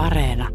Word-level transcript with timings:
Areena. 0.00 0.48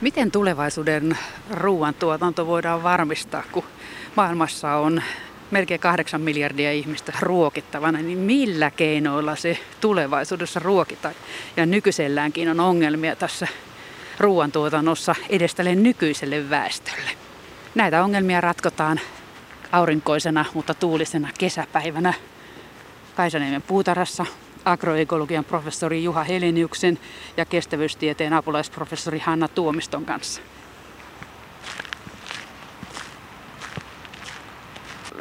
Miten 0.00 0.30
tulevaisuuden 0.30 1.18
ruoantuotanto 1.50 2.46
voidaan 2.46 2.82
varmistaa, 2.82 3.42
kun 3.52 3.64
maailmassa 4.16 4.72
on 4.74 5.02
melkein 5.50 5.80
kahdeksan 5.80 6.20
miljardia 6.20 6.72
ihmistä 6.72 7.12
ruokittavana, 7.20 7.98
niin 7.98 8.18
millä 8.18 8.70
keinoilla 8.70 9.36
se 9.36 9.58
tulevaisuudessa 9.80 10.60
ruokitaan? 10.60 11.14
Ja 11.56 11.66
nykyiselläänkin 11.66 12.48
on 12.48 12.60
ongelmia 12.60 13.16
tässä 13.16 13.48
ruoantuotannossa 14.18 15.14
edeställe 15.28 15.74
nykyiselle 15.74 16.50
väestölle. 16.50 17.10
Näitä 17.74 18.04
ongelmia 18.04 18.40
ratkotaan 18.40 19.00
aurinkoisena, 19.72 20.44
mutta 20.54 20.74
tuulisena 20.74 21.28
kesäpäivänä 21.38 22.14
Kaisaniemen 23.16 23.62
puutarassa 23.62 24.26
agroekologian 24.64 25.44
professori 25.44 26.04
Juha 26.04 26.24
Heleniuksen 26.24 26.98
ja 27.36 27.44
kestävyystieteen 27.44 28.32
apulaisprofessori 28.32 29.18
Hanna 29.18 29.48
Tuomiston 29.48 30.04
kanssa. 30.04 30.42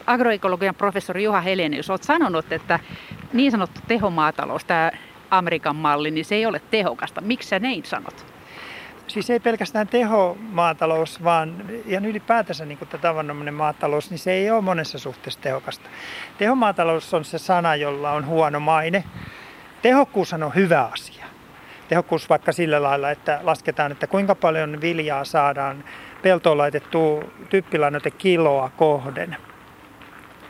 Agroekologian 0.05 0.75
professori 0.75 1.23
Juha 1.23 1.41
Helenius, 1.41 1.89
olet 1.89 2.03
sanonut, 2.03 2.51
että 2.51 2.79
niin 3.33 3.51
sanottu 3.51 3.81
tehomaatalous, 3.87 4.65
tämä 4.65 4.91
Amerikan 5.31 5.75
malli, 5.75 6.11
niin 6.11 6.25
se 6.25 6.35
ei 6.35 6.45
ole 6.45 6.61
tehokasta. 6.71 7.21
Miksi 7.21 7.49
sä 7.49 7.59
näin 7.59 7.85
sanot? 7.85 8.32
Siis 9.07 9.29
ei 9.29 9.39
pelkästään 9.39 9.87
tehomaatalous, 9.87 11.23
vaan 11.23 11.65
ihan 11.85 12.05
ylipäätänsä 12.05 12.65
niin 12.65 12.77
tämä 12.77 13.01
tavanomainen 13.01 13.53
maatalous, 13.53 14.09
niin 14.09 14.19
se 14.19 14.31
ei 14.31 14.51
ole 14.51 14.61
monessa 14.61 14.99
suhteessa 14.99 15.41
tehokasta. 15.41 15.89
Tehomaatalous 16.37 17.13
on 17.13 17.25
se 17.25 17.37
sana, 17.37 17.75
jolla 17.75 18.11
on 18.11 18.25
huono 18.25 18.59
maine. 18.59 19.03
Tehokkuus 19.81 20.33
on 20.33 20.55
hyvä 20.55 20.81
asia. 20.81 21.25
Tehokkuus 21.87 22.29
vaikka 22.29 22.51
sillä 22.51 22.83
lailla, 22.83 23.11
että 23.11 23.39
lasketaan, 23.43 23.91
että 23.91 24.07
kuinka 24.07 24.35
paljon 24.35 24.81
viljaa 24.81 25.25
saadaan 25.25 25.83
peltoon 26.21 26.57
laitettua 26.57 27.23
typpilannoite 27.49 28.11
kiloa 28.11 28.69
kohden. 28.77 29.37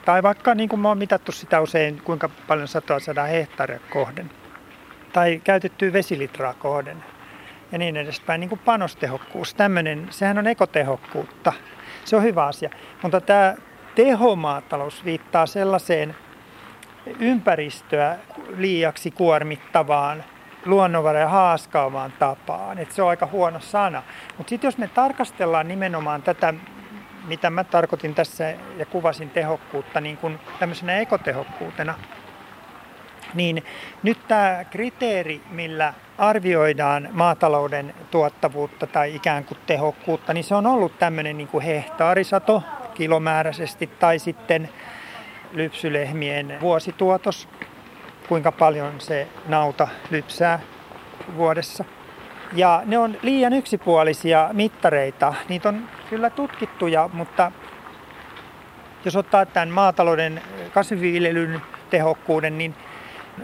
Tai 0.06 0.24
vaikka 0.24 0.56
niin 0.56 0.70
kuin 0.70 0.80
mä 0.80 0.88
oon 0.88 0.98
mitattu 0.98 1.32
sitä 1.32 1.62
usein, 1.62 2.02
kuinka 2.04 2.30
paljon 2.48 2.68
satoa 2.68 3.00
saadaan 3.00 3.30
hehtaaria 3.30 3.80
kohden. 3.90 4.32
Tai 5.14 5.42
käytettyä 5.44 5.94
vesilitraa 5.94 6.54
kohden. 6.54 7.13
Ja 7.74 7.80
niin 7.80 7.98
edespäin. 7.98 8.40
Niin 8.40 8.50
kuin 8.50 8.62
panostehokkuus. 8.66 9.54
Tämmöinen, 9.54 10.08
sehän 10.10 10.38
on 10.38 10.48
ekotehokkuutta. 10.48 11.54
Se 12.06 12.16
on 12.16 12.24
hyvä 12.24 12.46
asia. 12.46 12.70
Mutta 13.02 13.22
tämä 13.22 13.56
tehomaatalous 13.96 15.06
viittaa 15.06 15.46
sellaiseen 15.46 16.16
ympäristöä 17.20 18.18
liiaksi 18.58 19.12
kuormittavaan 19.12 20.24
luonnonvaroja 20.66 21.30
haaskaavaan 21.30 22.14
tapaan. 22.20 22.80
Et 22.80 22.92
se 22.92 23.02
on 23.02 23.10
aika 23.10 23.26
huono 23.32 23.60
sana. 23.60 24.04
Mutta 24.38 24.50
sitten 24.50 24.68
jos 24.68 24.78
me 24.78 24.88
tarkastellaan 24.88 25.68
nimenomaan 25.68 26.22
tätä, 26.22 26.54
mitä 27.28 27.50
mä 27.50 27.64
tarkoitin 27.64 28.16
tässä 28.16 28.56
ja 28.78 28.86
kuvasin 28.86 29.30
tehokkuutta 29.30 30.02
niin 30.02 30.18
kuin 30.18 30.40
tämmöisenä 30.60 30.98
ekotehokkuutena, 30.98 31.94
niin 33.34 33.64
nyt 34.04 34.28
tämä 34.28 34.66
kriteeri, 34.70 35.42
millä 35.50 35.94
arvioidaan 36.18 37.10
maatalouden 37.12 37.94
tuottavuutta 38.12 38.88
tai 38.88 39.16
ikään 39.16 39.46
kuin 39.46 39.58
tehokkuutta, 39.66 40.34
niin 40.34 40.44
se 40.44 40.56
on 40.56 40.68
ollut 40.68 41.00
tämmöinen 41.00 41.38
niin 41.38 41.48
kuin 41.48 41.64
hehtaarisato 41.64 42.64
kilomääräisesti 42.94 43.88
tai 44.00 44.20
sitten 44.20 44.70
lypsylehmien 45.54 46.58
vuosituotos, 46.62 47.48
kuinka 48.28 48.52
paljon 48.52 49.02
se 49.02 49.28
nauta 49.48 49.88
lypsää 50.12 50.60
vuodessa. 51.36 51.86
Ja 52.54 52.82
ne 52.86 52.98
on 52.98 53.18
liian 53.22 53.54
yksipuolisia 53.54 54.50
mittareita. 54.54 55.34
Niitä 55.50 55.70
on 55.70 55.90
kyllä 56.10 56.30
tutkittuja, 56.30 57.10
mutta 57.14 57.52
jos 59.06 59.16
ottaa 59.16 59.46
tämän 59.46 59.70
maatalouden 59.70 60.42
kasviviljelyn 60.74 61.62
tehokkuuden, 61.90 62.58
niin 62.58 62.76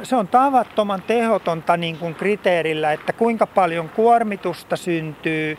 se 0.04 0.16
on 0.16 0.28
tavattoman 0.28 1.02
tehotonta 1.02 1.78
niin 1.78 1.98
kuin 1.98 2.16
kriteerillä, 2.16 2.94
että 2.94 3.14
kuinka 3.14 3.48
paljon 3.48 3.90
kuormitusta 3.90 4.76
syntyy 4.76 5.58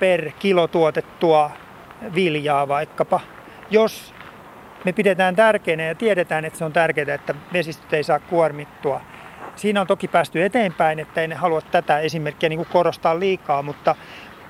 per 0.00 0.30
kilo 0.38 0.66
tuotettua 0.66 1.50
viljaa 2.14 2.68
vaikkapa, 2.68 3.20
jos 3.70 4.14
me 4.84 4.92
pidetään 4.92 5.36
tärkeänä 5.36 5.82
ja 5.82 5.94
tiedetään, 5.94 6.44
että 6.44 6.58
se 6.58 6.64
on 6.64 6.72
tärkeää, 6.72 7.14
että 7.14 7.34
vesistöt 7.52 7.92
ei 7.92 8.02
saa 8.02 8.18
kuormittua. 8.18 9.00
Siinä 9.56 9.80
on 9.80 9.86
toki 9.86 10.08
päästy 10.08 10.44
eteenpäin, 10.44 10.98
että 10.98 11.22
en 11.22 11.32
halua 11.32 11.60
tätä 11.60 11.98
esimerkkiä 11.98 12.48
niin 12.48 12.58
kuin 12.58 12.68
korostaa 12.72 13.20
liikaa, 13.20 13.62
mutta 13.62 13.94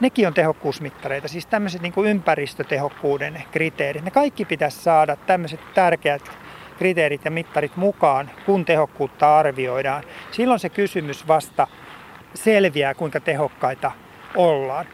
nekin 0.01 0.27
on 0.27 0.35
tehokkuusmittareita, 0.35 1.29
siis 1.29 1.47
tämmöiset 1.47 1.83
niin 1.83 1.93
kuin 1.93 2.11
ympäristötehokkuuden 2.11 3.43
kriteerit. 3.51 4.05
Ne 4.05 4.11
kaikki 4.11 4.45
pitäisi 4.45 4.83
saada 4.83 5.17
tämmöiset 5.17 5.61
tärkeät 5.75 6.44
kriteerit 6.79 7.25
ja 7.25 7.31
mittarit 7.31 7.77
mukaan, 7.77 8.31
kun 8.47 8.65
tehokkuutta 8.65 9.39
arvioidaan. 9.39 10.03
Silloin 10.31 10.61
se 10.61 10.69
kysymys 10.69 11.29
vasta 11.29 11.67
selviää, 12.35 12.95
kuinka 12.95 13.21
tehokkaita 13.21 13.93
ollaan. 14.37 14.87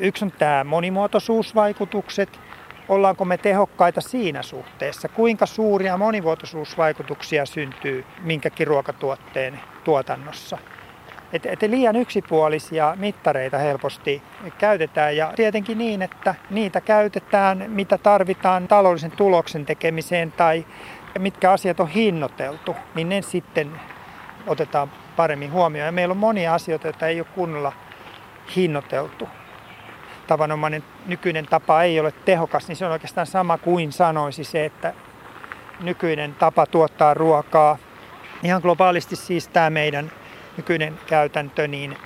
Yksi 0.00 0.24
on 0.24 0.32
tämä 0.32 0.64
monimuotoisuusvaikutukset, 0.64 2.40
ollaanko 2.88 3.24
me 3.24 3.36
tehokkaita 3.38 4.00
siinä 4.00 4.42
suhteessa, 4.42 5.08
kuinka 5.08 5.46
suuria 5.46 5.96
monivuotisuusvaikutuksia 5.96 7.46
syntyy 7.46 8.04
minkäkin 8.20 8.66
ruokatuotteen 8.66 9.60
tuotannossa. 9.84 10.58
Et, 11.32 11.46
et 11.46 11.62
liian 11.62 11.96
yksipuolisia 11.96 12.96
mittareita 12.98 13.58
helposti 13.58 14.22
käytetään 14.58 15.16
ja 15.16 15.32
tietenkin 15.36 15.78
niin, 15.78 16.02
että 16.02 16.34
niitä 16.50 16.80
käytetään, 16.80 17.64
mitä 17.68 17.98
tarvitaan 17.98 18.68
taloudellisen 18.68 19.10
tuloksen 19.10 19.66
tekemiseen 19.66 20.32
tai 20.32 20.66
mitkä 21.18 21.50
asiat 21.52 21.80
on 21.80 21.88
hinnoiteltu, 21.88 22.76
niin 22.94 23.08
ne 23.08 23.22
sitten 23.22 23.80
otetaan 24.46 24.90
paremmin 25.16 25.52
huomioon. 25.52 25.86
Ja 25.86 25.92
meillä 25.92 26.12
on 26.12 26.18
monia 26.18 26.54
asioita, 26.54 26.86
joita 26.86 27.06
ei 27.06 27.20
ole 27.20 27.28
kunnolla 27.34 27.72
hinnoiteltu 28.56 29.28
tavanomainen 30.28 30.84
nykyinen 31.06 31.46
tapa 31.46 31.82
ei 31.82 32.00
ole 32.00 32.12
tehokas, 32.24 32.68
niin 32.68 32.76
se 32.76 32.86
on 32.86 32.92
oikeastaan 32.92 33.26
sama 33.26 33.58
kuin 33.58 33.92
sanoisi 33.92 34.44
se, 34.44 34.64
että 34.64 34.94
nykyinen 35.80 36.34
tapa 36.34 36.66
tuottaa 36.66 37.14
ruokaa, 37.14 37.78
ihan 38.42 38.62
globaalisti 38.62 39.16
siis 39.16 39.48
tämä 39.48 39.70
meidän 39.70 40.12
nykyinen 40.56 40.98
käytäntö, 41.06 41.68
niin 41.68 41.96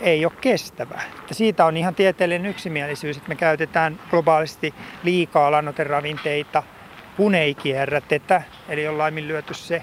ei 0.00 0.24
ole 0.24 0.32
kestävä. 0.40 1.00
Että 1.20 1.34
siitä 1.34 1.64
on 1.64 1.76
ihan 1.76 1.94
tieteellinen 1.94 2.50
yksimielisyys, 2.50 3.16
että 3.16 3.28
me 3.28 3.34
käytetään 3.34 4.00
globaalisti 4.10 4.74
liikaa 5.02 5.50
lannoteravinteita, 5.50 6.62
kun 7.18 7.34
ei 7.34 7.54
kierrätetä, 7.54 8.42
eli 8.68 8.88
on 8.88 8.98
laiminlyöty 8.98 9.54
se 9.54 9.82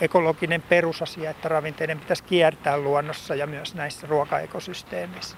ekologinen 0.00 0.62
perusasia, 0.62 1.30
että 1.30 1.48
ravinteiden 1.48 2.00
pitäisi 2.00 2.24
kiertää 2.24 2.78
luonnossa 2.78 3.34
ja 3.34 3.46
myös 3.46 3.74
näissä 3.74 4.06
ruokaekosysteemeissä 4.06 5.36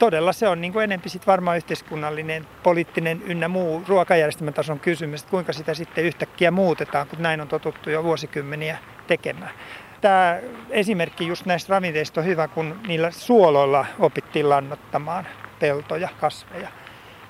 todella 0.00 0.32
se 0.32 0.48
on 0.48 0.60
niin 0.60 0.72
kuin 0.72 0.84
enempi 0.84 1.08
sit 1.08 1.26
varmaan 1.26 1.56
yhteiskunnallinen, 1.56 2.46
poliittinen 2.62 3.22
ynnä 3.22 3.48
muu 3.48 3.82
ruokajärjestelmän 3.88 4.54
tason 4.54 4.80
kysymys, 4.80 5.20
että 5.20 5.30
kuinka 5.30 5.52
sitä 5.52 5.74
sitten 5.74 6.04
yhtäkkiä 6.04 6.50
muutetaan, 6.50 7.06
kun 7.06 7.22
näin 7.22 7.40
on 7.40 7.48
totuttu 7.48 7.90
jo 7.90 8.04
vuosikymmeniä 8.04 8.78
tekemään. 9.06 9.52
Tämä 10.00 10.38
esimerkki 10.70 11.26
just 11.26 11.46
näistä 11.46 11.70
ravinteista 11.70 12.20
on 12.20 12.26
hyvä, 12.26 12.48
kun 12.48 12.80
niillä 12.86 13.10
suoloilla 13.10 13.86
opittiin 13.98 14.48
lannottamaan 14.48 15.26
peltoja, 15.60 16.08
kasveja. 16.20 16.68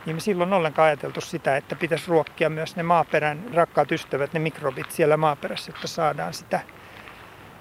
Niin 0.06 0.17
me 0.17 0.20
silloin 0.20 0.52
ollenkaan 0.52 0.87
ajateltu 0.87 1.20
sitä, 1.20 1.56
että 1.56 1.76
pitäisi 1.76 2.05
ruokkia 2.08 2.50
myös 2.50 2.76
ne 2.76 2.82
maaperän 2.82 3.44
rakkaat 3.55 3.93
ystävät, 3.93 4.32
ne 4.32 4.41
mikrobit 4.41 4.91
siellä 4.91 5.17
maaperässä, 5.17 5.73
että 5.75 5.88
saadaan 5.88 6.35
sitä, 6.35 6.61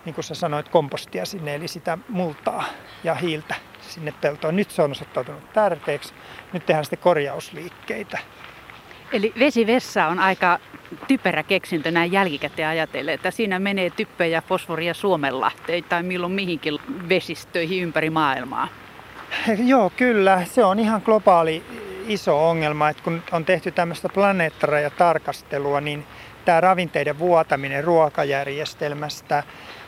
niin 0.06 0.14
kuin 0.14 0.26
sä 0.26 0.36
sanoit, 0.36 0.70
kompostia 0.70 1.26
sinne, 1.26 1.56
eli 1.56 1.68
sitä 1.68 1.98
multaa 2.10 2.64
ja 3.04 3.16
hiiltä 3.16 3.56
sinne 3.82 4.14
peltoon. 4.22 4.56
Nyt 4.56 4.72
se 4.72 4.82
on 4.82 4.92
osoittautunut 4.92 5.54
tärkeäksi. 5.54 6.14
Nyt 6.54 6.66
tehdään 6.66 6.86
sitten 6.86 7.00
korjausliikkeitä. 7.00 8.20
Eli 9.12 9.34
vesivessa 9.40 10.08
on 10.08 10.20
aika 10.20 10.60
typerä 11.08 11.44
keksintö 11.44 11.92
näin 11.92 12.12
jälkikäteen 12.12 12.68
ajatellen, 12.68 13.14
että 13.14 13.32
siinä 13.32 13.60
menee 13.60 13.90
typpejä 13.90 14.38
ja 14.38 14.42
fosforia 14.42 14.94
Suomenlahteen 14.94 15.84
tai 15.84 16.04
milloin 16.04 16.34
mihinkin 16.34 16.80
vesistöihin 17.10 17.84
ympäri 17.84 18.10
maailmaa. 18.10 18.68
Joo, 19.66 19.92
kyllä. 19.98 20.46
Se 20.46 20.64
on 20.64 20.80
ihan 20.80 21.02
globaali 21.06 21.64
iso 22.08 22.50
ongelma, 22.50 22.90
että 22.90 23.04
kun 23.04 23.24
on 23.32 23.46
tehty 23.46 23.72
tämmöistä 23.72 24.10
planeettarajatarkastelua, 24.10 25.82
niin 25.82 26.06
tämä 26.46 26.62
ravinteiden 26.62 27.20
vuotaminen 27.20 27.84
ruokajärjestelmästä 27.84 29.44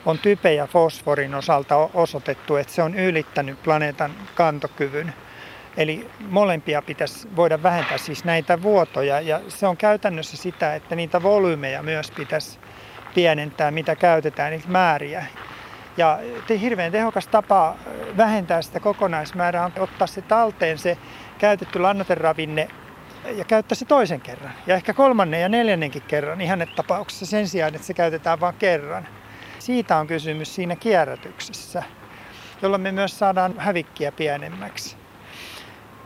on 0.06 0.20
type 0.20 0.54
ja 0.54 0.68
fosforin 0.68 1.36
osalta 1.36 1.90
osoitettu, 1.94 2.56
että 2.56 2.74
se 2.74 2.84
on 2.84 2.96
ylittänyt 2.96 3.64
planeetan 3.64 4.12
kantokyvyn. 4.36 5.14
Eli 5.78 6.10
molempia 6.30 6.82
pitäisi 6.82 7.28
voida 7.36 7.64
vähentää, 7.64 7.98
siis 7.98 8.26
näitä 8.26 8.62
vuotoja. 8.62 9.22
Ja 9.22 9.42
se 9.48 9.68
on 9.68 9.78
käytännössä 9.78 10.38
sitä, 10.38 10.76
että 10.76 10.96
niitä 10.96 11.24
volyymeja 11.24 11.84
myös 11.84 12.12
pitäisi 12.12 12.60
pienentää, 13.16 13.72
mitä 13.72 13.96
käytetään, 13.96 14.52
niitä 14.52 14.68
määriä. 14.68 15.26
Ja 15.98 16.20
hirveän 16.62 16.92
tehokas 16.92 17.28
tapa 17.28 17.76
vähentää 18.18 18.62
sitä 18.62 18.80
kokonaismäärää 18.80 19.66
on 19.66 19.72
ottaa 19.80 20.08
se 20.08 20.22
talteen 20.22 20.78
se 20.78 20.98
käytetty 21.42 21.80
lannoiteravinne 21.80 22.68
ja 23.36 23.46
käyttää 23.46 23.76
se 23.76 23.86
toisen 23.86 24.22
kerran. 24.22 24.54
Ja 24.68 24.76
ehkä 24.76 24.94
kolmannen 24.94 25.42
ja 25.42 25.50
neljännenkin 25.50 26.02
kerran 26.02 26.42
ihannetapauksessa 26.42 27.26
sen 27.26 27.48
sijaan, 27.48 27.76
että 27.76 27.88
se 27.88 27.94
käytetään 27.94 28.40
vain 28.40 28.56
kerran. 28.60 29.08
Siitä 29.60 29.98
on 29.98 30.08
kysymys 30.08 30.56
siinä 30.56 30.76
kierrätyksessä, 30.76 31.84
jolloin 32.62 32.82
me 32.82 32.92
myös 32.92 33.20
saadaan 33.20 33.54
hävikkiä 33.58 34.12
pienemmäksi. 34.12 34.96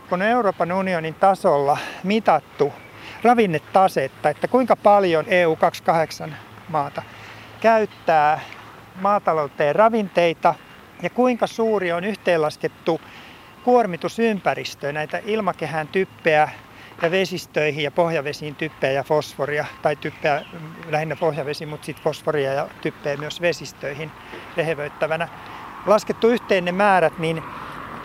Kun 0.09 0.21
Euroopan 0.21 0.71
unionin 0.71 1.13
tasolla 1.13 1.77
mitattu 2.03 2.73
ravinnetasetta, 3.23 4.29
että 4.29 4.47
kuinka 4.47 4.75
paljon 4.75 5.25
EU28 5.25 6.31
maata 6.69 7.01
käyttää 7.61 8.39
maatalouteen 9.01 9.75
ravinteita 9.75 10.55
ja 11.01 11.09
kuinka 11.09 11.47
suuri 11.47 11.91
on 11.91 12.03
yhteenlaskettu 12.03 13.01
kuormitus 13.65 14.19
ympäristöön, 14.19 14.93
näitä 14.93 15.21
ilmakehän 15.25 15.87
typpeä 15.87 16.49
ja 17.01 17.11
vesistöihin 17.11 17.83
ja 17.83 17.91
pohjavesiin 17.91 18.55
typpeä 18.55 18.91
ja 18.91 19.03
fosforia, 19.03 19.65
tai 19.81 19.95
typpeä 19.95 20.45
lähinnä 20.89 21.15
pohjavesi, 21.15 21.65
mutta 21.65 21.85
sitten 21.85 22.03
fosforia 22.03 22.53
ja 22.53 22.67
typpeä 22.81 23.17
myös 23.17 23.41
vesistöihin 23.41 24.11
rehevöittävänä. 24.57 25.27
Laskettu 25.85 26.27
yhteen 26.27 26.65
ne 26.65 26.71
määrät, 26.71 27.19
niin 27.19 27.43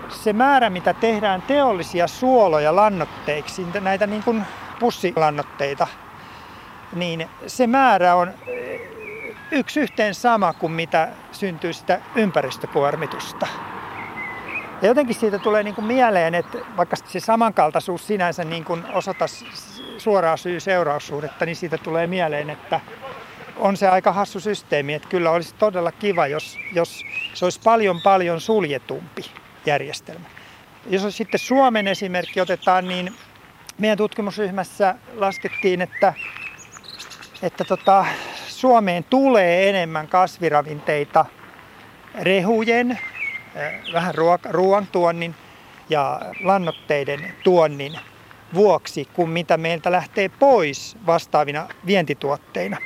se 0.08 0.32
määrä, 0.32 0.70
mitä 0.70 0.94
tehdään 0.94 1.42
teollisia 1.42 2.06
suoloja 2.06 2.76
lannoitteiksi, 2.76 3.66
näitä 3.80 4.06
niin 4.06 4.22
kuin 4.22 4.44
pussilannoitteita, 4.78 5.86
niin 6.92 7.28
se 7.46 7.66
määrä 7.66 8.14
on 8.14 8.34
yksi 9.50 9.80
yhteen 9.80 10.14
sama 10.14 10.52
kuin 10.52 10.72
mitä 10.72 11.08
syntyy 11.32 11.72
sitä 11.72 12.00
ympäristökuormitusta. 12.14 13.46
Ja 14.82 14.88
jotenkin 14.88 15.16
siitä 15.16 15.38
tulee 15.38 15.62
niin 15.62 15.74
kuin 15.74 15.84
mieleen, 15.84 16.34
että 16.34 16.58
vaikka 16.76 16.96
se 16.96 17.20
samankaltaisuus 17.20 18.06
sinänsä 18.06 18.44
niin 18.44 18.64
kuin 18.64 18.84
osata 18.92 19.26
suoraa 19.98 20.36
syy-seuraussuhdetta, 20.36 21.46
niin 21.46 21.56
siitä 21.56 21.78
tulee 21.78 22.06
mieleen, 22.06 22.50
että 22.50 22.80
on 23.56 23.76
se 23.76 23.88
aika 23.88 24.12
hassu 24.12 24.40
systeemi, 24.40 24.94
että 24.94 25.08
kyllä 25.08 25.30
olisi 25.30 25.54
todella 25.54 25.92
kiva, 25.92 26.26
jos, 26.26 26.58
jos 26.72 27.04
se 27.34 27.44
olisi 27.44 27.60
paljon 27.64 28.00
paljon 28.00 28.40
suljetumpi 28.40 29.24
järjestelmä. 29.66 30.24
Jos 30.86 31.16
sitten 31.16 31.40
Suomen 31.40 31.88
esimerkki 31.88 32.40
otetaan, 32.40 32.88
niin 32.88 33.14
meidän 33.78 33.98
tutkimusryhmässä 33.98 34.94
laskettiin, 35.14 35.80
että, 35.82 36.14
että 37.42 37.64
tota, 37.64 38.06
Suomeen 38.48 39.04
tulee 39.04 39.68
enemmän 39.68 40.08
kasviravinteita 40.08 41.24
rehujen, 42.22 42.98
vähän 43.92 44.14
ruoan 44.50 44.86
tuonnin 44.86 45.34
ja 45.90 46.20
lannoitteiden 46.42 47.32
tuonnin 47.44 47.98
vuoksi, 48.54 49.08
kuin 49.12 49.30
mitä 49.30 49.56
meiltä 49.56 49.92
lähtee 49.92 50.28
pois 50.28 50.96
vastaavina 51.06 51.68
vientituotteina. 51.86 52.76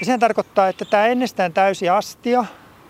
Ja 0.00 0.06
sehän 0.06 0.20
tarkoittaa, 0.20 0.68
että 0.68 0.84
tämä 0.84 1.06
ennestään 1.06 1.52
täysi 1.52 1.88
astia, 1.88 2.44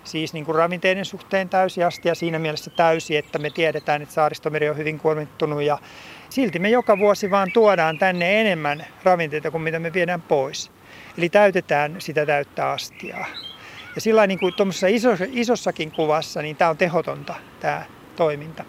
siis 0.04 0.32
niin 0.32 0.44
kuin 0.44 0.54
ravinteiden 0.54 1.04
suhteen 1.04 1.48
täysi 1.48 1.84
astia 1.84 2.14
siinä 2.14 2.38
mielessä 2.38 2.70
täysi, 2.70 3.16
että 3.16 3.38
me 3.38 3.50
tiedetään, 3.50 4.02
että 4.02 4.14
saaristomeri 4.14 4.68
on 4.68 4.76
hyvin 4.76 4.98
kuormittunut 4.98 5.62
ja 5.62 5.78
silti 6.30 6.58
me 6.58 6.68
joka 6.70 6.98
vuosi 6.98 7.30
vaan 7.30 7.52
tuodaan 7.52 7.98
tänne 7.98 8.40
enemmän 8.40 8.86
ravinteita 9.04 9.50
kuin 9.50 9.62
mitä 9.62 9.78
me 9.78 9.92
viedään 9.92 10.22
pois. 10.22 10.70
Eli 11.18 11.28
täytetään 11.28 11.96
sitä 11.98 12.26
täyttä 12.26 12.70
astiaa. 12.70 13.26
Ja 13.98 14.02
sillä 14.02 14.26
niin 14.26 14.38
kuin 14.38 14.52
isossa, 14.88 15.26
isossakin 15.32 15.90
kuvassa, 15.90 16.42
niin 16.42 16.56
tämä 16.56 16.70
on 16.70 16.76
tehotonta 16.76 17.34
tämä 17.60 17.84
toiminta. 18.16 18.64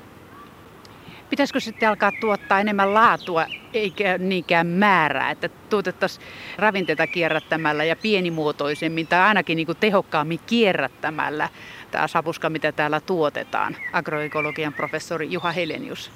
Pitäisikö 1.29 1.59
sitten 1.59 1.89
alkaa 1.89 2.11
tuottaa 2.21 2.59
enemmän 2.59 2.93
laatua 2.93 3.45
eikä 3.73 4.17
niinkään 4.17 4.67
määrää, 4.67 5.31
että 5.31 5.49
tuotettaisiin 5.69 6.25
ravinteita 6.57 7.07
kierrättämällä 7.07 7.83
ja 7.83 7.95
pienimuotoisemmin 7.95 9.07
tai 9.07 9.19
ainakin 9.19 9.55
niin 9.55 9.65
kuin 9.65 9.77
tehokkaammin 9.77 10.39
kierrättämällä 10.45 11.49
tämä 11.91 12.07
sapuska, 12.07 12.49
mitä 12.49 12.71
täällä 12.71 12.99
tuotetaan, 12.99 13.75
agroekologian 13.93 14.73
professori 14.73 15.31
Juha 15.31 15.51
Helenius? 15.51 16.11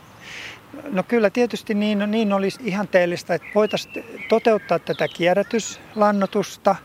No 0.92 1.04
kyllä 1.04 1.30
tietysti 1.30 1.74
niin, 1.74 2.04
niin 2.08 2.34
olisi 2.34 2.60
ihanteellista, 2.64 3.34
että 3.34 3.48
voitaisiin 3.56 4.06
toteuttaa 4.30 4.80
tätä 4.80 5.08
kierrätyslannotusta 5.08 6.76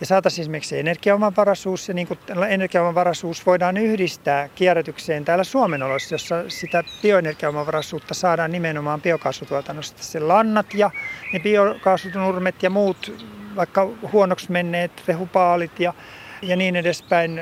ja 0.00 0.06
saataisiin 0.06 0.42
esimerkiksi 0.42 0.78
energiaomavaraisuus. 0.78 1.88
Ja 1.88 1.94
niin 1.94 2.06
kuin 2.06 2.18
energiaomavaraisuus 2.48 3.46
voidaan 3.46 3.76
yhdistää 3.76 4.48
kierrätykseen 4.48 5.24
täällä 5.24 5.44
Suomen 5.44 5.82
oloissa, 5.82 6.14
jossa 6.14 6.44
sitä 6.48 6.84
bioenergiaomavaraisuutta 7.02 8.14
saadaan 8.14 8.52
nimenomaan 8.52 9.02
biokaasutuotannosta. 9.02 10.02
Se 10.02 10.20
lannat 10.20 10.74
ja 10.74 10.90
ne 11.32 11.40
biokaasutunurmet 11.40 12.62
ja 12.62 12.70
muut 12.70 13.26
vaikka 13.56 13.88
huonoksi 14.12 14.52
menneet 14.52 14.92
rehupaalit 15.08 15.80
ja 15.80 15.94
ja 16.42 16.56
niin 16.56 16.76
edespäin. 16.76 17.40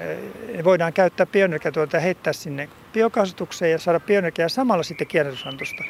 Voidaan 0.64 0.92
käyttää 0.92 1.26
bioenergiatuota 1.26 1.96
ja 1.96 2.00
heittää 2.00 2.32
sinne 2.32 2.68
biokaasutukseen 2.92 3.72
ja 3.72 3.78
saada 3.78 4.00
bioenergiaa 4.00 4.48
samalla 4.48 4.82
sitten 4.82 5.06
kierrätysantosta. 5.06 5.84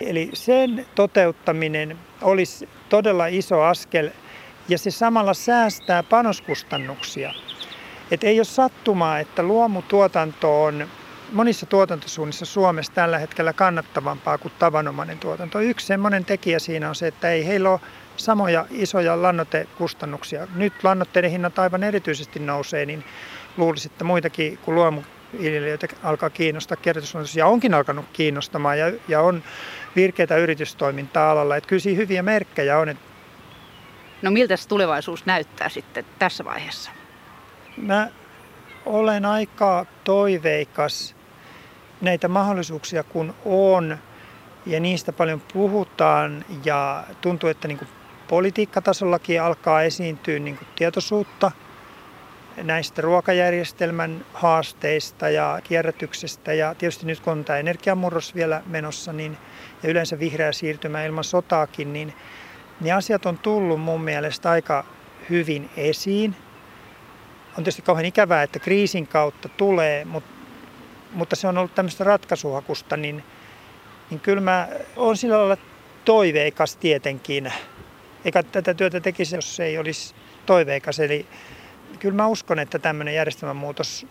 Eli 0.00 0.30
sen 0.32 0.86
toteuttaminen 0.94 1.98
olisi 2.22 2.68
todella 2.88 3.26
iso 3.26 3.62
askel 3.62 4.10
ja 4.68 4.78
se 4.78 4.90
samalla 4.90 5.34
säästää 5.34 6.02
panoskustannuksia. 6.02 7.34
Et 8.10 8.24
ei 8.24 8.38
ole 8.38 8.44
sattumaa, 8.44 9.18
että 9.18 9.42
luomutuotanto 9.42 10.64
on 10.64 10.88
monissa 11.32 11.66
tuotantosuunnissa 11.66 12.44
Suomessa 12.44 12.92
tällä 12.92 13.18
hetkellä 13.18 13.52
kannattavampaa 13.52 14.38
kuin 14.38 14.52
tavanomainen 14.58 15.18
tuotanto. 15.18 15.60
Yksi 15.60 15.86
semmoinen 15.86 16.24
tekijä 16.24 16.58
siinä 16.58 16.88
on 16.88 16.94
se, 16.94 17.06
että 17.06 17.30
ei 17.30 17.46
heillä 17.46 17.70
ole 17.70 17.80
samoja 18.16 18.66
isoja 18.70 19.22
lannoitekustannuksia. 19.22 20.46
Nyt 20.54 20.72
lannoitteiden 20.82 21.30
hinnat 21.30 21.58
aivan 21.58 21.82
erityisesti 21.82 22.38
nousee, 22.38 22.86
niin 22.86 23.04
luulisi, 23.56 23.88
että 23.92 24.04
muitakin 24.04 24.58
kuin 24.58 24.74
luomuviljelijöitä 24.74 25.88
alkaa 26.02 26.30
kiinnostaa 26.30 26.76
kierrätyslannoitus 26.76 27.36
ja 27.36 27.46
onkin 27.46 27.74
alkanut 27.74 28.04
kiinnostamaan 28.12 28.78
ja, 28.78 28.92
ja 29.08 29.20
on 29.20 29.42
virkeitä 29.96 30.36
yritystoimintaa 30.36 31.30
alalla. 31.30 31.56
Että 31.56 31.68
kyllä 31.68 31.80
siinä 31.80 31.96
hyviä 31.96 32.22
merkkejä 32.22 32.78
on. 32.78 32.88
No 34.24 34.30
miltä 34.30 34.56
se 34.56 34.68
tulevaisuus 34.68 35.26
näyttää 35.26 35.68
sitten 35.68 36.04
tässä 36.18 36.44
vaiheessa? 36.44 36.90
Mä 37.76 38.08
olen 38.86 39.24
aika 39.24 39.86
toiveikas 40.04 41.14
näitä 42.00 42.28
mahdollisuuksia 42.28 43.02
kun 43.02 43.34
on 43.44 43.98
ja 44.66 44.80
niistä 44.80 45.12
paljon 45.12 45.42
puhutaan 45.52 46.44
ja 46.64 47.04
tuntuu, 47.20 47.48
että 47.50 47.68
niin 47.68 47.80
politiikkatasollakin 48.28 49.42
alkaa 49.42 49.82
esiintyä 49.82 50.38
niin 50.38 50.58
tietoisuutta 50.76 51.50
näistä 52.62 53.02
ruokajärjestelmän 53.02 54.24
haasteista 54.32 55.28
ja 55.28 55.60
kierrätyksestä. 55.64 56.52
Ja 56.52 56.74
tietysti 56.74 57.06
nyt 57.06 57.20
kun 57.20 57.32
on 57.32 57.44
tämä 57.44 57.58
energiamurros 57.58 58.34
vielä 58.34 58.62
menossa 58.66 59.12
niin, 59.12 59.38
ja 59.82 59.90
yleensä 59.90 60.18
vihreä 60.18 60.52
siirtymä 60.52 61.04
ilman 61.04 61.24
sotaakin, 61.24 61.92
niin, 61.92 62.14
niin 62.80 62.94
asiat 62.94 63.26
on 63.26 63.38
tullut 63.38 63.80
mun 63.80 64.00
mielestä 64.00 64.50
aika 64.50 64.84
hyvin 65.30 65.70
esiin. 65.76 66.36
On 67.48 67.64
tietysti 67.64 67.82
kauhean 67.82 68.04
ikävää, 68.04 68.42
että 68.42 68.58
kriisin 68.58 69.06
kautta 69.06 69.48
tulee, 69.48 70.04
mutta, 70.04 70.30
mutta 71.12 71.36
se 71.36 71.48
on 71.48 71.58
ollut 71.58 71.74
tämmöistä 71.74 72.04
ratkaisuhakusta, 72.04 72.96
niin, 72.96 73.24
niin 74.10 74.20
kyllä 74.20 74.40
mä 74.40 74.68
olen 74.96 75.16
sillä 75.16 75.38
lailla 75.38 75.56
toiveikas 76.04 76.76
tietenkin 76.76 77.52
eikä 78.24 78.42
tätä 78.42 78.74
työtä 78.74 79.00
tekisi, 79.00 79.36
jos 79.36 79.56
se 79.56 79.64
ei 79.64 79.78
olisi 79.78 80.14
toiveikas. 80.46 81.00
Eli 81.00 81.26
kyllä 81.98 82.16
mä 82.16 82.26
uskon, 82.26 82.58
että 82.58 82.78
tämmöinen 82.78 83.14
järjestelmämuutos 83.14 84.06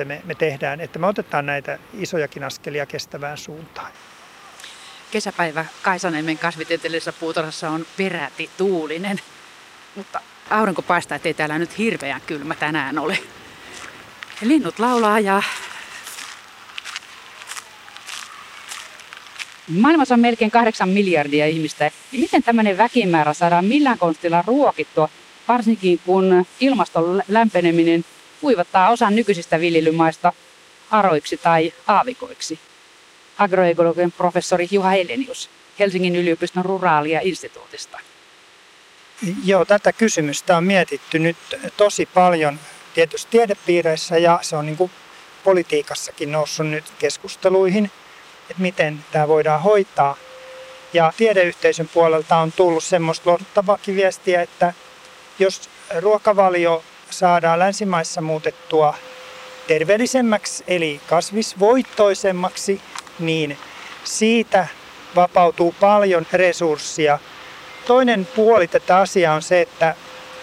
että 0.00 0.04
me, 0.04 0.22
me 0.24 0.34
tehdään, 0.34 0.80
että 0.80 0.98
me 0.98 1.06
otetaan 1.06 1.46
näitä 1.46 1.78
isojakin 1.94 2.44
askelia 2.44 2.86
kestävään 2.86 3.38
suuntaan. 3.38 3.92
Kesäpäivä 5.10 5.64
Kaisaniemen 5.82 6.38
kasvitieteellisessä 6.38 7.12
puutarhassa 7.12 7.70
on 7.70 7.86
peräti 7.96 8.50
tuulinen, 8.56 9.20
mutta 9.96 10.20
aurinko 10.50 10.82
paistaa, 10.82 11.16
ettei 11.16 11.34
täällä 11.34 11.58
nyt 11.58 11.78
hirveän 11.78 12.20
kylmä 12.20 12.54
tänään 12.54 12.98
ole. 12.98 13.18
Linnut 14.42 14.78
laulaa 14.78 15.20
ja 15.20 15.42
Maailmassa 19.78 20.14
on 20.14 20.20
melkein 20.20 20.50
kahdeksan 20.50 20.88
miljardia 20.88 21.46
ihmistä. 21.46 21.90
Miten 22.12 22.42
tämmöinen 22.42 22.78
väkimäärä 22.78 23.34
saadaan 23.34 23.64
millään 23.64 23.98
konstilla 23.98 24.44
ruokittua, 24.46 25.08
varsinkin 25.48 26.00
kun 26.06 26.46
ilmaston 26.60 27.22
lämpeneminen 27.28 28.04
kuivattaa 28.40 28.90
osan 28.90 29.16
nykyisistä 29.16 29.60
viljelymaista 29.60 30.32
aroiksi 30.90 31.36
tai 31.36 31.72
aavikoiksi? 31.86 32.58
Agroekologian 33.40 34.12
professori 34.12 34.68
Juha 34.70 34.90
Helenius 34.90 35.50
Helsingin 35.78 36.16
yliopiston 36.16 36.64
ruraalia 36.64 37.20
instituutista. 37.22 37.98
Joo, 39.44 39.64
tätä 39.64 39.92
kysymystä 39.92 40.56
on 40.56 40.64
mietitty 40.64 41.18
nyt 41.18 41.36
tosi 41.76 42.06
paljon 42.06 42.58
tietysti 42.94 43.30
tiedepiireissä 43.30 44.18
ja 44.18 44.38
se 44.42 44.56
on 44.56 44.66
niin 44.66 44.76
kuin 44.76 44.90
politiikassakin 45.44 46.32
noussut 46.32 46.66
nyt 46.66 46.84
keskusteluihin, 46.98 47.90
että 48.50 48.62
miten 48.62 49.04
tämä 49.12 49.28
voidaan 49.28 49.62
hoitaa. 49.62 50.16
Ja 50.92 51.12
tiedeyhteisön 51.16 51.88
puolelta 51.94 52.36
on 52.36 52.52
tullut 52.52 52.84
semmoista 52.84 53.30
luotettavaakin 53.30 53.96
viestiä, 53.96 54.42
että 54.42 54.74
jos 55.38 55.70
ruokavalio 55.98 56.84
saadaan 57.10 57.58
länsimaissa 57.58 58.20
muutettua 58.20 58.94
terveellisemmäksi 59.66 60.64
eli 60.66 61.00
kasvisvoittoisemmaksi, 61.06 62.80
niin 63.20 63.58
siitä 64.04 64.66
vapautuu 65.16 65.74
paljon 65.80 66.26
resurssia. 66.32 67.18
Toinen 67.86 68.28
puoli 68.36 68.68
tätä 68.68 68.96
asiaa 68.96 69.34
on 69.34 69.42
se, 69.42 69.60
että 69.60 69.94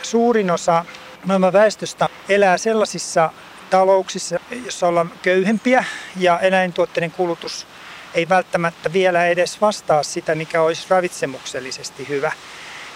suurin 0.02 0.52
osa 0.52 0.86
maailman 1.26 1.54
väestöstä 1.54 2.10
elää 2.30 2.58
sellaisissa 2.58 3.30
talouksissa, 3.70 4.40
joissa 4.64 4.88
ollaan 4.88 5.12
köyhempiä 5.22 5.86
ja 6.18 6.40
eläintuotteiden 6.40 7.12
kulutus 7.12 7.68
ei 8.14 8.30
välttämättä 8.30 8.94
vielä 8.94 9.28
edes 9.28 9.62
vastaa 9.62 10.04
sitä, 10.04 10.36
mikä 10.36 10.62
olisi 10.62 10.86
ravitsemuksellisesti 10.90 12.08
hyvä. 12.10 12.32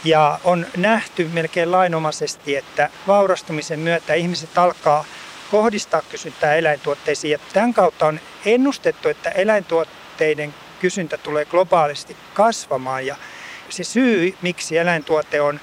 Ja 0.04 0.40
on 0.44 0.66
nähty 0.78 1.30
melkein 1.34 1.72
lainomaisesti, 1.72 2.56
että 2.56 2.90
vaurastumisen 3.08 3.80
myötä 3.80 4.14
ihmiset 4.14 4.58
alkaa 4.58 5.06
kohdistaa 5.52 6.02
kysyntää 6.02 6.56
eläintuotteisiin. 6.56 7.32
Ja 7.32 7.40
tämän 7.54 7.74
kautta 7.74 8.06
on 8.06 8.20
ennustettu, 8.46 9.10
että 9.10 9.30
eläintuotteiden 9.30 10.54
kysyntä 10.80 11.18
tulee 11.18 11.46
globaalisti 11.46 12.18
kasvamaan. 12.34 13.06
Ja 13.06 13.16
se 13.70 13.84
syy, 13.84 14.38
miksi 14.42 14.78
eläintuote 14.78 15.42
on 15.42 15.60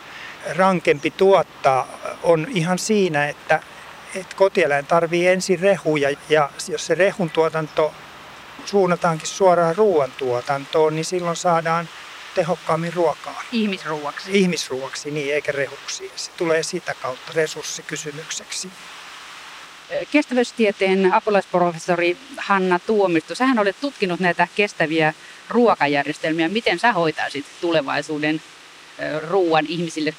rankempi 0.57 1.11
tuottaa, 1.11 1.89
on 2.23 2.47
ihan 2.51 2.79
siinä, 2.79 3.29
että, 3.29 3.63
että 4.15 4.37
kotieläin 4.37 4.87
tarvii 4.87 5.29
ensin 5.29 5.61
rehuja 5.61 6.17
ja 6.29 6.51
jos 6.69 6.87
se 6.87 6.95
rehun 6.95 7.31
tuotanto 7.31 7.95
suunnataankin 8.65 9.29
suoraan 9.29 9.77
ruoantuotantoon, 9.77 10.95
niin 10.95 11.05
silloin 11.05 11.37
saadaan 11.37 11.89
tehokkaammin 12.35 12.93
ruokaa. 12.93 13.43
Ihmisruuaksi. 13.53 14.31
Ihmisruuaksi, 14.33 15.11
niin, 15.11 15.35
eikä 15.35 15.53
rehuksi. 15.53 16.13
Se 16.17 16.31
tulee 16.37 16.63
sitä 16.63 16.95
kautta 17.03 17.33
resurssikysymykseksi. 17.35 18.71
Kestävyystieteen 20.11 21.15
apulaisprofessori 21.15 22.17
Hanna 22.37 22.79
Tuomisto, 22.79 23.35
sähän 23.35 23.59
olet 23.59 23.77
tutkinut 23.81 24.21
näitä 24.21 24.49
kestäviä 24.55 25.15
ruokajärjestelmiä. 25.49 26.49
Miten 26.49 26.79
sä 26.79 26.93
hoitaisit 26.93 27.47
tulevaisuuden 27.61 28.43
ruoan 29.29 29.67
ihmisille 29.67 30.15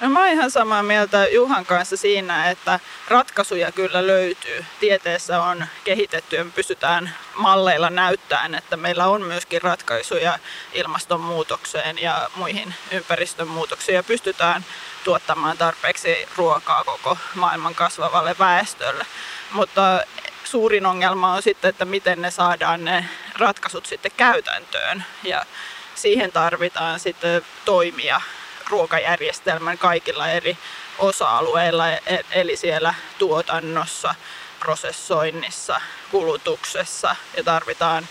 No, 0.00 0.10
mä 0.10 0.20
oon 0.20 0.28
ihan 0.28 0.50
samaa 0.50 0.82
mieltä 0.82 1.26
Juhan 1.26 1.66
kanssa 1.66 1.96
siinä, 1.96 2.50
että 2.50 2.80
ratkaisuja 3.08 3.72
kyllä 3.72 4.06
löytyy. 4.06 4.64
Tieteessä 4.80 5.42
on 5.42 5.66
kehitetty 5.84 6.36
ja 6.36 6.44
me 6.44 6.50
pystytään 6.50 7.14
malleilla 7.34 7.90
näyttämään, 7.90 8.54
että 8.54 8.76
meillä 8.76 9.06
on 9.06 9.22
myöskin 9.22 9.62
ratkaisuja 9.62 10.38
ilmastonmuutokseen 10.72 12.02
ja 12.02 12.30
muihin 12.36 12.74
ympäristön 12.90 13.48
muutoksiin 13.48 13.96
ja 13.96 14.02
pystytään 14.02 14.64
tuottamaan 15.04 15.58
tarpeeksi 15.58 16.28
ruokaa 16.36 16.84
koko 16.84 17.18
maailman 17.34 17.74
kasvavalle 17.74 18.36
väestölle. 18.38 19.06
Mutta 19.52 20.00
suurin 20.44 20.86
ongelma 20.86 21.32
on 21.32 21.42
sitten, 21.42 21.68
että 21.68 21.84
miten 21.84 22.22
ne 22.22 22.30
saadaan 22.30 22.84
ne 22.84 23.08
ratkaisut 23.38 23.86
sitten 23.86 24.12
käytäntöön 24.16 25.04
ja 25.22 25.44
siihen 25.94 26.32
tarvitaan 26.32 27.00
sitten 27.00 27.42
toimia 27.64 28.20
ruokajärjestelmän 28.70 29.78
kaikilla 29.78 30.28
eri 30.28 30.58
osa-alueilla, 30.98 31.90
e-, 31.90 32.24
eli 32.32 32.56
siellä 32.56 32.94
tuotannossa, 33.18 34.14
prosessoinnissa, 34.60 35.80
kulutuksessa 36.10 37.16
ja 37.36 37.44
tarvitaan 37.44 38.08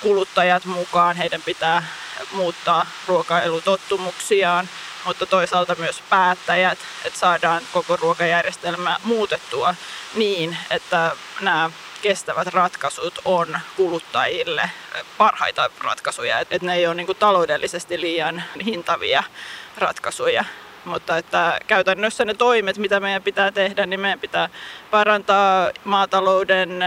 kuluttajat 0.00 0.64
mukaan. 0.64 1.16
Heidän 1.16 1.42
pitää 1.42 1.86
muuttaa 2.32 2.86
ruokailutottumuksiaan, 3.06 4.68
mutta 5.04 5.26
toisaalta 5.26 5.74
myös 5.78 6.02
päättäjät, 6.10 6.78
että 7.04 7.18
saadaan 7.18 7.62
koko 7.72 7.96
ruokajärjestelmä 7.96 8.96
muutettua 9.04 9.74
niin, 10.14 10.56
että 10.70 11.12
nämä 11.40 11.70
kestävät 12.02 12.46
ratkaisut 12.46 13.18
on 13.24 13.58
kuluttajille 13.76 14.70
parhaita 15.18 15.70
ratkaisuja, 15.84 16.38
että 16.38 16.58
ne 16.62 16.74
ei 16.74 16.86
ole 16.86 16.94
niin 16.94 17.06
kuin 17.06 17.18
taloudellisesti 17.18 18.00
liian 18.00 18.42
hintavia 18.64 19.22
ratkaisuja. 19.78 20.44
Mutta 20.84 21.16
että 21.16 21.60
käytännössä 21.66 22.24
ne 22.24 22.34
toimet, 22.34 22.78
mitä 22.78 23.00
meidän 23.00 23.22
pitää 23.22 23.52
tehdä, 23.52 23.86
niin 23.86 24.00
meidän 24.00 24.20
pitää 24.20 24.48
parantaa 24.90 25.70
maatalouden 25.84 26.80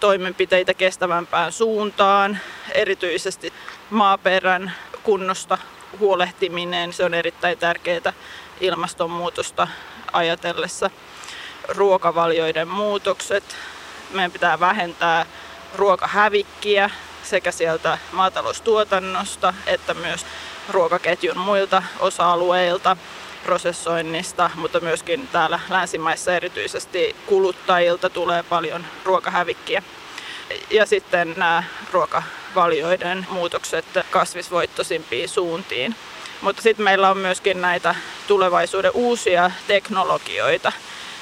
toimenpiteitä 0.00 0.74
kestävämpään 0.74 1.52
suuntaan, 1.52 2.38
erityisesti 2.74 3.52
maaperän 3.90 4.72
kunnosta 5.02 5.58
huolehtiminen, 5.98 6.92
se 6.92 7.04
on 7.04 7.14
erittäin 7.14 7.58
tärkeää 7.58 8.12
ilmastonmuutosta 8.60 9.68
ajatellessa. 10.12 10.90
Ruokavalioiden 11.68 12.68
muutokset, 12.68 13.56
meidän 14.10 14.32
pitää 14.32 14.60
vähentää 14.60 15.26
ruokahävikkiä 15.74 16.90
sekä 17.22 17.50
sieltä 17.50 17.98
maataloustuotannosta 18.12 19.54
että 19.66 19.94
myös 19.94 20.26
ruokaketjun 20.68 21.38
muilta 21.38 21.82
osa-alueilta 22.00 22.96
prosessoinnista, 23.44 24.50
mutta 24.54 24.80
myöskin 24.80 25.28
täällä 25.28 25.60
länsimaissa 25.68 26.34
erityisesti 26.36 27.16
kuluttajilta 27.26 28.10
tulee 28.10 28.42
paljon 28.42 28.84
ruokahävikkiä. 29.04 29.82
Ja 30.70 30.86
sitten 30.86 31.34
nämä 31.36 31.62
ruokavalioiden 32.54 33.26
muutokset 33.30 33.84
kasvisvoittoisimpiin 34.10 35.28
suuntiin. 35.28 35.96
Mutta 36.40 36.62
sitten 36.62 36.84
meillä 36.84 37.10
on 37.10 37.18
myöskin 37.18 37.60
näitä 37.60 37.94
tulevaisuuden 38.28 38.90
uusia 38.94 39.50
teknologioita, 39.66 40.72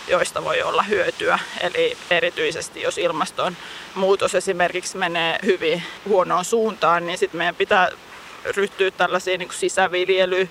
joista 0.08 0.44
voi 0.44 0.62
olla 0.62 0.82
hyötyä. 0.82 1.38
Eli 1.60 1.96
erityisesti 2.10 2.82
jos 2.82 2.98
ilmastonmuutos 2.98 4.34
esimerkiksi 4.34 4.96
menee 4.96 5.38
hyvin 5.44 5.82
huonoon 6.08 6.44
suuntaan, 6.44 7.06
niin 7.06 7.18
sitten 7.18 7.38
meidän 7.38 7.54
pitää 7.54 7.88
ryhtyä 8.56 8.90
tällaisiin 8.90 9.38
niin 9.38 9.50
sisäviljely- 9.50 10.48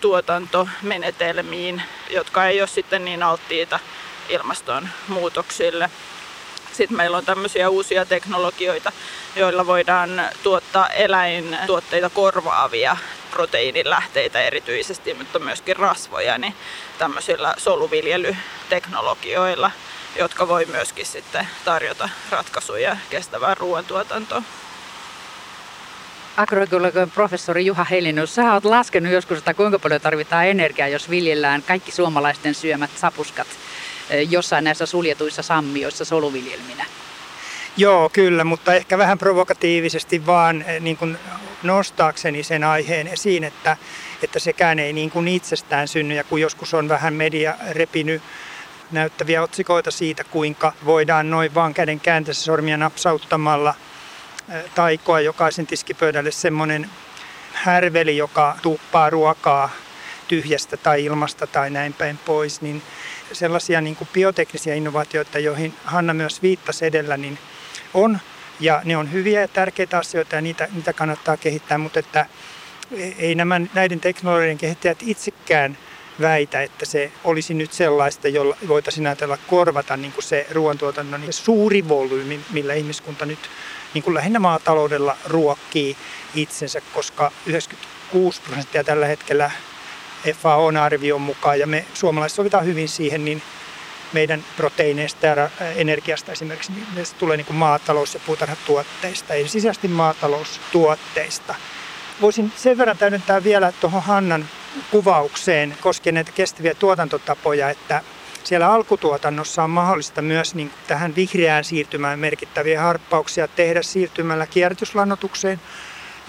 tuotantomenetelmiin, 0.00 1.82
jotka 2.10 2.46
ei 2.46 2.60
ole 2.60 2.68
sitten 2.68 3.04
niin 3.04 3.22
alttiita 3.22 3.78
ilmastonmuutoksille. 4.28 5.90
Sitten 6.80 6.96
meillä 6.96 7.16
on 7.16 7.24
tämmöisiä 7.24 7.68
uusia 7.68 8.04
teknologioita, 8.04 8.92
joilla 9.36 9.66
voidaan 9.66 10.22
tuottaa 10.42 10.88
eläintuotteita 10.88 12.10
korvaavia 12.10 12.96
proteiinilähteitä 13.30 14.40
erityisesti, 14.40 15.14
mutta 15.14 15.38
myöskin 15.38 15.76
rasvoja, 15.76 16.38
niin 16.38 16.54
tämmöisillä 16.98 17.54
soluviljelyteknologioilla, 17.58 19.70
jotka 20.18 20.48
voi 20.48 20.64
myöskin 20.64 21.06
sitten 21.06 21.48
tarjota 21.64 22.08
ratkaisuja 22.30 22.96
kestävään 23.10 23.56
ruoantuotantoon. 23.56 24.44
Agroekologian 26.36 27.10
professori 27.10 27.66
Juha 27.66 27.84
Helinus, 27.84 28.34
sä 28.34 28.52
oot 28.52 28.64
laskenut 28.64 29.12
joskus, 29.12 29.38
että 29.38 29.54
kuinka 29.54 29.78
paljon 29.78 30.00
tarvitaan 30.00 30.46
energiaa, 30.46 30.88
jos 30.88 31.10
viljellään 31.10 31.62
kaikki 31.62 31.92
suomalaisten 31.92 32.54
syömät 32.54 32.90
sapuskat 32.96 33.46
jossain 34.30 34.64
näissä 34.64 34.86
suljetuissa 34.86 35.42
sammioissa 35.42 36.04
soluviljelminä. 36.04 36.86
Joo, 37.76 38.08
kyllä, 38.08 38.44
mutta 38.44 38.74
ehkä 38.74 38.98
vähän 38.98 39.18
provokatiivisesti 39.18 40.26
vaan 40.26 40.62
eh, 40.62 40.80
niin 40.80 40.96
kuin 40.96 41.18
nostaakseni 41.62 42.42
sen 42.42 42.64
aiheen 42.64 43.06
esiin, 43.06 43.44
että, 43.44 43.76
että 44.22 44.38
sekään 44.38 44.78
ei 44.78 44.92
niin 44.92 45.10
kuin 45.10 45.28
itsestään 45.28 45.88
synny. 45.88 46.14
Ja 46.14 46.24
kun 46.24 46.40
joskus 46.40 46.74
on 46.74 46.88
vähän 46.88 47.14
media 47.14 47.54
repinyt 47.70 48.22
näyttäviä 48.90 49.42
otsikoita 49.42 49.90
siitä, 49.90 50.24
kuinka 50.24 50.72
voidaan 50.84 51.30
noin 51.30 51.54
vaan 51.54 51.74
käden 51.74 52.00
kääntössä 52.00 52.44
sormia 52.44 52.76
napsauttamalla 52.76 53.74
taikoa 54.74 55.20
jokaisen 55.20 55.66
tiskipöydälle 55.66 56.30
semmoinen 56.30 56.90
härveli, 57.52 58.16
joka 58.16 58.56
tuppaa 58.62 59.10
ruokaa 59.10 59.70
tyhjästä 60.28 60.76
tai 60.76 61.04
ilmasta 61.04 61.46
tai 61.46 61.70
näin 61.70 61.92
päin 61.92 62.18
pois, 62.18 62.60
niin 62.60 62.82
sellaisia 63.32 63.80
niin 63.80 63.96
kuin 63.96 64.08
bioteknisiä 64.12 64.74
innovaatioita, 64.74 65.38
joihin 65.38 65.74
Hanna 65.84 66.14
myös 66.14 66.42
viittasi 66.42 66.86
edellä, 66.86 67.16
niin 67.16 67.38
on. 67.94 68.18
Ja 68.60 68.82
ne 68.84 68.96
on 68.96 69.12
hyviä 69.12 69.40
ja 69.40 69.48
tärkeitä 69.48 69.98
asioita 69.98 70.34
ja 70.34 70.40
niitä, 70.40 70.68
niitä 70.72 70.92
kannattaa 70.92 71.36
kehittää, 71.36 71.78
mutta 71.78 71.98
että 71.98 72.26
ei 73.18 73.34
nämä, 73.34 73.60
näiden 73.74 74.00
teknologien 74.00 74.58
kehittäjät 74.58 74.98
itsekään 75.02 75.78
väitä, 76.20 76.62
että 76.62 76.86
se 76.86 77.12
olisi 77.24 77.54
nyt 77.54 77.72
sellaista, 77.72 78.28
jolla 78.28 78.56
voitaisiin 78.68 79.06
ajatella 79.06 79.38
korvata 79.46 79.96
niin 79.96 80.12
kuin 80.12 80.24
se 80.24 80.46
ruoantuotannon 80.50 81.20
niin 81.20 81.32
suuri 81.32 81.88
volyymi, 81.88 82.40
millä 82.52 82.74
ihmiskunta 82.74 83.26
nyt 83.26 83.38
niin 83.94 84.02
kuin 84.02 84.14
lähinnä 84.14 84.38
maataloudella 84.38 85.16
ruokkii 85.26 85.96
itsensä, 86.34 86.80
koska 86.94 87.32
96 87.46 88.40
prosenttia 88.42 88.84
tällä 88.84 89.06
hetkellä 89.06 89.50
FAOn 90.42 90.76
arvion 90.76 91.20
mukaan, 91.20 91.58
ja 91.58 91.66
me 91.66 91.84
suomalaiset 91.94 92.36
sovitaan 92.36 92.64
hyvin 92.64 92.88
siihen, 92.88 93.24
niin 93.24 93.42
meidän 94.12 94.44
proteiineista 94.56 95.26
ja 95.26 95.50
energiasta 95.76 96.32
esimerkiksi, 96.32 96.72
niin 96.72 97.06
se 97.06 97.14
tulee 97.14 97.36
niin 97.36 97.46
kuin 97.46 97.56
maatalous- 97.56 98.14
ja 98.14 98.20
puutarhatuotteista, 98.26 99.34
ensisijaisesti 99.34 99.88
maataloustuotteista. 99.88 101.54
Voisin 102.20 102.52
sen 102.56 102.78
verran 102.78 102.98
täydentää 102.98 103.44
vielä 103.44 103.72
tuohon 103.80 104.02
Hannan 104.02 104.48
kuvaukseen 104.90 105.76
koskien 105.80 106.14
näitä 106.14 106.32
kestäviä 106.32 106.74
tuotantotapoja, 106.74 107.70
että 107.70 108.02
siellä 108.44 108.72
alkutuotannossa 108.72 109.64
on 109.64 109.70
mahdollista 109.70 110.22
myös 110.22 110.54
niin 110.54 110.72
tähän 110.86 111.16
vihreään 111.16 111.64
siirtymään 111.64 112.18
merkittäviä 112.18 112.82
harppauksia 112.82 113.48
tehdä 113.48 113.82
siirtymällä 113.82 114.46
kierrätyslannotukseen, 114.46 115.60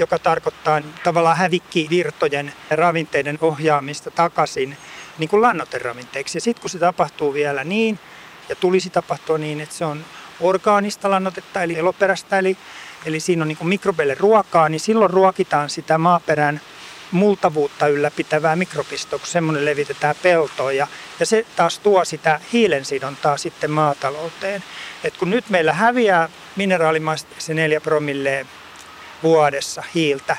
joka 0.01 0.19
tarkoittaa 0.19 0.81
tavallaan 1.03 1.37
hävikkivirtojen 1.37 2.53
ravinteiden 2.69 3.37
ohjaamista 3.41 4.11
takaisin 4.11 4.77
niin 5.17 5.29
kuin 5.29 5.41
lannoteravinteiksi. 5.41 6.37
Ja 6.37 6.41
sitten 6.41 6.61
kun 6.61 6.69
se 6.69 6.79
tapahtuu 6.79 7.33
vielä 7.33 7.63
niin, 7.63 7.99
ja 8.49 8.55
tulisi 8.55 8.89
tapahtua 8.89 9.37
niin, 9.37 9.61
että 9.61 9.75
se 9.75 9.85
on 9.85 10.05
orgaanista 10.39 11.09
lannotetta, 11.09 11.63
eli 11.63 11.79
eloperäistä, 11.79 12.39
eli, 12.39 12.57
eli 13.05 13.19
siinä 13.19 13.41
on 13.41 13.47
niin 13.47 13.57
mikrobeille 13.61 14.15
ruokaa, 14.19 14.69
niin 14.69 14.79
silloin 14.79 15.11
ruokitaan 15.11 15.69
sitä 15.69 15.97
maaperän 15.97 16.61
multavuutta 17.11 17.87
ylläpitävää 17.87 18.55
mikropistoa, 18.55 19.19
kun 19.19 19.27
semmoinen 19.27 19.65
levitetään 19.65 20.15
peltoon. 20.23 20.75
Ja, 20.75 20.87
ja 21.19 21.25
se 21.25 21.45
taas 21.55 21.79
tuo 21.79 22.05
sitä 22.05 22.39
hiilensidontaa 22.53 23.37
sitten 23.37 23.71
maatalouteen. 23.71 24.63
Et 25.03 25.17
kun 25.17 25.29
nyt 25.29 25.49
meillä 25.49 25.73
häviää 25.73 26.29
mineraalimaista 26.55 27.35
se 27.37 27.53
4 27.53 27.81
promille 27.81 28.45
vuodessa 29.23 29.83
hiiltä, 29.95 30.37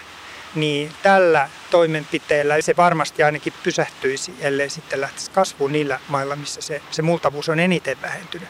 niin 0.54 0.92
tällä 1.02 1.48
toimenpiteellä 1.70 2.60
se 2.60 2.76
varmasti 2.76 3.22
ainakin 3.22 3.52
pysähtyisi, 3.62 4.34
ellei 4.40 4.70
sitten 4.70 5.00
lähtisi 5.00 5.30
kasvuun 5.30 5.72
niillä 5.72 6.00
mailla, 6.08 6.36
missä 6.36 6.60
se, 6.60 6.82
se 6.90 7.02
multavuus 7.02 7.48
on 7.48 7.60
eniten 7.60 8.02
vähentynyt. 8.02 8.48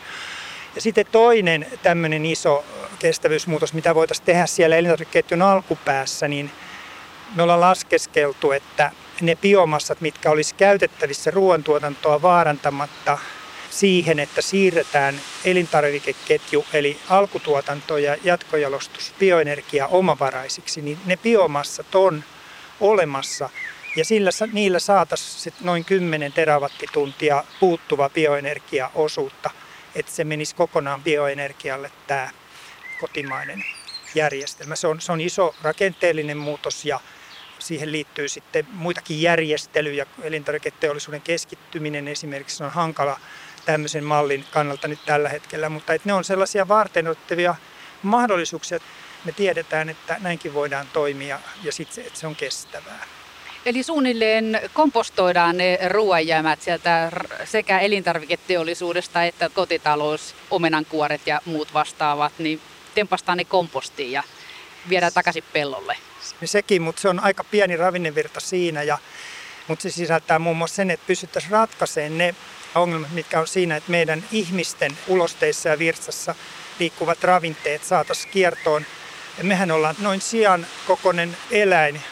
Ja 0.74 0.80
sitten 0.80 1.06
toinen 1.12 1.66
tämmöinen 1.82 2.26
iso 2.26 2.64
kestävyysmuutos, 2.98 3.72
mitä 3.72 3.94
voitaisiin 3.94 4.26
tehdä 4.26 4.46
siellä 4.46 4.76
elintarvikeketjun 4.76 5.42
alkupäässä, 5.42 6.28
niin 6.28 6.50
me 7.36 7.42
ollaan 7.42 7.60
laskeskeltu, 7.60 8.52
että 8.52 8.90
ne 9.20 9.36
biomassat, 9.36 10.00
mitkä 10.00 10.30
olisi 10.30 10.54
käytettävissä 10.54 11.30
ruoantuotantoa 11.30 12.22
vaarantamatta 12.22 13.18
siihen, 13.72 14.18
että 14.18 14.42
siirretään 14.42 15.20
elintarvikeketju 15.44 16.66
eli 16.72 16.98
alkutuotanto 17.08 17.98
ja 17.98 18.16
jatkojalostus 18.24 19.14
bioenergia 19.18 19.86
omavaraisiksi, 19.86 20.82
niin 20.82 20.98
ne 21.04 21.16
biomassat 21.16 21.94
on 21.94 22.24
olemassa 22.80 23.50
ja 23.96 24.04
sillä, 24.04 24.30
niillä 24.52 24.78
saataisiin 24.78 25.54
noin 25.60 25.84
10 25.84 26.32
terawattituntia 26.32 27.44
puuttuva 27.60 28.10
bioenergiaosuutta, 28.10 29.50
että 29.94 30.12
se 30.12 30.24
menisi 30.24 30.54
kokonaan 30.54 31.02
bioenergialle 31.02 31.90
tämä 32.06 32.30
kotimainen 33.00 33.64
järjestelmä. 34.14 34.76
Se 34.76 34.86
on, 34.86 35.00
se 35.00 35.12
on 35.12 35.20
iso 35.20 35.54
rakenteellinen 35.62 36.36
muutos 36.36 36.84
ja 36.84 37.00
siihen 37.58 37.92
liittyy 37.92 38.28
sitten 38.28 38.66
muitakin 38.72 39.22
järjestelyjä. 39.22 40.06
Elintarviketeollisuuden 40.22 41.20
keskittyminen 41.20 42.08
esimerkiksi 42.08 42.64
on 42.64 42.70
hankala 42.70 43.20
tämmöisen 43.64 44.04
mallin 44.04 44.44
kannalta 44.50 44.88
nyt 44.88 45.04
tällä 45.06 45.28
hetkellä, 45.28 45.68
mutta 45.68 45.92
ne 46.04 46.12
on 46.12 46.24
sellaisia 46.24 46.68
varteenottavia 46.68 47.54
mahdollisuuksia. 48.02 48.78
Me 49.24 49.32
tiedetään, 49.32 49.88
että 49.88 50.16
näinkin 50.20 50.54
voidaan 50.54 50.86
toimia 50.92 51.40
ja 51.62 51.72
sitten 51.72 52.06
että 52.06 52.18
se 52.18 52.26
on 52.26 52.36
kestävää. 52.36 53.04
Eli 53.66 53.82
suunnilleen 53.82 54.60
kompostoidaan 54.74 55.56
ne 55.56 55.78
ruoanjäämät 55.88 56.62
sieltä 56.62 57.12
sekä 57.44 57.78
elintarviketeollisuudesta 57.78 59.24
että 59.24 59.50
kotitalous, 59.54 60.34
omenankuoret 60.50 61.26
ja 61.26 61.40
muut 61.44 61.74
vastaavat, 61.74 62.32
niin 62.38 62.60
tempastaan 62.94 63.38
ne 63.38 63.44
kompostiin 63.44 64.12
ja 64.12 64.22
viedään 64.88 65.12
takaisin 65.12 65.44
pellolle. 65.52 65.96
Sekin, 66.44 66.82
mutta 66.82 67.02
se 67.02 67.08
on 67.08 67.20
aika 67.20 67.44
pieni 67.44 67.76
ravinnevirta 67.76 68.40
siinä, 68.40 68.82
ja, 68.82 68.98
mutta 69.68 69.82
se 69.82 69.90
sisältää 69.90 70.38
muun 70.38 70.56
muassa 70.56 70.76
sen, 70.76 70.90
että 70.90 71.06
pystyttäisiin 71.06 71.52
ratkaisemaan 71.52 72.18
ne 72.18 72.34
ongelmat, 72.74 73.10
mitkä 73.10 73.40
on 73.40 73.46
siinä, 73.46 73.76
että 73.76 73.90
meidän 73.90 74.24
ihmisten 74.32 74.98
ulosteissa 75.08 75.68
ja 75.68 75.78
virtsassa 75.78 76.34
liikkuvat 76.78 77.24
ravinteet 77.24 77.84
saataisiin 77.84 78.30
kiertoon. 78.30 78.86
Ja 79.38 79.44
mehän 79.44 79.70
ollaan 79.70 79.96
noin 79.98 80.20
sian 80.20 80.66
kokoinen 80.86 81.36
eläin. 81.50 82.02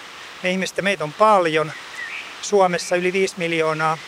Me 0.43 0.51
ihmistä 0.51 0.83
meitä 0.83 1.05
on 1.05 1.13
paljon. 1.13 1.73
Suomessa 2.43 2.97
yli 2.97 3.13
5 3.13 3.35
miljoonaa 3.39 3.99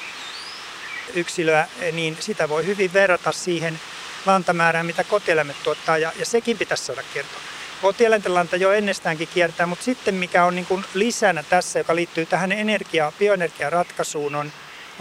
yksilöä, 1.14 1.68
niin 1.92 2.16
sitä 2.20 2.48
voi 2.48 2.66
hyvin 2.66 2.92
verrata 2.92 3.32
siihen 3.32 3.80
lantamäärään, 4.26 4.86
mitä 4.86 5.04
kotieläimet 5.04 5.56
tuottaa, 5.62 5.98
ja, 5.98 6.12
ja 6.18 6.26
sekin 6.26 6.58
pitäisi 6.58 6.84
saada 6.84 7.02
kiertoon. 7.12 7.42
Kotieläinten 7.82 8.34
lanta 8.34 8.56
jo 8.56 8.72
ennestäänkin 8.72 9.28
kiertää, 9.34 9.66
mutta 9.66 9.84
sitten 9.84 10.14
mikä 10.14 10.44
on 10.44 10.54
niin 10.54 10.66
kuin 10.66 10.84
lisänä 10.94 11.42
tässä, 11.42 11.78
joka 11.78 11.94
liittyy 11.94 12.26
tähän 12.26 12.52
energia, 12.52 13.12
bioenergiaratkaisuun, 13.18 14.34
on 14.34 14.52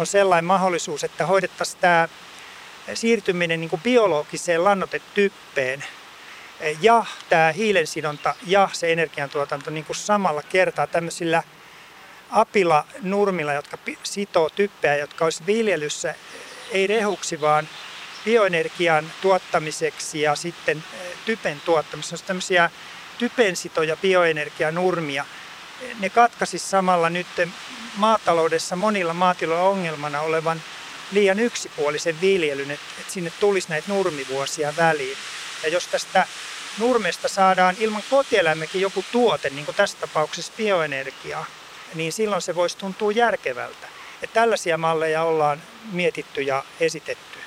on 0.01 0.07
sellainen 0.07 0.45
mahdollisuus, 0.45 1.03
että 1.03 1.25
hoidettaisiin 1.25 1.81
tämä 1.81 2.07
siirtyminen 2.93 3.61
niin 3.61 3.69
kuin 3.69 3.81
biologiseen 3.81 4.63
lannotetyppeen 4.63 5.83
ja 6.81 7.05
tämä 7.29 7.51
hiilensidonta 7.51 8.35
ja 8.45 8.69
se 8.73 8.91
energiantuotanto 8.91 9.69
niin 9.69 9.85
kuin 9.85 9.95
samalla 9.95 10.41
kertaa 10.43 10.87
tämmöisillä 10.87 11.43
apila-nurmilla, 12.31 13.53
jotka 13.53 13.77
sitoo 14.03 14.49
typpeä, 14.49 14.95
jotka 14.95 15.25
olisi 15.25 15.45
viljelyssä 15.45 16.15
ei 16.71 16.87
rehuksi, 16.87 17.41
vaan 17.41 17.69
bioenergian 18.25 19.11
tuottamiseksi 19.21 20.21
ja 20.21 20.35
sitten 20.35 20.83
typen 21.25 21.61
tuottamiseksi. 21.65 22.23
On 22.23 22.27
tämmöisiä 22.27 22.69
typensitoja 23.17 23.97
bioenergianurmia. 23.97 25.25
Ne 25.99 26.09
katkaisi 26.09 26.59
samalla 26.59 27.09
nyt 27.09 27.27
maataloudessa 27.95 28.75
monilla 28.75 29.13
maatiloilla 29.13 29.69
ongelmana 29.69 30.21
olevan 30.21 30.61
liian 31.11 31.39
yksipuolisen 31.39 32.21
viljelyn, 32.21 32.71
että, 32.71 32.85
että 32.99 33.13
sinne 33.13 33.31
tulisi 33.39 33.69
näitä 33.69 33.91
nurmivuosia 33.91 34.73
väliin. 34.77 35.17
Ja 35.63 35.69
jos 35.69 35.87
tästä 35.87 36.27
nurmesta 36.79 37.27
saadaan 37.27 37.75
ilman 37.79 38.03
kotieläimekin 38.09 38.81
joku 38.81 39.05
tuote, 39.11 39.49
niin 39.49 39.65
kuin 39.65 39.75
tässä 39.75 39.97
tapauksessa 40.01 40.53
bioenergiaa, 40.57 41.45
niin 41.95 42.13
silloin 42.13 42.41
se 42.41 42.55
voisi 42.55 42.77
tuntua 42.77 43.11
järkevältä. 43.11 43.87
Että 44.21 44.33
tällaisia 44.33 44.77
malleja 44.77 45.23
ollaan 45.23 45.61
mietitty 45.91 46.41
ja 46.41 46.63
esitetty. 46.79 47.39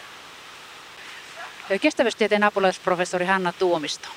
Kestävyystieteen 1.80 2.44
apulaisprofessori 2.44 3.26
Hanna 3.26 3.52
Tuomisto 3.52 4.08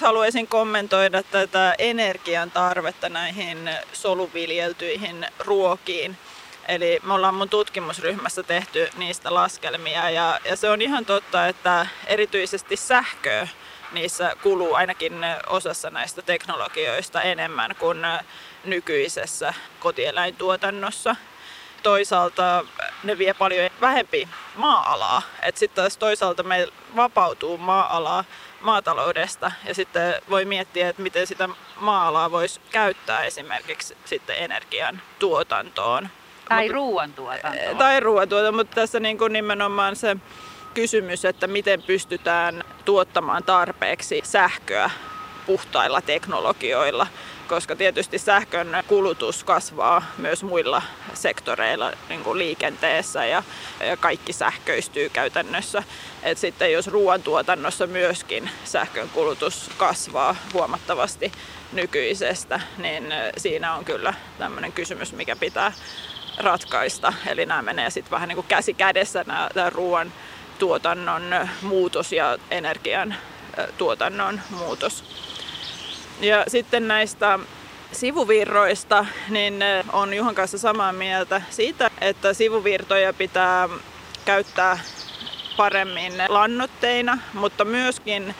haluaisin 0.00 0.46
kommentoida 0.46 1.22
tätä 1.22 1.74
energian 1.78 2.50
tarvetta 2.50 3.08
näihin 3.08 3.70
soluviljeltyihin 3.92 5.26
ruokiin. 5.38 6.16
Eli 6.68 7.00
me 7.02 7.14
ollaan 7.14 7.34
mun 7.34 7.48
tutkimusryhmässä 7.48 8.42
tehty 8.42 8.88
niistä 8.96 9.34
laskelmia 9.34 10.10
ja, 10.10 10.40
ja 10.44 10.56
se 10.56 10.70
on 10.70 10.82
ihan 10.82 11.04
totta, 11.04 11.46
että 11.46 11.86
erityisesti 12.06 12.76
sähköä 12.76 13.48
niissä 13.92 14.36
kuluu 14.42 14.74
ainakin 14.74 15.26
osassa 15.46 15.90
näistä 15.90 16.22
teknologioista 16.22 17.22
enemmän 17.22 17.76
kuin 17.78 17.98
nykyisessä 18.64 19.54
kotieläintuotannossa. 19.80 21.16
Toisaalta 21.82 22.64
ne 23.02 23.18
vie 23.18 23.34
paljon 23.34 23.70
vähempi 23.80 24.28
maa-alaa. 24.56 25.22
Sitten 25.54 25.82
taas 25.82 25.96
toisaalta 25.96 26.42
me 26.42 26.68
vapautuu 26.96 27.58
maa-alaa 27.58 28.24
maataloudesta 28.62 29.52
ja 29.64 29.74
sitten 29.74 30.14
voi 30.30 30.44
miettiä, 30.44 30.88
että 30.88 31.02
miten 31.02 31.26
sitä 31.26 31.48
maa-alaa 31.76 32.30
voisi 32.30 32.60
käyttää 32.70 33.24
esimerkiksi 33.24 33.96
sitten 34.04 34.36
energian 34.38 35.02
tuotantoon. 35.18 36.08
Tai 36.48 36.68
ruoantuotantoon. 36.68 37.76
Tai 37.76 38.00
ruoantuotantoon, 38.00 38.56
mutta 38.56 38.74
tässä 38.74 39.00
niin 39.00 39.18
kuin 39.18 39.32
nimenomaan 39.32 39.96
se 39.96 40.16
kysymys, 40.74 41.24
että 41.24 41.46
miten 41.46 41.82
pystytään 41.82 42.64
tuottamaan 42.84 43.44
tarpeeksi 43.44 44.20
sähköä 44.24 44.90
puhtailla 45.46 46.00
teknologioilla 46.00 47.06
koska 47.52 47.76
tietysti 47.76 48.18
sähkön 48.18 48.84
kulutus 48.86 49.44
kasvaa 49.44 50.02
myös 50.18 50.42
muilla 50.42 50.82
sektoreilla, 51.14 51.92
niin 52.08 52.24
kuin 52.24 52.38
liikenteessä 52.38 53.26
ja, 53.26 53.42
ja 53.80 53.96
kaikki 53.96 54.32
sähköistyy 54.32 55.08
käytännössä. 55.08 55.82
Et 56.22 56.38
sitten 56.38 56.72
jos 56.72 56.86
ruoantuotannossa 56.86 57.86
myöskin 57.86 58.50
sähkön 58.64 59.08
kulutus 59.08 59.70
kasvaa 59.76 60.36
huomattavasti 60.52 61.32
nykyisestä, 61.72 62.60
niin 62.78 63.14
siinä 63.36 63.74
on 63.74 63.84
kyllä 63.84 64.14
tämmöinen 64.38 64.72
kysymys, 64.72 65.12
mikä 65.12 65.36
pitää 65.36 65.72
ratkaista. 66.38 67.12
Eli 67.26 67.46
nämä 67.46 67.62
menee 67.62 67.90
sitten 67.90 68.10
vähän 68.10 68.28
niin 68.28 68.36
kuin 68.36 68.48
käsi 68.48 68.74
kädessä 68.74 69.24
nämä, 69.26 69.48
ruoan 69.70 70.12
tuotannon 70.58 71.48
muutos 71.62 72.12
ja 72.12 72.38
energian 72.50 73.14
tuotannon 73.78 74.40
muutos. 74.50 75.04
Ja 76.20 76.44
sitten 76.48 76.88
näistä 76.88 77.38
sivuvirroista, 77.92 79.06
niin 79.28 79.64
on 79.92 80.14
Juhan 80.14 80.34
kanssa 80.34 80.58
samaa 80.58 80.92
mieltä 80.92 81.42
siitä, 81.50 81.90
että 82.00 82.34
sivuvirtoja 82.34 83.12
pitää 83.12 83.68
käyttää 84.24 84.78
paremmin 85.56 86.12
lannoitteina, 86.28 87.18
mutta 87.34 87.64
myöskin 87.64 88.34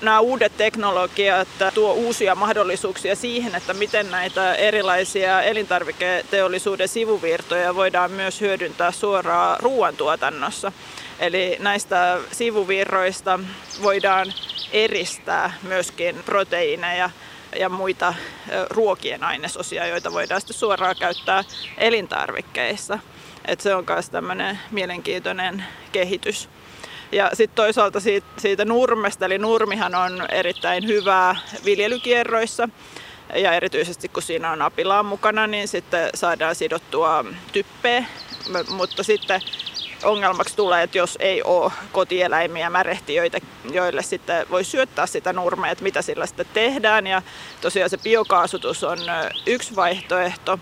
nämä 0.00 0.20
uudet 0.20 0.56
teknologiat 0.56 1.48
tuo 1.74 1.92
uusia 1.92 2.34
mahdollisuuksia 2.34 3.16
siihen, 3.16 3.54
että 3.54 3.74
miten 3.74 4.10
näitä 4.10 4.54
erilaisia 4.54 5.42
elintarviketeollisuuden 5.42 6.88
sivuvirtoja 6.88 7.74
voidaan 7.74 8.10
myös 8.10 8.40
hyödyntää 8.40 8.92
suoraan 8.92 9.56
ruoantuotannossa. 9.60 10.72
Eli 11.18 11.56
näistä 11.58 12.18
sivuvirroista 12.32 13.40
voidaan 13.82 14.32
eristää 14.72 15.52
myöskin 15.62 16.22
proteiineja 16.26 17.10
ja 17.58 17.68
muita 17.68 18.14
ruokien 18.70 19.24
ainesosia, 19.24 19.86
joita 19.86 20.12
voidaan 20.12 20.40
sitten 20.40 20.56
suoraan 20.56 20.96
käyttää 21.00 21.44
elintarvikkeissa. 21.78 22.98
Et 23.44 23.60
se 23.60 23.74
on 23.74 23.84
myös 23.88 24.10
tämmöinen 24.10 24.58
mielenkiintoinen 24.70 25.64
kehitys. 25.92 26.48
Ja 27.12 27.30
sitten 27.32 27.56
toisaalta 27.56 28.00
siitä, 28.00 28.26
siitä 28.36 28.64
nurmesta, 28.64 29.24
eli 29.24 29.38
nurmihan 29.38 29.94
on 29.94 30.26
erittäin 30.30 30.86
hyvää 30.86 31.36
viljelykierroissa. 31.64 32.68
Ja 33.34 33.52
erityisesti 33.52 34.08
kun 34.08 34.22
siinä 34.22 34.50
on 34.50 34.62
apilaa 34.62 35.02
mukana, 35.02 35.46
niin 35.46 35.68
sitten 35.68 36.10
saadaan 36.14 36.54
sidottua 36.54 37.24
typpeä. 37.52 38.04
Mutta 38.68 39.02
sitten 39.02 39.40
ongelmaksi 40.02 40.56
tulee, 40.56 40.82
että 40.82 40.98
jos 40.98 41.16
ei 41.20 41.42
ole 41.42 41.72
kotieläimiä, 41.92 42.70
märehtiöitä, 42.70 43.38
joille 43.70 44.02
sitten 44.02 44.46
voi 44.50 44.64
syöttää 44.64 45.06
sitä 45.06 45.32
nurmea, 45.32 45.70
että 45.70 45.84
mitä 45.84 46.02
sillä 46.02 46.26
sitten 46.26 46.46
tehdään. 46.54 47.06
Ja 47.06 47.22
tosiaan 47.60 47.90
se 47.90 47.98
biokaasutus 47.98 48.84
on 48.84 48.98
yksi 49.46 49.76
vaihtoehto, 49.76 50.58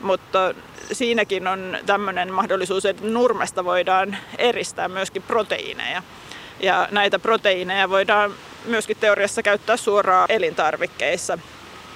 mutta 0.00 0.54
siinäkin 0.92 1.46
on 1.46 1.78
tämmöinen 1.86 2.32
mahdollisuus, 2.32 2.84
että 2.84 3.06
nurmesta 3.06 3.64
voidaan 3.64 4.16
eristää 4.38 4.88
myöskin 4.88 5.22
proteiineja. 5.22 6.02
Ja 6.60 6.88
näitä 6.90 7.18
proteiineja 7.18 7.90
voidaan 7.90 8.34
myöskin 8.64 8.96
teoriassa 8.96 9.42
käyttää 9.42 9.76
suoraan 9.76 10.26
elintarvikkeissa. 10.28 11.38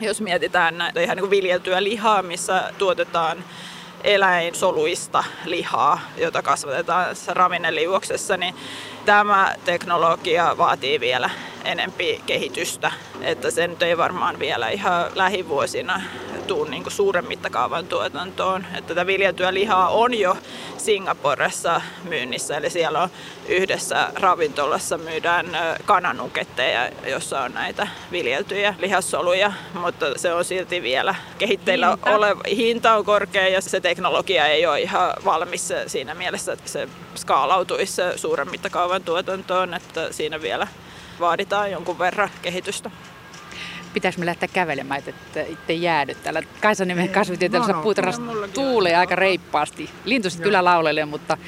jos 0.00 0.20
mietitään 0.20 0.78
näitä 0.78 1.00
ihan 1.00 1.16
niin 1.16 1.22
kuin 1.22 1.30
viljeltyä 1.30 1.82
lihaa, 1.82 2.22
missä 2.22 2.72
tuotetaan 2.78 3.44
eläinsoluista 4.04 5.24
lihaa, 5.44 6.00
jota 6.16 6.42
kasvatetaan 6.42 7.16
ravinneliuoksessa, 7.28 8.36
niin 8.36 8.54
tämä 9.04 9.54
teknologia 9.64 10.58
vaatii 10.58 11.00
vielä 11.00 11.30
enempi 11.64 12.22
kehitystä, 12.26 12.92
että 13.20 13.50
se 13.50 13.66
nyt 13.66 13.82
ei 13.82 13.98
varmaan 13.98 14.38
vielä 14.38 14.68
ihan 14.68 15.10
lähivuosina 15.14 16.02
tuu 16.52 16.64
niin 16.64 16.82
kuin 16.82 16.92
suuren 16.92 17.28
mittakaavan 17.28 17.86
tuotantoon. 17.86 18.66
Että 18.74 18.88
tätä 18.88 19.06
viljeltyä 19.06 19.54
lihaa 19.54 19.88
on 19.88 20.14
jo 20.14 20.36
Singaporessa 20.78 21.80
myynnissä, 22.04 22.56
eli 22.56 22.70
siellä 22.70 23.02
on 23.02 23.08
yhdessä 23.48 24.08
ravintolassa 24.14 24.98
myydään 24.98 25.46
kananuketteja, 25.84 26.90
jossa 27.06 27.40
on 27.40 27.54
näitä 27.54 27.88
viljeltyjä 28.10 28.74
lihassoluja, 28.78 29.52
mutta 29.74 30.06
se 30.16 30.34
on 30.34 30.44
silti 30.44 30.82
vielä 30.82 31.14
kehitteillä 31.38 31.88
hinta. 31.90 32.10
oleva. 32.10 32.40
Hinta 32.56 32.96
on 32.96 33.04
korkea 33.04 33.48
ja 33.48 33.60
se 33.60 33.80
teknologia 33.80 34.46
ei 34.46 34.66
ole 34.66 34.80
ihan 34.80 35.12
valmis 35.24 35.72
siinä 35.86 36.14
mielessä, 36.14 36.52
että 36.52 36.68
se 36.68 36.88
skaalautuisi 37.14 38.02
suuren 38.16 38.50
mittakaavan 38.50 39.02
tuotantoon, 39.02 39.74
että 39.74 40.12
siinä 40.12 40.42
vielä 40.42 40.66
vaaditaan 41.20 41.70
jonkun 41.70 41.98
verran 41.98 42.30
kehitystä 42.42 42.90
pitäisi 43.94 44.18
me 44.18 44.26
lähteä 44.26 44.48
kävelemään, 44.52 45.02
että 45.06 45.40
itse 45.40 45.72
jäädy 45.72 46.14
täällä. 46.14 46.42
Kaisaniemen 46.60 47.08
kasvitieteellisessä 47.08 47.76
no, 47.76 47.82
puutarhassa 47.82 48.22
tuulee 48.54 48.96
aika 48.96 49.16
reippaasti. 49.16 49.90
Lintu 50.04 50.30
sitten 50.30 50.44
kyllä 50.44 50.64
laulelee, 50.64 51.04
mutta 51.04 51.38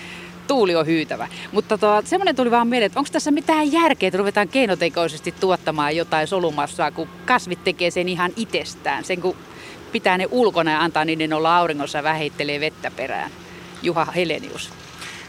tuuli 0.47 0.77
on 0.77 0.87
hyytävä. 0.87 1.29
Mutta 1.53 1.79
tuo, 1.79 2.03
semmoinen 2.05 2.37
tuli 2.37 2.51
vaan 2.51 2.69
mieleen, 2.69 2.87
että 2.87 3.01
onko 3.01 3.11
tässä 3.13 3.31
mitään 3.31 3.73
järkeä, 3.73 4.07
että 4.07 4.19
ruvetaan 4.19 4.49
keinotekoisesti 4.49 5.35
tuottamaan 5.41 5.97
jotain 5.97 6.27
solumassaa, 6.29 6.91
kun 6.91 7.09
kasvit 7.25 7.65
tekee 7.65 7.91
sen 7.91 8.09
ihan 8.09 8.33
itsestään. 8.37 9.05
Sen 9.05 9.21
kun 9.21 9.37
pitää 9.93 10.19
ne 10.19 10.29
ulkona 10.31 10.71
ja 10.71 10.81
antaa 10.81 11.05
niiden 11.05 11.33
olla 11.33 11.57
auringossa 11.57 11.99
ja 11.99 12.05
vähittelee 12.05 12.61
vettä 12.61 12.91
perään. 12.91 13.31
Juha 13.83 14.05
Helenius. 14.05 14.71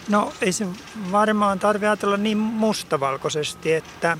No 0.10 0.34
ei 0.42 0.52
se 0.52 0.68
varmaan 1.12 1.60
tarvitse 1.60 1.88
ajatella 1.88 2.18
niin 2.18 2.38
mustavalkoisesti, 2.38 3.74
että 3.74 4.08
mä 4.08 4.18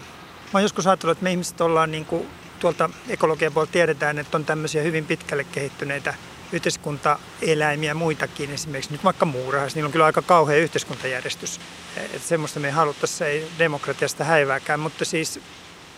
oon 0.54 0.64
joskus 0.64 0.88
ajatellut, 0.88 1.18
että 1.18 1.24
me 1.24 1.32
ihmiset 1.32 1.62
ollaan 1.62 1.92
niin 1.92 2.06
kuin 2.06 2.28
tuolta 2.60 2.90
ekologian 3.10 3.54
puolelta 3.54 3.72
tiedetään, 3.72 4.20
että 4.20 4.38
on 4.38 4.46
tämmöisiä 4.46 4.82
hyvin 4.84 5.06
pitkälle 5.06 5.44
kehittyneitä 5.44 6.14
yhteiskuntaeläimiä 6.52 7.94
muitakin, 7.94 8.52
esimerkiksi 8.52 8.92
nyt 8.92 9.04
vaikka 9.04 9.26
muurahais, 9.26 9.76
niillä 9.76 9.88
on 9.88 9.92
kyllä 9.92 10.06
aika 10.06 10.22
kauhea 10.22 10.58
yhteiskuntajärjestys. 10.58 11.60
Että 11.98 12.28
semmoista 12.28 12.60
me 12.60 12.68
ei 12.68 12.74
haluttaisi, 12.74 13.24
ei 13.24 13.48
demokratiasta 13.60 14.24
häivääkään, 14.24 14.80
mutta 14.80 15.06
siis 15.06 15.40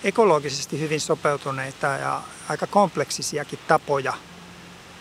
ekologisesti 0.03 0.79
hyvin 0.79 1.01
sopeutuneita 1.01 1.87
ja 1.87 2.21
aika 2.49 2.67
kompleksisiakin 2.67 3.59
tapoja 3.67 4.13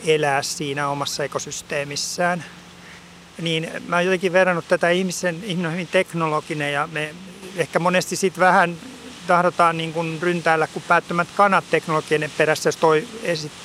elää 0.06 0.42
siinä 0.42 0.88
omassa 0.88 1.24
ekosysteemissään. 1.24 2.44
Niin 3.42 3.70
mä 3.86 3.96
oon 3.96 4.04
jotenkin 4.04 4.32
verrannut 4.32 4.68
tätä 4.68 4.90
ihmisen, 4.90 5.44
ihminen 5.44 5.66
on 5.66 5.72
hyvin 5.72 5.88
teknologinen 5.88 6.72
ja 6.72 6.88
me 6.92 7.14
ehkä 7.56 7.78
monesti 7.78 8.16
sitten 8.16 8.40
vähän 8.40 8.76
tahdotaan 9.26 9.76
niin 9.76 9.92
kuin 9.92 10.18
ryntäillä 10.22 10.66
kuin 10.66 10.84
päättömät 10.88 11.28
kanat 11.36 11.64
teknologian 11.70 12.30
perässä, 12.38 12.68
jos 12.68 12.76
toi, 12.76 13.08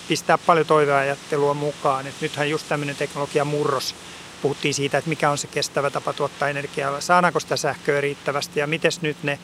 pistää 0.07 0.37
paljon 0.37 0.67
toiveajattelua 0.67 1.53
mukaan. 1.53 2.07
Et 2.07 2.21
nythän 2.21 2.49
just 2.49 2.69
tämmöinen 2.69 2.95
teknologian 2.95 3.47
murros 3.47 3.95
puhuttiin 4.41 4.73
siitä, 4.73 4.97
että 4.97 5.09
mikä 5.09 5.29
on 5.29 5.37
se 5.37 5.47
kestävä 5.47 5.89
tapa 5.89 6.13
tuottaa 6.13 6.49
energiaa, 6.49 7.01
saadaanko 7.01 7.39
sitä 7.39 7.57
sähköä 7.57 8.01
riittävästi 8.01 8.59
ja 8.59 8.67
miten 8.67 8.91
nyt 9.01 9.17
ne 9.23 9.39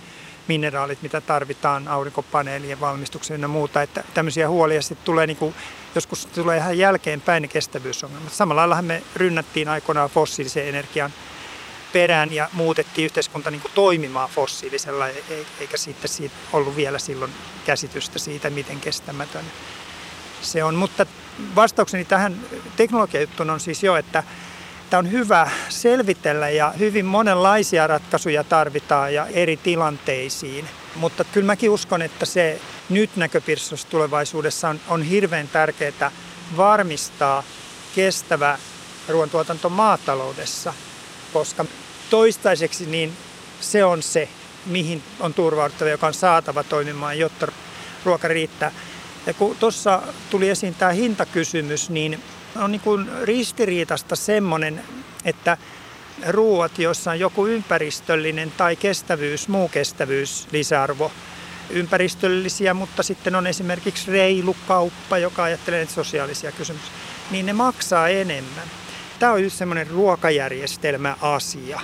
mineraalit, 0.48 1.02
mitä 1.02 1.22
tarvitaan 1.22 1.88
aurinkopaneelien 1.88 2.80
valmistukseen 2.80 3.42
ja 3.42 3.48
muuta. 3.48 3.82
Että 3.82 4.04
tämmöisiä 4.14 4.50
huolia 4.50 4.82
sitten 4.82 5.06
tulee 5.06 5.28
niin 5.28 5.38
kuin, 5.38 5.56
joskus 5.96 6.26
tulee 6.26 6.58
ihan 6.58 6.78
jälkeenpäin 6.78 7.42
ne 7.42 7.48
kestävyysongelmat. 7.48 8.34
Samalla 8.34 8.62
lailla 8.62 8.82
me 8.82 9.04
rynnättiin 9.16 9.68
aikoinaan 9.68 10.10
fossiilisen 10.10 10.68
energian 10.68 11.14
perään 11.98 12.34
ja 12.34 12.50
muutettiin 12.54 13.06
yhteiskunta 13.06 13.52
niin 13.52 13.62
kuin 13.62 13.72
toimimaan 13.76 14.30
fossiilisella, 14.30 15.08
e-, 15.08 15.24
e-, 15.30 15.46
eikä 15.60 15.78
sitten 15.78 16.10
siitä 16.10 16.36
ollut 16.54 16.76
vielä 16.76 17.00
silloin 17.00 17.32
käsitystä 17.66 18.20
siitä, 18.20 18.50
miten 18.50 18.80
kestämätön 18.80 19.46
se 20.42 20.64
on. 20.64 20.76
Mutta 20.76 21.06
vastaukseni 21.56 22.06
tähän 22.06 22.36
teknologiajuttuun 22.76 23.50
on 23.50 23.60
siis 23.60 23.84
jo, 23.84 23.96
että 23.96 24.24
Tämä 24.90 25.00
on 25.00 25.12
hyvä 25.12 25.50
selvitellä 25.70 26.50
ja 26.50 26.74
hyvin 26.80 27.06
monenlaisia 27.06 27.88
ratkaisuja 27.88 28.44
tarvitaan 28.44 29.14
ja 29.14 29.26
eri 29.26 29.58
tilanteisiin. 29.58 30.66
Mutta 30.96 31.24
kyllä 31.24 31.46
mäkin 31.46 31.70
uskon, 31.70 32.02
että 32.02 32.26
se 32.26 32.62
nyt 32.90 33.16
näköpiirissä 33.16 33.76
tulevaisuudessa 33.90 34.70
on, 34.70 34.80
on 34.88 35.04
hirveän 35.04 35.48
tärkeää 35.48 36.12
varmistaa 36.58 37.44
kestävä 37.96 38.58
ruoantuotanto 39.08 39.70
maataloudessa, 39.70 40.74
koska 41.34 41.66
toistaiseksi 42.10 42.86
niin 42.86 43.14
se 43.62 43.86
on 43.86 44.04
se, 44.04 44.30
mihin 44.66 45.04
on 45.20 45.34
turvauduttava, 45.34 45.90
joka 45.90 46.08
on 46.08 46.14
saatava 46.14 46.64
toimimaan, 46.64 47.20
jotta 47.20 47.48
ruoka 48.06 48.28
riittää. 48.28 48.72
Ja 49.26 49.34
kun 49.34 49.58
tuossa 49.58 50.02
tuli 50.30 50.50
esiin 50.50 50.76
tämä 50.76 50.92
hintakysymys, 50.92 51.90
niin 51.90 52.24
on 52.56 52.72
niin 52.72 52.82
kuin 52.82 53.10
ristiriitasta 53.24 54.16
semmoinen, 54.16 54.84
että 55.26 55.58
ruuat, 56.28 56.80
joissa 56.80 57.12
on 57.12 57.20
joku 57.20 57.48
ympäristöllinen 57.48 58.52
tai 58.58 58.76
kestävyys, 58.76 59.48
muu 59.48 59.70
kestävyys, 59.70 60.48
lisäarvo, 60.52 61.12
ympäristöllisiä, 61.70 62.74
mutta 62.74 63.04
sitten 63.04 63.36
on 63.36 63.48
esimerkiksi 63.48 64.12
reilu 64.12 64.56
kauppa, 64.68 65.18
joka 65.18 65.44
ajattelee 65.44 65.80
näitä 65.80 65.94
sosiaalisia 65.94 66.52
kysymyksiä, 66.52 66.94
niin 67.32 67.46
ne 67.46 67.54
maksaa 67.54 68.10
enemmän. 68.10 68.68
Tämä 69.20 69.32
on 69.32 69.44
just 69.44 69.58
semmoinen 69.58 69.88
ruokajärjestelmäasia, 69.88 71.82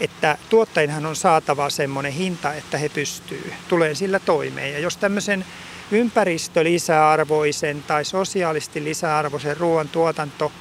että 0.00 0.38
tuottajinhan 0.50 1.06
on 1.06 1.16
saatava 1.16 1.70
semmoinen 1.70 2.12
hinta, 2.12 2.54
että 2.54 2.78
he 2.78 2.88
pystyy, 2.88 3.52
tulee 3.68 3.94
sillä 3.94 4.18
toimeen. 4.18 4.72
Ja 4.72 4.78
jos 4.78 4.96
tämmöisen 4.96 5.44
ympäristölisäarvoisen 5.90 7.82
tai 7.82 8.04
sosiaalisesti 8.04 8.84
lisäarvoisen 8.84 9.56
ruoan 9.56 9.88
tuotanto 9.88 10.52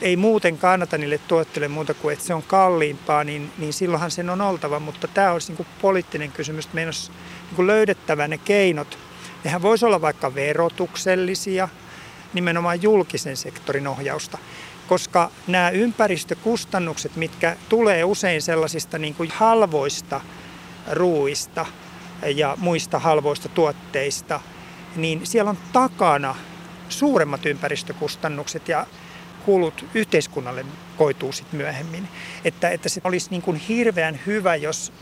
ei 0.00 0.16
muuten 0.16 0.58
kannata 0.58 0.98
niille 0.98 1.18
tuotteille 1.18 1.68
muuta 1.68 1.94
kuin, 1.94 2.12
että 2.12 2.24
se 2.24 2.34
on 2.34 2.42
kalliimpaa, 2.42 3.24
niin, 3.24 3.52
niin 3.58 3.72
silloinhan 3.72 4.10
sen 4.10 4.30
on 4.30 4.40
oltava. 4.40 4.80
Mutta 4.80 5.08
tämä 5.08 5.32
olisi 5.32 5.52
niin 5.52 5.66
poliittinen 5.80 6.32
kysymys, 6.32 6.64
että 6.64 6.74
meidän 6.74 6.88
olisi 6.88 7.10
niin 7.56 7.66
löydettävä 7.66 8.28
ne 8.28 8.38
keinot. 8.38 8.98
Nehän 9.44 9.62
voisi 9.62 9.86
olla 9.86 10.00
vaikka 10.00 10.34
verotuksellisia, 10.34 11.68
nimenomaan 12.32 12.82
julkisen 12.82 13.36
sektorin 13.36 13.88
ohjausta. 13.88 14.38
Koska 14.90 15.30
nämä 15.46 15.70
ympäristökustannukset, 15.70 17.16
mitkä 17.16 17.56
tulee 17.68 18.04
usein 18.04 18.42
sellaisista 18.42 18.98
niin 18.98 19.14
kuin 19.14 19.30
halvoista 19.34 20.20
ruuista, 20.90 21.66
ja 22.34 22.56
muista 22.60 22.98
halvoista 22.98 23.48
tuotteista, 23.48 24.40
niin 24.96 25.26
siellä 25.26 25.50
on 25.50 25.58
takana 25.72 26.34
suuremmat 26.88 27.46
ympäristökustannukset 27.46 28.68
ja 28.68 28.86
kulut 29.44 29.84
yhteiskunnalle 29.94 30.64
koituu 30.96 31.32
sitten 31.32 31.56
myöhemmin. 31.56 32.08
Että, 32.44 32.70
että 32.70 32.88
se 32.88 33.00
olisi 33.04 33.30
niin 33.30 33.42
kuin 33.42 33.56
hirveän 33.56 34.20
hyvä, 34.26 34.56
jos 34.56 34.92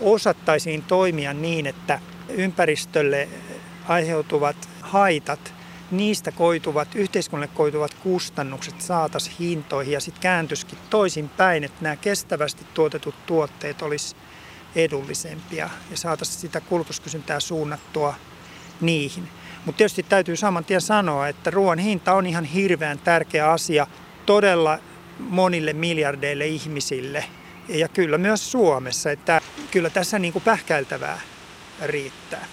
osattaisiin 0.00 0.82
toimia 0.82 1.32
niin, 1.32 1.66
että 1.66 2.00
ympäristölle 2.28 3.28
aiheutuvat 3.88 4.68
haitat, 4.80 5.54
niistä 5.96 6.32
koituvat, 6.32 6.94
yhteiskunnalle 6.94 7.54
koituvat 7.54 7.94
kustannukset 7.94 8.80
saataisiin 8.80 9.36
hintoihin 9.38 9.92
ja 9.92 10.00
sitten 10.00 10.22
kääntyisikin 10.22 10.78
toisinpäin, 10.90 11.64
että 11.64 11.78
nämä 11.80 11.96
kestävästi 11.96 12.66
tuotetut 12.74 13.14
tuotteet 13.26 13.82
olisi 13.82 14.16
edullisempia 14.76 15.70
ja 15.90 15.96
saataisiin 15.96 16.40
sitä 16.40 16.60
kulutuskysyntää 16.60 17.40
suunnattua 17.40 18.14
niihin. 18.80 19.28
Mutta 19.64 19.76
tietysti 19.78 20.02
täytyy 20.02 20.36
saman 20.36 20.64
tien 20.64 20.80
sanoa, 20.80 21.28
että 21.28 21.50
ruoan 21.50 21.78
hinta 21.78 22.12
on 22.14 22.26
ihan 22.26 22.44
hirveän 22.44 22.98
tärkeä 22.98 23.50
asia 23.50 23.86
todella 24.26 24.78
monille 25.18 25.72
miljardeille 25.72 26.46
ihmisille 26.46 27.24
ja 27.68 27.88
kyllä 27.88 28.18
myös 28.18 28.52
Suomessa, 28.52 29.10
että 29.10 29.40
kyllä 29.70 29.90
tässä 29.90 30.18
niin 30.18 30.34
pähkäiltävää 30.44 31.20
riittää. 31.82 32.46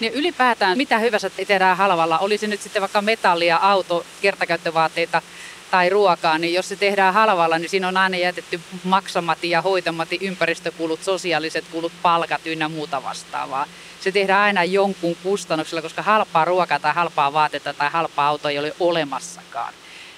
Niin 0.00 0.12
ylipäätään 0.12 0.78
mitä 0.78 0.98
hyvänsä 0.98 1.30
tehdään 1.30 1.76
halvalla, 1.76 2.18
olisi 2.18 2.46
nyt 2.46 2.62
sitten 2.62 2.82
vaikka 2.82 3.02
metallia, 3.02 3.56
auto, 3.56 4.06
kertakäyttövaatteita, 4.22 5.22
tai 5.70 5.88
ruokaa, 5.88 6.38
niin 6.38 6.54
jos 6.54 6.68
se 6.68 6.76
tehdään 6.76 7.14
halvalla, 7.14 7.58
niin 7.58 7.70
siinä 7.70 7.88
on 7.88 7.96
aina 7.96 8.16
jätetty 8.16 8.60
maksamati 8.84 9.50
ja 9.50 9.62
hoitamati 9.62 10.18
ympäristökulut, 10.20 11.02
sosiaaliset 11.02 11.64
kulut, 11.72 11.92
palkat 12.02 12.46
ynnä 12.46 12.68
muuta 12.68 13.02
vastaavaa. 13.02 13.66
Se 14.00 14.12
tehdään 14.12 14.42
aina 14.42 14.64
jonkun 14.64 15.16
kustannuksella, 15.22 15.82
koska 15.82 16.02
halpaa 16.02 16.44
ruokaa 16.44 16.78
tai 16.78 16.94
halpaa 16.94 17.32
vaatetta 17.32 17.74
tai 17.74 17.90
halpaa 17.90 18.28
autoa 18.28 18.50
ei 18.50 18.58
ole 18.58 18.74
olemassakaan. 18.80 19.74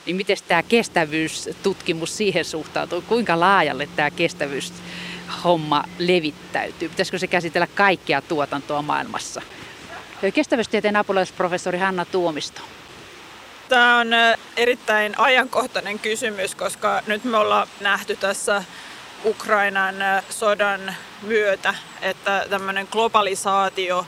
Niin 0.07 0.16
miten 0.16 0.37
tämä 0.49 0.62
kestävyystutkimus 0.62 2.16
siihen 2.16 2.45
suhtautuu? 2.45 3.03
Kuinka 3.09 3.40
laajalle 3.40 3.88
tämä 3.97 4.11
kestävyyshomma 4.11 5.85
levittäytyy? 5.99 6.88
Pitäisikö 6.88 7.19
se 7.19 7.27
käsitellä 7.27 7.66
kaikkea 7.66 8.23
tuotantoa 8.23 8.83
maailmassa? 8.83 9.43
Kestävyystieteen 10.35 10.97
apulaisprofessori 10.97 11.79
Hanna 11.79 12.05
Tuomisto. 12.05 12.61
Tämä 13.69 13.99
on 13.99 14.09
erittäin 14.57 15.19
ajankohtainen 15.19 15.99
kysymys, 15.99 16.55
koska 16.55 17.03
nyt 17.07 17.25
me 17.25 17.37
ollaan 17.37 17.69
nähty 17.81 18.17
tässä 18.17 18.65
Ukrainan 19.25 19.95
sodan 20.31 20.95
myötä, 21.23 21.75
että 22.03 22.47
tämmöinen 22.51 22.89
globalisaatio 22.91 24.07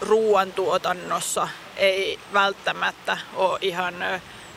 ruoantuotannossa 0.00 1.48
ei 1.76 2.18
välttämättä 2.32 3.18
ole 3.34 3.58
ihan 3.62 3.94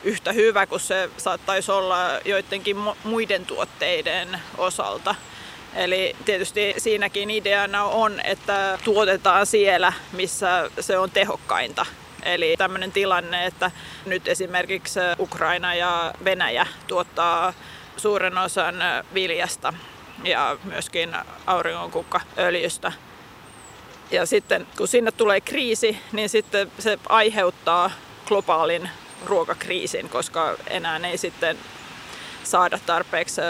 yhtä 0.03 0.31
hyvä 0.31 0.65
kuin 0.65 0.79
se 0.79 1.09
saattaisi 1.17 1.71
olla 1.71 1.97
joidenkin 2.25 2.77
muiden 3.03 3.45
tuotteiden 3.45 4.41
osalta. 4.57 5.15
Eli 5.77 6.15
tietysti 6.25 6.73
siinäkin 6.77 7.29
ideana 7.29 7.83
on, 7.83 8.19
että 8.23 8.79
tuotetaan 8.83 9.45
siellä, 9.45 9.93
missä 10.11 10.69
se 10.79 10.97
on 10.97 11.11
tehokkainta 11.11 11.85
Eli 12.23 12.55
tämmöinen 12.57 12.91
tilanne, 12.91 13.45
että 13.45 13.71
nyt 14.05 14.27
esimerkiksi 14.27 14.99
Ukraina 15.19 15.75
ja 15.75 16.13
Venäjä 16.23 16.67
tuottaa 16.87 17.53
suuren 17.97 18.37
osan 18.37 18.75
viljasta 19.13 19.73
ja 20.23 20.57
myöskin 20.63 21.15
auringonkukkaöljystä. 21.45 22.91
Ja 24.11 24.25
sitten 24.25 24.67
kun 24.77 24.87
sinne 24.87 25.11
tulee 25.11 25.41
kriisi, 25.41 25.97
niin 26.11 26.29
sitten 26.29 26.71
se 26.79 26.99
aiheuttaa 27.09 27.91
globaalin 28.25 28.89
ruokakriisin, 29.25 30.09
koska 30.09 30.57
enää 30.69 30.99
ei 31.03 31.17
sitten 31.17 31.57
saada 32.43 32.79
tarpeeksi 32.85 33.41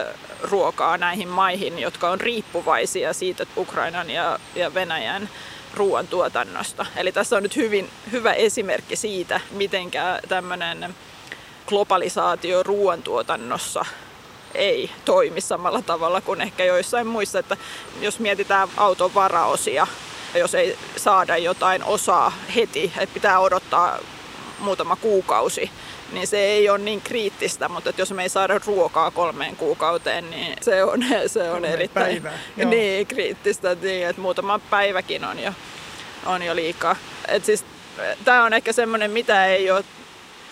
ruokaa 0.42 0.98
näihin 0.98 1.28
maihin, 1.28 1.80
jotka 1.80 2.10
on 2.10 2.22
riippuvaisia 2.22 3.14
siitä 3.14 3.46
Ukrainan 3.58 4.10
ja, 4.10 4.40
ja 4.56 4.74
Venäjän 4.74 5.30
ruoantuotannosta. 5.74 6.86
Eli 6.96 7.12
tässä 7.12 7.38
on 7.38 7.44
nyt 7.44 7.56
hyvin 7.56 7.90
hyvä 8.12 8.34
esimerkki 8.34 8.96
siitä, 8.96 9.40
miten 9.52 9.92
tämmöinen 10.28 10.96
globalisaatio 11.68 12.64
ruoantuotannossa 12.64 13.86
ei 14.56 14.92
toimi 15.06 15.42
samalla 15.42 15.82
tavalla 15.82 16.22
kuin 16.22 16.42
ehkä 16.42 16.64
joissain 16.64 17.08
muissa. 17.08 17.40
Että 17.40 17.58
jos 18.02 18.20
mietitään 18.20 18.68
auton 18.78 19.14
varaosia, 19.14 19.88
jos 20.36 20.56
ei 20.56 20.78
saada 20.98 21.38
jotain 21.38 21.84
osaa 21.84 22.32
heti, 22.56 22.94
että 22.98 23.14
pitää 23.14 23.40
odottaa 23.40 24.00
muutama 24.60 24.96
kuukausi, 24.96 25.72
niin 26.12 26.28
se 26.28 26.38
ei 26.38 26.70
ole 26.70 26.78
niin 26.78 27.02
kriittistä, 27.02 27.70
mutta 27.70 27.90
että 27.90 28.02
jos 28.02 28.12
me 28.12 28.24
ei 28.24 28.30
saada 28.30 28.60
ruokaa 28.66 29.12
kolmeen 29.12 29.56
kuukauteen, 29.56 30.30
niin 30.30 30.58
se 30.62 30.84
on, 30.84 31.00
se 31.28 31.52
on 31.52 31.66
erittäin 31.66 32.24
niin, 32.66 33.08
kriittistä, 33.08 33.76
niin, 33.82 34.08
että 34.08 34.22
muutama 34.22 34.60
päiväkin 34.60 35.26
on 35.26 35.40
jo, 35.40 35.52
on 36.26 36.44
jo 36.44 36.56
liikaa. 36.56 36.96
Et 37.28 37.46
siis, 37.46 37.66
tämä 38.26 38.44
on 38.44 38.54
ehkä 38.54 38.74
semmoinen, 38.74 39.12
mitä 39.12 39.46
ei 39.46 39.72
ole 39.72 39.84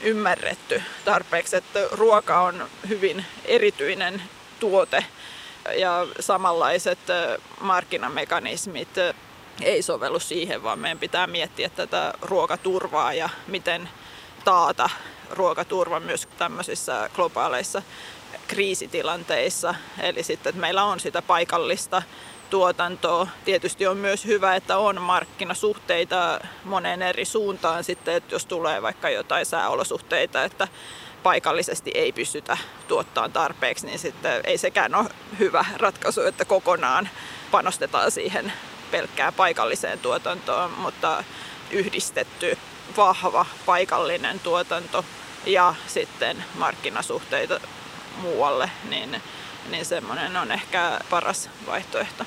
ymmärretty 0.02 0.82
tarpeeksi, 1.06 1.56
että 1.56 1.80
ruoka 1.92 2.42
on 2.42 2.66
hyvin 2.90 3.26
erityinen 3.46 4.22
tuote 4.60 5.06
ja 5.78 6.08
samanlaiset 6.20 7.00
markkinamekanismit 7.60 8.90
ei 9.62 9.82
sovellu 9.82 10.20
siihen, 10.20 10.64
vaan 10.64 10.80
meidän 10.80 11.00
pitää 11.00 11.28
miettiä 11.28 11.70
tätä 11.70 12.14
ruokaturvaa 12.22 13.14
ja 13.14 13.30
miten 13.48 13.90
taata 14.46 14.90
ruokaturva 15.30 16.00
myös 16.00 16.28
tämmöisissä 16.38 17.10
globaaleissa 17.16 17.82
kriisitilanteissa. 18.48 19.76
Eli 20.02 20.24
sitten, 20.24 20.50
että 20.50 20.62
meillä 20.62 20.84
on 20.84 21.00
sitä 21.00 21.22
paikallista 21.22 22.02
tuotantoa. 22.50 23.28
Tietysti 23.46 23.88
on 23.88 23.98
myös 23.98 24.26
hyvä, 24.26 24.56
että 24.56 24.78
on 24.78 25.02
markkinasuhteita 25.02 26.40
moneen 26.64 27.02
eri 27.02 27.26
suuntaan 27.26 27.84
sitten, 27.84 28.16
että 28.16 28.36
jos 28.36 28.46
tulee 28.46 28.82
vaikka 28.82 29.10
jotain 29.10 29.46
sääolosuhteita, 29.46 30.44
että 30.44 30.68
paikallisesti 31.24 31.92
ei 31.94 32.12
pystytä 32.12 32.58
tuottamaan 32.88 33.32
tarpeeksi, 33.32 33.86
niin 33.86 34.00
sitten 34.00 34.42
ei 34.44 34.58
sekään 34.58 34.96
ole 34.96 35.10
hyvä 35.40 35.66
ratkaisu, 35.78 36.22
että 36.22 36.46
kokonaan 36.46 37.10
panostetaan 37.52 38.12
siihen 38.12 38.54
pelkkään 38.92 39.34
paikalliseen 39.34 40.00
tuotantoon, 40.00 40.72
mutta 40.72 41.24
yhdistetty 41.72 42.58
vahva 42.98 43.46
paikallinen 43.66 44.40
tuotanto 44.40 45.06
ja 45.46 45.76
sitten 45.88 46.44
markkinasuhteita 46.56 47.60
muualle, 48.22 48.72
niin, 48.90 49.22
niin 49.70 49.86
semmoinen 49.86 50.38
on 50.38 50.52
ehkä 50.52 51.00
paras 51.10 51.50
vaihtoehto. 51.68 52.26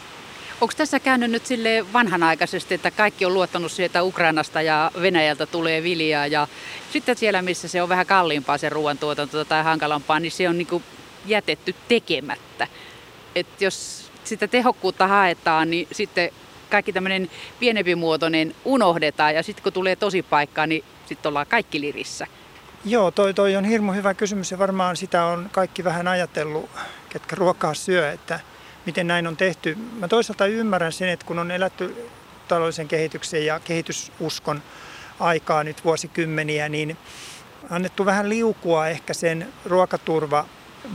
Onko 0.60 0.74
tässä 0.76 1.00
käynyt 1.00 1.30
nyt 1.30 1.46
sille 1.46 1.92
vanhanaikaisesti, 1.92 2.74
että 2.74 2.90
kaikki 2.90 3.24
on 3.24 3.34
luottanut 3.34 3.72
sieltä 3.72 4.02
Ukrainasta 4.02 4.62
ja 4.62 4.90
Venäjältä 5.02 5.46
tulee 5.46 5.82
viljaa 5.82 6.26
ja 6.26 6.48
sitten 6.92 7.16
siellä, 7.16 7.42
missä 7.42 7.68
se 7.68 7.82
on 7.82 7.88
vähän 7.88 8.06
kalliimpaa 8.06 8.58
se 8.58 8.68
ruoantuotanto 8.68 9.44
tai 9.44 9.62
hankalampaa, 9.64 10.20
niin 10.20 10.32
se 10.32 10.48
on 10.48 10.58
niin 10.58 10.84
jätetty 11.26 11.74
tekemättä. 11.88 12.66
Et 13.34 13.60
jos 13.60 14.10
sitä 14.24 14.48
tehokkuutta 14.48 15.06
haetaan, 15.06 15.70
niin 15.70 15.88
sitten 15.92 16.30
kaikki 16.70 16.92
tämmöinen 16.92 17.30
pienempi 17.60 17.94
muotoinen 17.94 18.54
unohdetaan 18.64 19.34
ja 19.34 19.42
sitten 19.42 19.62
kun 19.62 19.72
tulee 19.72 19.96
tosi 19.96 20.22
paikkaa, 20.22 20.66
niin 20.66 20.84
sitten 21.06 21.28
ollaan 21.28 21.46
kaikki 21.46 21.80
lirissä. 21.80 22.26
Joo, 22.84 23.10
toi, 23.10 23.34
toi 23.34 23.56
on 23.56 23.64
hirmu 23.64 23.92
hyvä 23.92 24.14
kysymys 24.14 24.50
ja 24.50 24.58
varmaan 24.58 24.96
sitä 24.96 25.24
on 25.24 25.48
kaikki 25.52 25.84
vähän 25.84 26.08
ajatellut, 26.08 26.70
ketkä 27.08 27.36
ruokaa 27.36 27.74
syö, 27.74 28.12
että 28.12 28.40
miten 28.86 29.06
näin 29.06 29.26
on 29.26 29.36
tehty. 29.36 29.78
Mä 29.98 30.08
toisaalta 30.08 30.46
ymmärrän 30.46 30.92
sen, 30.92 31.08
että 31.08 31.26
kun 31.26 31.38
on 31.38 31.50
elätty 31.50 32.10
taloudellisen 32.48 32.88
kehityksen 32.88 33.46
ja 33.46 33.60
kehitysuskon 33.60 34.62
aikaa 35.20 35.64
nyt 35.64 35.84
vuosikymmeniä, 35.84 36.68
niin 36.68 36.96
annettu 37.70 38.06
vähän 38.06 38.28
liukua 38.28 38.88
ehkä 38.88 39.14
sen 39.14 39.48
ruokaturva 39.64 40.44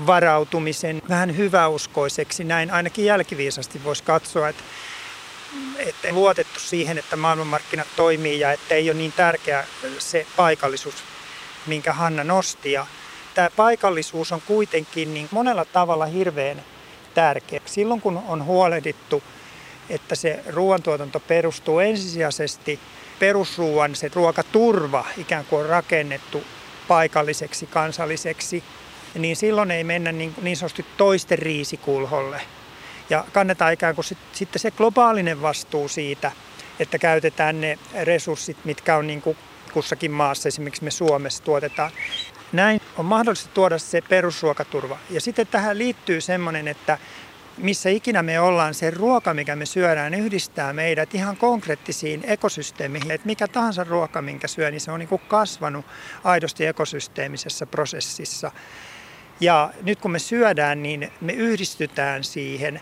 varautumisen 0.07 1.01
vähän 1.09 1.38
hyväuskoiseksi. 1.38 2.43
Näin 2.43 2.71
ainakin 2.71 3.05
jälkiviisasti 3.05 3.83
voisi 3.83 4.03
katsoa, 4.03 4.49
että, 4.49 4.63
että 5.77 6.11
luotettu 6.11 6.59
siihen, 6.59 6.97
että 6.97 7.15
maailmanmarkkinat 7.15 7.87
toimii 7.95 8.39
ja 8.39 8.51
että 8.51 8.75
ei 8.75 8.89
ole 8.89 8.97
niin 8.97 9.11
tärkeä 9.11 9.65
se 9.99 10.27
paikallisuus, 10.35 10.95
minkä 11.67 11.93
Hanna 11.93 12.23
nosti. 12.23 12.71
Ja 12.71 12.85
tämä 13.33 13.49
paikallisuus 13.55 14.31
on 14.31 14.41
kuitenkin 14.41 15.13
niin 15.13 15.27
monella 15.31 15.65
tavalla 15.65 16.05
hirveän 16.05 16.63
tärkeä. 17.13 17.61
Silloin 17.65 18.01
kun 18.01 18.23
on 18.27 18.45
huolehdittu, 18.45 19.23
että 19.89 20.15
se 20.15 20.43
ruoantuotanto 20.47 21.19
perustuu 21.19 21.79
ensisijaisesti 21.79 22.79
perusruuan, 23.19 23.95
se 23.95 24.11
ruokaturva 24.15 25.05
ikään 25.17 25.45
kuin 25.45 25.63
on 25.63 25.69
rakennettu 25.69 26.43
paikalliseksi, 26.87 27.65
kansalliseksi, 27.65 28.63
niin 29.15 29.35
silloin 29.35 29.71
ei 29.71 29.83
mennä 29.83 30.11
niin, 30.11 30.35
niin 30.41 30.57
sanotusti 30.57 30.85
toisten 30.97 31.39
riisikulholle. 31.39 32.41
Ja 33.09 33.25
kannetaan 33.33 33.73
ikään 33.73 33.95
kuin 33.95 34.05
sit, 34.05 34.17
sitten 34.31 34.59
se 34.59 34.71
globaalinen 34.71 35.41
vastuu 35.41 35.87
siitä, 35.87 36.31
että 36.79 36.99
käytetään 36.99 37.61
ne 37.61 37.79
resurssit, 38.01 38.57
mitkä 38.65 38.97
on 38.97 39.07
niin 39.07 39.21
kuin 39.21 39.37
kussakin 39.73 40.11
maassa, 40.11 40.47
esimerkiksi 40.47 40.83
me 40.83 40.91
Suomessa 40.91 41.43
tuotetaan. 41.43 41.91
Näin 42.51 42.81
on 42.97 43.05
mahdollista 43.05 43.49
tuoda 43.53 43.77
se 43.77 44.01
perusruokaturva. 44.01 44.97
Ja 45.09 45.21
sitten 45.21 45.47
tähän 45.47 45.77
liittyy 45.77 46.21
semmoinen, 46.21 46.67
että 46.67 46.97
missä 47.57 47.89
ikinä 47.89 48.23
me 48.23 48.39
ollaan, 48.39 48.73
se 48.73 48.91
ruoka, 48.91 49.33
mikä 49.33 49.55
me 49.55 49.65
syödään, 49.65 50.13
yhdistää 50.13 50.73
meidät 50.73 51.15
ihan 51.15 51.37
konkreettisiin 51.37 52.23
ekosysteemiin. 52.27 53.11
Että 53.11 53.27
mikä 53.27 53.47
tahansa 53.47 53.83
ruoka, 53.83 54.21
minkä 54.21 54.47
syö, 54.47 54.71
niin 54.71 54.81
se 54.81 54.91
on 54.91 54.99
niin 54.99 55.19
kasvanut 55.27 55.85
aidosti 56.23 56.65
ekosysteemisessä 56.65 57.65
prosessissa. 57.65 58.51
Ja 59.39 59.69
nyt 59.81 59.99
kun 59.99 60.11
me 60.11 60.19
syödään, 60.19 60.83
niin 60.83 61.11
me 61.21 61.33
yhdistytään 61.33 62.23
siihen 62.23 62.81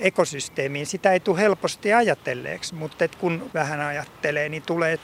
ekosysteemiin. 0.00 0.86
Sitä 0.86 1.12
ei 1.12 1.20
tule 1.20 1.40
helposti 1.40 1.92
ajatelleeksi, 1.92 2.74
mutta 2.74 3.08
kun 3.08 3.50
vähän 3.54 3.80
ajattelee, 3.80 4.48
niin 4.48 4.62
tulee 4.62 4.98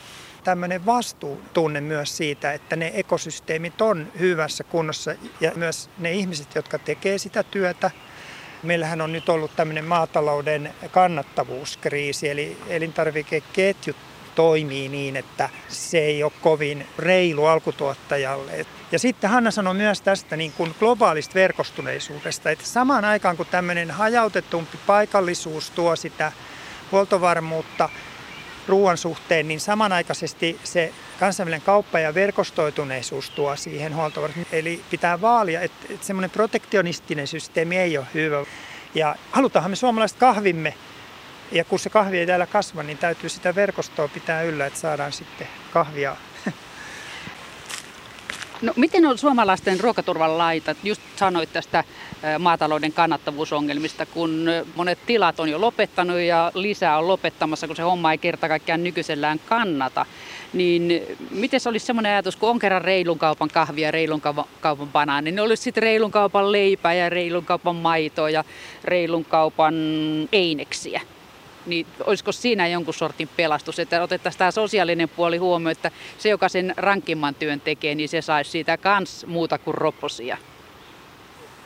tämmöinen 0.45 0.87
vastuutunne 0.87 1.81
myös 1.81 2.17
siitä, 2.17 2.53
että 2.53 2.77
ne 2.77 2.93
ekosysteemit 2.95 3.81
on 3.81 4.13
hyvässä 4.19 4.65
kunnossa 4.65 5.15
ja 5.41 5.53
myös 5.57 5.91
ne 5.99 6.13
ihmiset, 6.13 6.55
jotka 6.55 6.79
tekee 6.79 7.19
sitä 7.19 7.43
työtä. 7.43 7.91
Meillähän 8.63 9.01
on 9.01 9.13
nyt 9.13 9.29
ollut 9.29 9.57
tämmöinen 9.57 9.85
maatalouden 9.85 10.75
kannattavuuskriisi, 10.91 12.29
eli 12.29 12.57
elintarvikeketjut 12.69 13.97
toimii 14.37 14.89
niin, 14.89 15.17
että 15.17 15.49
se 15.69 15.99
ei 15.99 16.23
ole 16.23 16.33
kovin 16.43 16.87
reilu 16.99 17.47
alkutuottajalle. 17.47 18.67
Ja 18.93 18.99
sitten 18.99 19.31
Hanna 19.31 19.51
sanoi 19.51 19.75
myös 19.75 20.01
tästä 20.01 20.37
niin 20.37 20.53
kuin 20.53 20.75
globaalista 20.79 21.35
verkostuneisuudesta, 21.35 22.51
että 22.51 22.65
samaan 22.65 23.05
aikaan 23.05 23.37
kun 23.37 23.47
tämmöinen 23.51 23.91
hajautetumpi 23.91 24.79
paikallisuus 24.87 25.71
tuo 25.71 25.97
sitä 25.97 26.33
huoltovarmuutta, 26.93 27.89
ruoan 28.69 28.97
suhteen, 28.97 29.49
niin 29.49 29.61
samanaikaisesti 29.61 30.61
se 30.65 30.93
kansainvälinen 31.21 31.67
kauppa 31.67 31.99
ja 31.99 32.15
verkostoituneisuus 32.15 33.31
tuo 33.31 33.57
siihen 33.57 33.97
huoltovarmuuteen. 33.97 34.61
Eli 34.61 34.81
pitää 34.91 35.21
vaalia, 35.21 35.61
että, 35.61 35.87
että 35.91 36.07
semmoinen 36.07 36.31
protektionistinen 36.31 37.27
systeemi 37.27 37.77
ei 37.77 37.99
ole 37.99 38.07
hyvä. 38.15 38.45
Ja 38.95 39.17
halutaanhan 39.31 39.71
me 39.71 39.77
suomalaiset 39.77 40.19
kahvimme, 40.19 40.75
ja 41.53 41.65
kun 41.65 41.79
se 41.79 41.91
kahvi 41.91 42.19
ei 42.19 42.27
täällä 42.27 42.47
kasva, 42.47 42.83
niin 42.83 42.99
täytyy 42.99 43.29
sitä 43.29 43.55
verkostoa 43.55 44.09
pitää 44.09 44.43
yllä, 44.43 44.67
että 44.67 44.79
saadaan 44.79 45.13
sitten 45.13 45.49
kahvia 45.73 46.17
No, 48.63 48.73
miten 48.77 49.07
on 49.07 49.19
suomalaisten 49.19 49.81
ruokaturvan 49.81 50.39
laita? 50.39 50.75
Just 50.85 51.03
sanoit 51.17 51.53
tästä 51.53 51.85
maatalouden 52.39 52.93
kannattavuusongelmista, 52.93 54.07
kun 54.07 54.47
monet 54.75 54.99
tilat 55.07 55.41
on 55.41 55.49
jo 55.49 55.61
lopettanut 55.61 56.19
ja 56.19 56.53
lisää 56.55 56.99
on 56.99 57.09
lopettamassa, 57.09 57.67
kun 57.67 57.77
se 57.77 57.83
homma 57.83 58.13
ei 58.13 58.19
kerta 58.19 58.49
kaikkiaan 58.49 58.85
nykyisellään 58.85 59.41
kannata. 59.47 60.07
Niin 60.53 61.03
miten 61.31 61.61
se 61.61 61.69
olisi 61.69 61.87
semmoinen 61.87 62.13
ajatus, 62.13 62.37
kun 62.37 62.51
on 62.51 62.59
kerran 62.59 62.83
reilun 62.83 63.19
kaupan 63.19 63.51
kahvia 63.53 63.91
reilun 63.91 64.21
kaupan 64.61 64.89
banaani, 64.89 65.31
niin 65.31 65.41
olisi 65.41 65.63
sitten 65.63 65.83
reilun 65.83 66.11
kaupan 66.11 66.53
leipää 66.53 66.95
ja 66.95 67.11
reilun 67.11 67.45
kaupan 67.45 67.77
maitoa 67.77 68.31
ja 68.31 68.45
reilun 68.85 69.25
kaupan 69.25 69.75
eineksiä? 70.33 71.01
Niin 71.67 71.87
olisiko 72.05 72.33
siinä 72.33 72.69
jonkun 72.69 72.95
sortin 72.95 73.29
pelastus, 73.37 73.79
että 73.79 74.03
otettaisiin 74.03 74.39
tämä 74.39 74.51
sosiaalinen 74.51 75.09
puoli 75.09 75.37
huomioon, 75.37 75.73
että 75.73 75.91
se, 76.19 76.29
joka 76.29 76.49
sen 76.49 76.75
rankimman 76.77 77.35
työn 77.35 77.61
tekee, 77.61 77.95
niin 77.95 78.09
se 78.09 78.23
saisi 78.23 78.51
siitä 78.51 78.77
kans 78.77 79.27
muuta 79.27 79.59
kuin 79.59 79.75
roposia. 79.75 80.39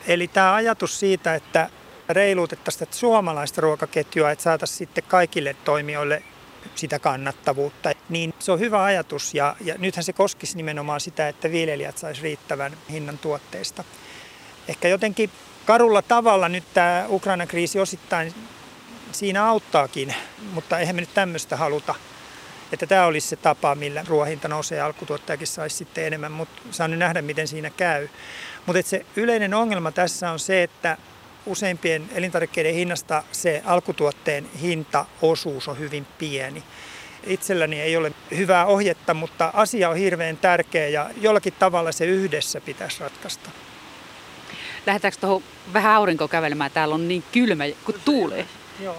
Eli 0.06 0.28
tämä 0.28 0.54
ajatus 0.54 1.00
siitä, 1.00 1.34
että 1.34 1.70
reiluutettaisiin 2.08 2.78
tätä 2.78 2.96
suomalaista 2.96 3.60
ruokaketjua, 3.60 4.30
että 4.30 4.42
saataisiin 4.42 4.78
sitten 4.78 5.04
kaikille 5.08 5.56
toimijoille 5.64 6.22
sitä 6.74 6.98
kannattavuutta, 6.98 7.92
niin 8.08 8.34
se 8.38 8.52
on 8.52 8.60
hyvä 8.60 8.84
ajatus 8.84 9.34
ja, 9.34 9.56
ja 9.60 9.74
nythän 9.78 10.04
se 10.04 10.12
koskisi 10.12 10.56
nimenomaan 10.56 11.00
sitä, 11.00 11.28
että 11.28 11.50
viljelijät 11.50 11.98
saisi 11.98 12.22
riittävän 12.22 12.72
hinnan 12.90 13.18
tuotteista. 13.18 13.84
Ehkä 14.68 14.88
jotenkin 14.88 15.30
karulla 15.66 16.02
tavalla 16.02 16.48
nyt 16.48 16.64
tämä 16.74 17.04
Ukrainan 17.08 17.48
kriisi 17.48 17.80
osittain 17.80 18.34
siinä 19.12 19.46
auttaakin, 19.46 20.14
mutta 20.52 20.78
eihän 20.78 20.94
me 20.94 21.00
nyt 21.00 21.14
tämmöistä 21.14 21.56
haluta. 21.56 21.94
Että 22.72 22.86
tämä 22.86 23.06
olisi 23.06 23.28
se 23.28 23.36
tapa, 23.36 23.74
millä 23.74 24.04
ruohinta 24.08 24.48
nousee 24.48 24.78
ja 24.78 24.86
alkutuottajakin 24.86 25.46
saisi 25.46 25.76
sitten 25.76 26.06
enemmän, 26.06 26.32
mutta 26.32 26.62
saa 26.70 26.88
nyt 26.88 26.98
nähdä, 26.98 27.22
miten 27.22 27.48
siinä 27.48 27.70
käy. 27.70 28.08
Mutta 28.66 28.82
se 28.82 29.06
yleinen 29.16 29.54
ongelma 29.54 29.92
tässä 29.92 30.30
on 30.30 30.38
se, 30.38 30.62
että 30.62 30.96
useimpien 31.46 32.10
elintarvikkeiden 32.14 32.74
hinnasta 32.74 33.22
se 33.32 33.62
alkutuotteen 33.64 34.50
hintaosuus 34.60 35.68
on 35.68 35.78
hyvin 35.78 36.06
pieni. 36.18 36.62
Itselläni 37.26 37.80
ei 37.80 37.96
ole 37.96 38.12
hyvää 38.36 38.66
ohjetta, 38.66 39.14
mutta 39.14 39.50
asia 39.54 39.90
on 39.90 39.96
hirveän 39.96 40.36
tärkeä 40.36 40.88
ja 40.88 41.10
jollakin 41.20 41.52
tavalla 41.52 41.92
se 41.92 42.04
yhdessä 42.04 42.60
pitäisi 42.60 43.00
ratkaista. 43.00 43.50
Lähdetäänkö 44.86 45.18
tuohon 45.20 45.42
vähän 45.72 45.92
aurinko 45.92 46.28
kävelemään? 46.28 46.70
Täällä 46.70 46.94
on 46.94 47.08
niin 47.08 47.24
kylmä, 47.32 47.64
kun 47.84 47.94
tuulee. 48.04 48.46
Joo. 48.80 48.96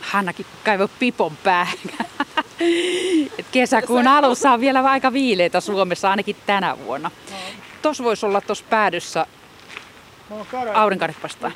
Hannakin 0.00 0.46
kaivoi 0.64 0.88
pipon 0.98 1.36
päähän. 1.36 1.78
Et 3.38 3.46
kesäkuun 3.52 4.08
alussa 4.08 4.52
on 4.52 4.60
vielä 4.60 4.80
aika 4.80 5.12
viileitä 5.12 5.60
Suomessa, 5.60 6.10
ainakin 6.10 6.36
tänä 6.46 6.78
vuonna. 6.78 7.10
No. 7.30 7.36
Tuossa 7.82 8.04
voisi 8.04 8.26
olla 8.26 8.40
tuossa 8.40 8.64
päädyssä 8.70 9.26
aurinkaripasta. 10.74 11.52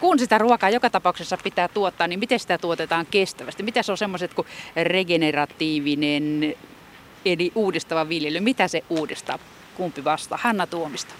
Kun 0.00 0.18
sitä 0.18 0.38
ruokaa 0.38 0.70
joka 0.70 0.90
tapauksessa 0.90 1.38
pitää 1.44 1.68
tuottaa, 1.68 2.06
niin 2.06 2.18
miten 2.18 2.40
sitä 2.40 2.58
tuotetaan 2.58 3.06
kestävästi? 3.06 3.62
Mitä 3.62 3.82
se 3.82 3.92
on 3.92 3.98
semmoiset 3.98 4.34
kuin 4.34 4.46
regeneratiivinen 4.76 6.54
eli 7.24 7.52
uudistava 7.54 8.08
viljely? 8.08 8.40
Mitä 8.40 8.68
se 8.68 8.84
uudistaa? 8.90 9.38
Kumpi 9.74 10.04
vastaa? 10.04 10.38
Hanna 10.42 10.66
Tuomista. 10.66 11.14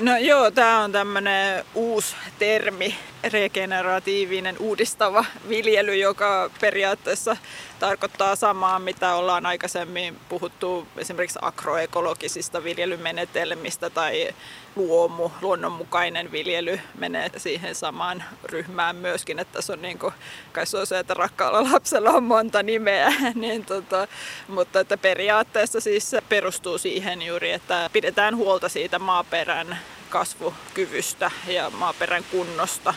No 0.00 0.16
joo, 0.16 0.50
tämä 0.50 0.80
on 0.80 0.92
tämmöinen 0.92 1.64
uusi 1.74 2.16
termi, 2.38 2.96
regeneratiivinen 3.32 4.56
uudistava 4.58 5.24
viljely, 5.48 5.96
joka 5.96 6.50
periaatteessa 6.60 7.36
tarkoittaa 7.78 8.36
samaa, 8.36 8.78
mitä 8.78 9.14
ollaan 9.14 9.46
aikaisemmin 9.46 10.16
puhuttu 10.28 10.88
esimerkiksi 10.96 11.38
agroekologisista 11.42 12.64
viljelymenetelmistä 12.64 13.90
tai 13.90 14.28
luomu, 14.76 15.30
luonnonmukainen 15.40 16.32
viljely 16.32 16.80
menee 16.98 17.30
siihen 17.36 17.74
samaan 17.74 18.24
ryhmään 18.44 18.96
myöskin, 18.96 19.38
että 19.38 19.52
tässä 19.52 19.72
on 19.72 19.82
niin 19.82 19.98
kuin, 19.98 20.14
kai 20.52 20.66
se 20.66 20.78
on 20.78 20.86
se, 20.86 20.98
että 20.98 21.14
rakkaalla 21.14 21.72
lapsella 21.72 22.10
on 22.10 22.22
monta 22.22 22.62
nimeä, 22.62 23.12
niin 23.34 23.64
tota, 23.64 24.08
mutta 24.48 24.80
että 24.80 24.96
periaatteessa 24.96 25.80
siis 25.80 26.16
perustuu 26.28 26.78
siihen 26.78 27.22
juuri, 27.22 27.52
että 27.52 27.90
pidetään 27.92 28.36
huolta 28.36 28.68
siitä 28.68 28.98
maaperän 28.98 29.78
kasvukyvystä 30.10 31.30
ja 31.46 31.70
maaperän 31.70 32.24
kunnosta. 32.30 32.94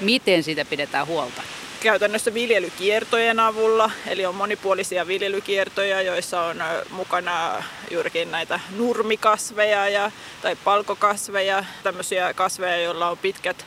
Miten 0.00 0.42
siitä 0.42 0.64
pidetään 0.64 1.06
huolta? 1.06 1.42
Käytännössä 1.80 2.34
viljelykiertojen 2.34 3.40
avulla, 3.40 3.90
eli 4.06 4.26
on 4.26 4.34
monipuolisia 4.34 5.06
viljelykiertoja, 5.06 6.02
joissa 6.02 6.42
on 6.42 6.62
mukana 6.90 7.64
juurikin 7.90 8.30
näitä 8.30 8.60
nurmikasveja 8.76 9.88
ja, 9.88 10.10
tai 10.42 10.56
palkokasveja, 10.56 11.64
tämmöisiä 11.82 12.34
kasveja, 12.34 12.82
joilla 12.82 13.10
on 13.10 13.18
pitkät 13.18 13.66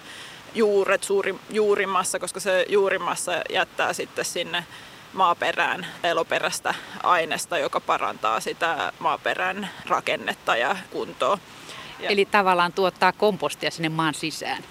juuret 0.56 1.04
suuri, 1.04 1.36
juurimassa, 1.50 2.20
koska 2.20 2.40
se 2.40 2.66
juurimassa 2.70 3.32
jättää 3.50 3.94
sitten 3.94 4.26
sinne 4.26 4.66
maaperään 5.14 5.88
eloperäistä 6.04 6.74
aineesta, 7.04 7.58
joka 7.58 7.80
parantaa 7.80 8.40
sitä 8.40 8.94
maaperän 9.00 9.70
rakennetta 9.86 10.56
ja 10.56 10.76
kuntoa. 10.92 11.38
Eli 12.00 12.26
tavallaan 12.26 12.74
tuottaa 12.74 13.12
kompostia 13.12 13.72
sinne 13.72 13.90
maan 13.90 14.14
sisään. 14.14 14.64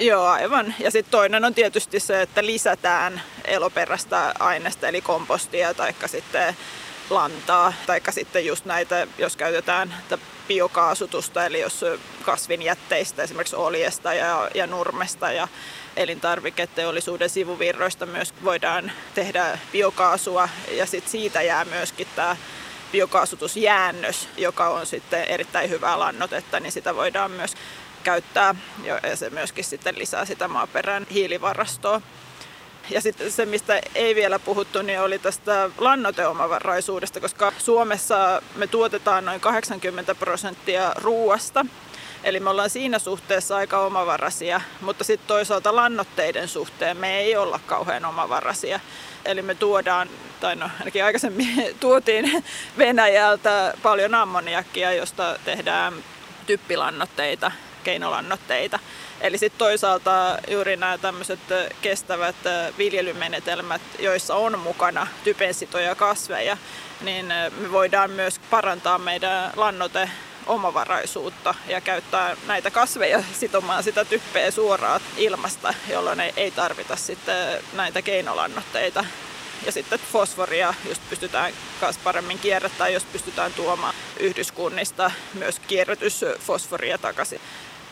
Joo, 0.00 0.26
aivan. 0.26 0.74
Ja 0.78 0.90
sitten 0.90 1.10
toinen 1.10 1.44
on 1.44 1.54
tietysti 1.54 2.00
se, 2.00 2.22
että 2.22 2.46
lisätään 2.46 3.22
eloperäistä 3.44 4.34
aineesta, 4.38 4.88
eli 4.88 5.00
kompostia, 5.00 5.74
tai 5.74 5.94
sitten 6.06 6.56
lantaa, 7.10 7.72
tai 7.86 8.00
sitten 8.10 8.46
just 8.46 8.64
näitä, 8.64 9.06
jos 9.18 9.36
käytetään 9.36 9.94
biokaasutusta, 10.48 11.46
eli 11.46 11.60
jos 11.60 11.84
kasvin 12.22 12.62
jätteistä, 12.62 13.22
esimerkiksi 13.22 13.56
oljesta 13.56 14.14
ja, 14.14 14.50
ja 14.54 14.66
nurmesta 14.66 15.32
ja 15.32 15.48
elintarviketeollisuuden 15.96 17.30
sivuvirroista 17.30 18.06
myös 18.06 18.34
voidaan 18.44 18.92
tehdä 19.14 19.58
biokaasua, 19.72 20.48
ja 20.70 20.86
sitten 20.86 21.10
siitä 21.10 21.42
jää 21.42 21.64
myöskin 21.64 22.06
tämä 22.16 22.36
biokaasutusjäännös, 22.92 24.28
joka 24.36 24.68
on 24.68 24.86
sitten 24.86 25.24
erittäin 25.24 25.70
hyvää 25.70 25.98
lannotetta, 25.98 26.60
niin 26.60 26.72
sitä 26.72 26.96
voidaan 26.96 27.30
myös 27.30 27.54
käyttää 28.04 28.54
ja 28.84 29.16
se 29.16 29.30
myöskin 29.30 29.64
sitten 29.64 29.98
lisää 29.98 30.24
sitä 30.24 30.48
maaperän 30.48 31.06
hiilivarastoa. 31.10 32.00
Ja 32.90 33.00
sitten 33.00 33.30
se, 33.30 33.46
mistä 33.46 33.80
ei 33.94 34.14
vielä 34.14 34.38
puhuttu, 34.38 34.82
niin 34.82 35.00
oli 35.00 35.18
tästä 35.18 35.70
lannoteomavaraisuudesta, 35.78 37.20
koska 37.20 37.52
Suomessa 37.58 38.42
me 38.56 38.66
tuotetaan 38.66 39.24
noin 39.24 39.40
80 39.40 40.14
prosenttia 40.14 40.92
ruuasta. 40.96 41.66
Eli 42.24 42.40
me 42.40 42.50
ollaan 42.50 42.70
siinä 42.70 42.98
suhteessa 42.98 43.56
aika 43.56 43.78
omavaraisia, 43.78 44.60
mutta 44.80 45.04
sitten 45.04 45.28
toisaalta 45.28 45.76
lannoitteiden 45.76 46.48
suhteen 46.48 46.96
me 46.96 47.18
ei 47.18 47.36
olla 47.36 47.60
kauhean 47.66 48.04
omavaraisia. 48.04 48.80
Eli 49.24 49.42
me 49.42 49.54
tuodaan, 49.54 50.08
tai 50.40 50.56
no 50.56 50.70
ainakin 50.78 51.04
aikaisemmin 51.04 51.56
tuotiin 51.80 52.44
Venäjältä 52.78 53.74
paljon 53.82 54.14
ammoniakkia, 54.14 54.92
josta 54.92 55.38
tehdään 55.44 55.94
typpilannoitteita, 56.46 57.52
keinolannoitteita. 57.80 58.78
Eli 59.20 59.38
sitten 59.38 59.58
toisaalta 59.58 60.38
juuri 60.48 60.76
nämä 60.76 60.98
tämmöiset 60.98 61.40
kestävät 61.82 62.36
viljelymenetelmät, 62.78 63.82
joissa 63.98 64.34
on 64.34 64.58
mukana 64.58 65.06
typensitoja 65.24 65.94
kasveja, 65.94 66.56
niin 67.00 67.26
me 67.26 67.72
voidaan 67.72 68.10
myös 68.10 68.38
parantaa 68.50 68.98
meidän 68.98 69.52
lannoite 69.56 70.10
omavaraisuutta 70.46 71.54
ja 71.66 71.80
käyttää 71.80 72.36
näitä 72.46 72.70
kasveja 72.70 73.22
sitomaan 73.32 73.82
sitä 73.82 74.04
typpeä 74.04 74.50
suoraan 74.50 75.00
ilmasta, 75.16 75.74
jolloin 75.90 76.20
ei 76.20 76.50
tarvita 76.50 76.96
sitten 76.96 77.62
näitä 77.72 78.02
keinolannoitteita. 78.02 79.04
Ja 79.66 79.72
sitten 79.72 80.00
fosforia 80.12 80.74
just 80.88 81.02
pystytään 81.10 81.52
myös 81.80 81.98
paremmin 81.98 82.38
kierrättämään, 82.38 82.92
jos 82.92 83.04
pystytään 83.04 83.52
tuomaan 83.52 83.94
yhdyskunnista 84.20 85.10
myös 85.34 85.58
kierrätysfosforia 85.58 86.98
takaisin 86.98 87.40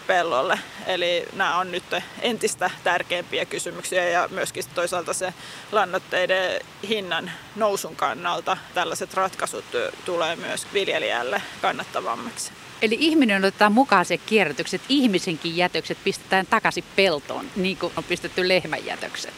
pellolle. 0.08 0.58
Eli 0.86 1.24
nämä 1.36 1.58
on 1.58 1.72
nyt 1.72 1.84
entistä 2.20 2.70
tärkeämpiä 2.84 3.44
kysymyksiä 3.44 4.08
ja 4.08 4.28
myöskin 4.30 4.64
toisaalta 4.74 5.12
se 5.12 5.34
lannoitteiden 5.72 6.60
hinnan 6.88 7.30
nousun 7.56 7.96
kannalta 7.96 8.56
tällaiset 8.74 9.14
ratkaisut 9.14 9.64
tulee 10.04 10.36
myös 10.36 10.66
viljelijälle 10.72 11.42
kannattavammaksi. 11.62 12.52
Eli 12.82 12.96
ihminen 13.00 13.44
otetaan 13.44 13.72
mukaan 13.72 14.04
se 14.04 14.18
kierrätykset, 14.18 14.80
ihmisenkin 14.88 15.56
jätökset 15.56 15.98
pistetään 16.04 16.46
takaisin 16.46 16.84
peltoon, 16.96 17.46
niin 17.56 17.76
kuin 17.76 17.92
on 17.96 18.04
pistetty 18.04 18.48
lehmän 18.48 18.86
jätökset. 18.86 19.34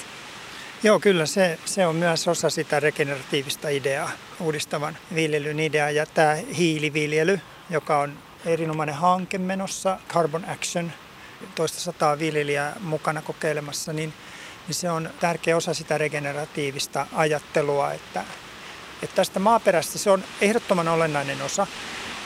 Joo, 0.82 1.00
kyllä 1.00 1.26
se, 1.26 1.58
se 1.64 1.86
on 1.86 1.96
myös 1.96 2.28
osa 2.28 2.50
sitä 2.50 2.80
regeneratiivista 2.80 3.68
ideaa, 3.68 4.10
uudistavan 4.40 4.98
viljelyn 5.14 5.60
ideaa. 5.60 5.90
Ja 5.90 6.06
tämä 6.06 6.36
hiiliviljely, 6.56 7.40
joka 7.70 7.98
on 7.98 8.18
erinomainen 8.46 8.94
hanke 8.94 9.38
menossa, 9.38 9.98
Carbon 10.08 10.44
Action, 10.44 10.92
toista 11.54 11.80
sataa 11.80 12.18
viljelijää 12.18 12.76
mukana 12.80 13.22
kokeilemassa, 13.22 13.92
niin, 13.92 14.12
niin 14.66 14.74
se 14.74 14.90
on 14.90 15.10
tärkeä 15.20 15.56
osa 15.56 15.74
sitä 15.74 15.98
regeneratiivista 15.98 17.06
ajattelua, 17.12 17.92
että, 17.92 18.24
että 19.02 19.16
tästä 19.16 19.40
maaperästä 19.40 19.98
se 19.98 20.10
on 20.10 20.24
ehdottoman 20.40 20.88
olennainen 20.88 21.42
osa, 21.42 21.66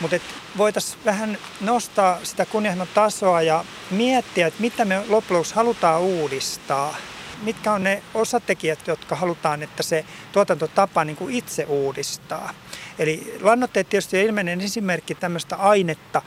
mutta 0.00 0.16
voitaisiin 0.56 0.98
vähän 1.04 1.38
nostaa 1.60 2.18
sitä 2.22 2.46
kunnianhimon 2.46 2.88
tasoa 2.94 3.42
ja 3.42 3.64
miettiä, 3.90 4.46
että 4.46 4.60
mitä 4.60 4.84
me 4.84 5.04
loppujen 5.08 5.44
halutaan 5.54 6.00
uudistaa. 6.00 6.96
Mitkä 7.44 7.72
on 7.72 7.84
ne 7.84 8.02
osatekijät, 8.14 8.86
jotka 8.86 9.16
halutaan, 9.16 9.62
että 9.62 9.82
se 9.82 10.04
tuotantotapa 10.32 11.04
niin 11.04 11.16
kuin 11.16 11.34
itse 11.34 11.64
uudistaa. 11.64 12.54
Eli 12.98 13.38
lannoitteet 13.40 13.88
tietysti 13.88 14.22
ilmeinen 14.22 14.60
esimerkki 14.60 15.14
tämmöistä 15.14 15.56
ainetta, 15.56 16.22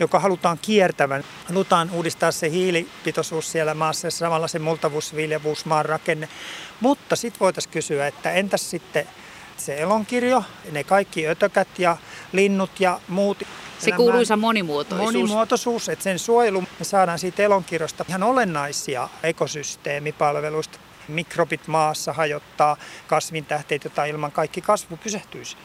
joka 0.00 0.18
halutaan 0.20 0.58
kiertävän. 0.62 1.24
Halutaan 1.44 1.90
uudistaa 1.90 2.32
se 2.32 2.50
hiilipitoisuus 2.50 3.52
siellä 3.52 3.74
maassa 3.74 4.06
ja 4.06 4.10
samalla 4.10 4.48
se 4.48 4.58
multavuus, 4.58 5.16
viljavuus, 5.16 5.64
maan 5.64 5.84
rakenne. 5.84 6.28
Mutta 6.80 7.16
sitten 7.16 7.40
voitaisiin 7.40 7.72
kysyä, 7.72 8.06
että 8.06 8.32
entäs 8.32 8.70
sitten 8.70 9.08
se 9.56 9.80
elonkirjo, 9.80 10.44
ne 10.72 10.84
kaikki 10.84 11.28
ötökät 11.28 11.68
ja 11.78 11.96
linnut 12.32 12.80
ja 12.80 13.00
muut. 13.08 13.42
Se 13.78 13.92
kuuluisa 13.92 14.36
monimuotoisuus. 14.36 15.12
Monimuotoisuus, 15.12 15.88
että 15.88 16.02
sen 16.02 16.18
suojelu 16.18 16.64
me 16.78 16.84
saadaan 16.84 17.18
siitä 17.18 17.42
elonkirjosta 17.42 18.04
ihan 18.08 18.22
olennaisia 18.22 19.08
ekosysteemipalveluista. 19.22 20.78
Mikrobit 21.08 21.66
maassa 21.66 22.12
hajottaa 22.12 22.76
kasvintähteitä, 23.06 23.86
jota 23.86 24.04
ilman 24.04 24.32
kaikki 24.32 24.60
kasvu 24.60 24.96
pysähtyisi 24.96 25.56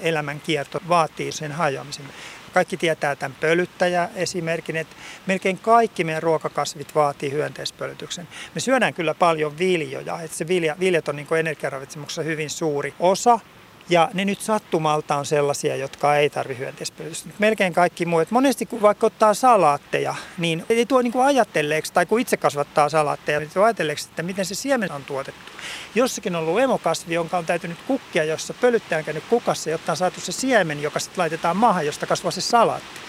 elämänkierto 0.00 0.80
vaatii 0.88 1.32
sen 1.32 1.52
hajoamisen. 1.52 2.04
Kaikki 2.52 2.76
tietää 2.76 3.16
tämän 3.16 3.36
pölyttäjä-esimerkin, 3.40 4.76
että 4.76 4.96
melkein 5.26 5.58
kaikki 5.58 6.04
meidän 6.04 6.22
ruokakasvit 6.22 6.94
vaatii 6.94 7.32
hyönteispölytyksen. 7.32 8.28
Me 8.54 8.60
syödään 8.60 8.94
kyllä 8.94 9.14
paljon 9.14 9.58
viljoja, 9.58 10.20
että 10.20 10.36
se 10.36 10.48
vilja, 10.48 10.76
viljat 10.80 11.08
on 11.08 11.16
niin 11.16 11.34
energiaravitsemuksessa 11.38 12.22
hyvin 12.22 12.50
suuri 12.50 12.94
osa, 13.00 13.40
ja 13.88 14.10
ne 14.14 14.24
nyt 14.24 14.40
sattumalta 14.40 15.16
on 15.16 15.26
sellaisia, 15.26 15.76
jotka 15.76 16.16
ei 16.16 16.30
tarvi 16.30 16.58
hyönteispölytystä. 16.58 17.28
Melkein 17.38 17.72
kaikki 17.72 18.06
muut. 18.06 18.30
Monesti 18.30 18.66
kun 18.66 18.82
vaikka 18.82 19.06
ottaa 19.06 19.34
salaatteja, 19.34 20.14
niin 20.38 20.66
ei 20.68 20.86
tuo 20.86 21.02
niin 21.02 21.12
kuin 21.12 21.24
ajatelleeksi, 21.24 21.92
tai 21.92 22.06
kun 22.06 22.20
itse 22.20 22.36
kasvattaa 22.36 22.88
salaatteja, 22.88 23.38
niin 23.38 23.50
tuo 23.54 23.64
ajatelleeksi, 23.64 24.08
että 24.08 24.22
miten 24.22 24.44
se 24.44 24.54
siemen 24.54 24.92
on 24.92 25.04
tuotettu. 25.04 25.52
Jossakin 25.94 26.36
on 26.36 26.42
ollut 26.42 26.60
emokasvi, 26.60 27.14
jonka 27.14 27.38
on 27.38 27.46
täytynyt 27.46 27.78
kukkia, 27.86 28.24
jossa 28.24 28.54
pölyttäjä 28.54 28.98
on 28.98 29.04
käynyt 29.04 29.24
kukassa, 29.30 29.70
jotta 29.70 29.92
on 29.92 29.96
saatu 29.96 30.20
se 30.20 30.32
siemen, 30.32 30.82
joka 30.82 31.00
sitten 31.00 31.22
laitetaan 31.22 31.56
maahan, 31.56 31.86
josta 31.86 32.06
kasvaa 32.06 32.30
se 32.30 32.40
salaatti. 32.40 33.00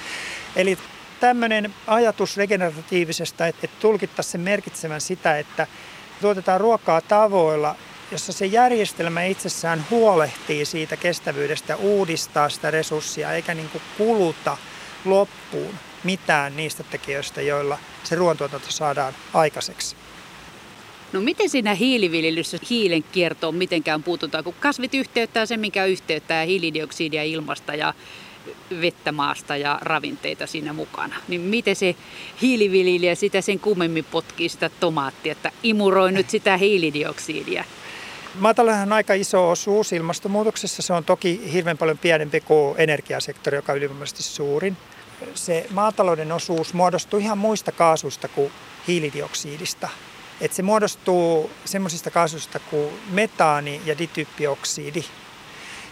Eli 0.55 0.77
tämmöinen 1.19 1.73
ajatus 1.87 2.37
regeneratiivisesta, 2.37 3.47
että 3.47 3.67
tulkittaisiin 3.79 4.31
sen 4.31 4.41
merkitsemään 4.41 5.01
sitä, 5.01 5.37
että 5.37 5.67
tuotetaan 6.21 6.61
ruokaa 6.61 7.01
tavoilla, 7.01 7.75
jossa 8.13 8.33
se 8.33 8.45
järjestelmä 8.45 9.23
itsessään 9.23 9.85
huolehtii 9.89 10.65
siitä 10.65 10.97
kestävyydestä, 10.97 11.75
uudistaa 11.75 12.49
sitä 12.49 12.71
resurssia 12.71 13.33
eikä 13.33 13.53
niin 13.53 13.69
kuin 13.69 13.81
kuluta 13.97 14.57
loppuun 15.05 15.75
mitään 16.03 16.55
niistä 16.55 16.83
tekijöistä, 16.83 17.41
joilla 17.41 17.77
se 18.03 18.15
ruoantuotanto 18.15 18.71
saadaan 18.71 19.13
aikaiseksi. 19.33 19.95
No 21.13 21.21
miten 21.21 21.49
siinä 21.49 21.75
hiiliviljelyssä 21.75 22.57
hiilen 22.69 23.03
kiertoon 23.03 23.55
mitenkään 23.55 24.03
puututaan, 24.03 24.43
kun 24.43 24.55
kasvit 24.59 24.93
yhteyttää 24.93 25.45
sen, 25.45 25.59
mikä 25.59 25.85
yhteyttää 25.85 26.45
hiilidioksidia 26.45 27.23
ilmasta 27.23 27.75
ja 27.75 27.93
vettä 28.81 29.11
maasta 29.11 29.57
ja 29.57 29.79
ravinteita 29.81 30.47
siinä 30.47 30.73
mukana. 30.73 31.15
Niin 31.27 31.41
miten 31.41 31.75
se 31.75 31.95
hiiliviljelijä 32.41 33.15
sitä 33.15 33.41
sen 33.41 33.59
kummemmin 33.59 34.05
potkii 34.05 34.49
sitä 34.49 34.69
tomaattia, 34.69 35.31
että 35.31 35.51
imuroi 35.63 36.11
nyt 36.11 36.29
sitä 36.29 36.57
hiilidioksidia? 36.57 37.63
Maatalouden 38.39 38.81
on 38.81 38.93
aika 38.93 39.13
iso 39.13 39.49
osuus 39.49 39.93
ilmastonmuutoksessa. 39.93 40.81
Se 40.81 40.93
on 40.93 41.03
toki 41.03 41.53
hirveän 41.53 41.77
paljon 41.77 41.97
pienempi 41.97 42.41
kuin 42.41 42.75
energiasektori, 42.77 43.57
joka 43.57 43.71
on 43.71 43.77
ylivoimaisesti 43.77 44.23
suurin. 44.23 44.77
Se 45.33 45.67
maatalouden 45.69 46.31
osuus 46.31 46.73
muodostuu 46.73 47.19
ihan 47.19 47.37
muista 47.37 47.71
kaasuista 47.71 48.27
kuin 48.27 48.51
hiilidioksidista. 48.87 49.89
Et 50.41 50.53
se 50.53 50.61
muodostuu 50.61 51.51
semmoisista 51.65 52.11
kaasuista 52.11 52.59
kuin 52.59 52.89
metaani 53.09 53.81
ja 53.85 53.97
dityyppioksidi, 53.97 55.03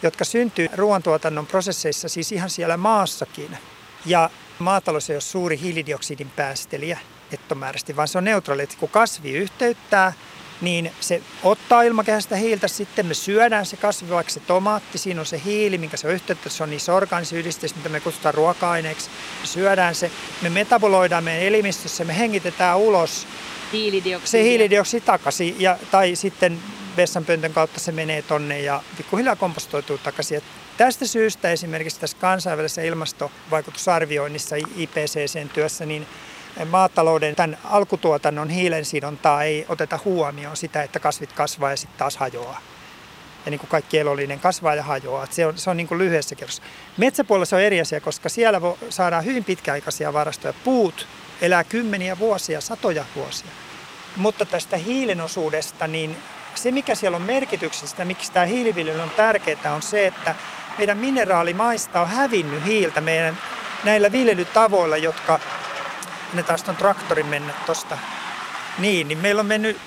jotka 0.04 0.26
syntyy 0.26 0.68
ruoantuotannon 0.76 1.48
prosesseissa 1.48 2.10
siis 2.10 2.32
ihan 2.32 2.50
siellä 2.50 2.78
maassakin. 2.78 3.58
Ja 4.06 4.30
maatalous 4.60 5.10
ei 5.10 5.16
ole 5.16 5.22
suuri 5.22 5.60
hiilidioksidin 5.60 6.30
päästelijä 6.30 7.00
nettomääräisesti, 7.32 7.96
vaan 7.96 8.08
se 8.08 8.18
on 8.18 8.24
neutraali. 8.24 8.64
Että 8.64 8.76
kun 8.80 8.90
kasvi 8.90 9.32
yhteyttää, 9.32 10.14
niin 10.62 10.92
se 11.00 11.22
ottaa 11.44 11.82
ilmakehästä 11.82 12.36
hiiltä, 12.36 12.68
sitten 12.68 13.06
me 13.06 13.14
syödään 13.14 13.66
se 13.66 13.78
kasvi, 13.78 14.10
vaikka 14.10 14.34
se 14.34 14.40
tomaatti, 14.40 14.98
siinä 14.98 15.20
on 15.20 15.26
se 15.26 15.42
hiili, 15.46 15.78
minkä 15.78 15.98
se 15.98 16.08
on 16.08 16.14
yhteyttä, 16.14 16.50
se 16.50 16.64
on 16.64 16.70
niissä 16.70 16.94
orgaanisissa 16.94 17.76
mitä 17.76 17.90
me 17.90 18.00
kutsutaan 18.00 18.34
ruoka-aineeksi. 18.34 19.10
Me 19.42 19.48
syödään 19.48 19.96
se, 19.96 20.12
me 20.42 20.50
metaboloidaan 20.50 21.24
meidän 21.24 21.44
elimistössä, 21.44 22.04
me 22.04 22.18
hengitetään 22.18 22.78
ulos 22.78 23.28
hiilidioksidi. 23.74 24.32
se 24.32 24.44
hiilidioksidi 24.44 25.06
takaisin, 25.06 25.56
ja, 25.60 25.78
tai 25.92 26.16
sitten 26.16 26.60
vessanpöntön 26.98 27.54
kautta 27.54 27.80
se 27.80 27.92
menee 27.92 28.22
tonne 28.22 28.60
ja 28.60 28.84
pikkuhiljaa 28.98 29.36
kompostoituu 29.36 29.98
takaisin. 29.98 30.38
Et 30.38 30.44
tästä 30.78 31.06
syystä 31.06 31.52
esimerkiksi 31.52 32.00
tässä 32.00 32.18
kansainvälisessä 32.22 32.82
ilmastovaikutusarvioinnissa 32.82 34.56
IPCCn 34.56 35.50
työssä, 35.54 35.86
niin 35.86 36.08
maatalouden 36.66 37.36
tämän 37.36 37.58
alkutuotannon 37.64 38.50
hiilensidontaa 38.50 39.44
ei 39.44 39.66
oteta 39.70 40.00
huomioon 40.06 40.58
sitä, 40.58 40.84
että 40.84 41.00
kasvit 41.00 41.34
kasvaa 41.34 41.70
ja 41.70 41.78
sitten 41.78 41.98
taas 41.98 42.18
hajoaa. 42.18 42.62
Ja 43.46 43.52
niin 43.52 43.60
kuin 43.60 43.70
kaikki 43.70 44.00
elollinen 44.00 44.40
kasvaa 44.40 44.76
ja 44.76 44.84
hajoaa. 44.84 45.28
se 45.30 45.46
on, 45.46 45.58
se 45.58 45.70
on 45.70 45.78
niin 45.78 45.88
kuin 45.88 45.98
lyhyessä 45.98 46.36
kerrossa. 46.36 46.64
Metsäpuolella 46.98 47.46
se 47.46 47.56
on 47.56 47.62
eri 47.62 47.82
asia, 47.82 48.02
koska 48.02 48.30
siellä 48.30 48.62
saadaan 48.90 49.26
hyvin 49.26 49.44
pitkäaikaisia 49.44 50.14
varastoja. 50.14 50.54
Puut 50.64 51.08
elää 51.42 51.64
kymmeniä 51.64 52.20
vuosia, 52.20 52.62
satoja 52.62 53.06
vuosia. 53.16 53.52
Mutta 54.18 54.46
tästä 54.46 54.78
hiilen 54.78 55.22
osuudesta, 55.22 55.88
niin 55.88 56.18
se 56.56 56.72
mikä 56.72 56.96
siellä 56.96 57.16
on 57.16 57.22
merkityksistä, 57.22 58.06
miksi 58.06 58.32
tämä 58.32 58.46
hiiliviljely 58.46 59.02
on 59.02 59.10
tärkeää, 59.10 59.74
on 59.76 59.82
se, 59.82 60.08
että 60.08 60.36
meidän 60.78 60.98
mineraalimaista 60.98 62.02
on 62.02 62.08
hävinnyt 62.08 62.66
hiiltä 62.66 63.02
meidän 63.02 63.38
näillä 63.84 64.12
viljelytavoilla, 64.12 64.98
jotka 64.98 65.40
ne 66.34 66.44
taas 66.44 66.70
on 66.70 66.76
traktorin 66.76 67.26
mennä 67.26 67.54
tuosta 67.66 67.98
niin, 68.80 69.08
niin 69.08 69.18
meillä 69.18 69.40
on 69.40 69.46
mennyt 69.46 69.78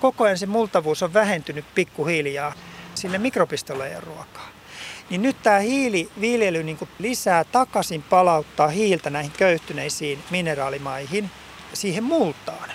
koko 0.00 0.24
ajan 0.24 0.38
se 0.38 0.46
multavuus 0.46 1.02
on 1.02 1.14
vähentynyt 1.14 1.64
pikkuhiljaa. 1.74 2.52
Sinne 2.94 3.18
mikropistolle 3.18 3.88
ei 3.88 4.00
ruokaa. 4.00 4.48
Niin 5.10 5.22
nyt 5.22 5.36
tämä 5.42 5.58
hiiliviljely 5.58 6.62
niin 6.62 6.78
lisää 6.98 7.44
takaisin 7.44 8.02
palauttaa 8.02 8.68
hiiltä 8.68 9.10
näihin 9.10 9.32
köyhtyneisiin 9.32 10.18
mineraalimaihin 10.30 11.30
siihen 11.72 12.04
multaan. 12.04 12.70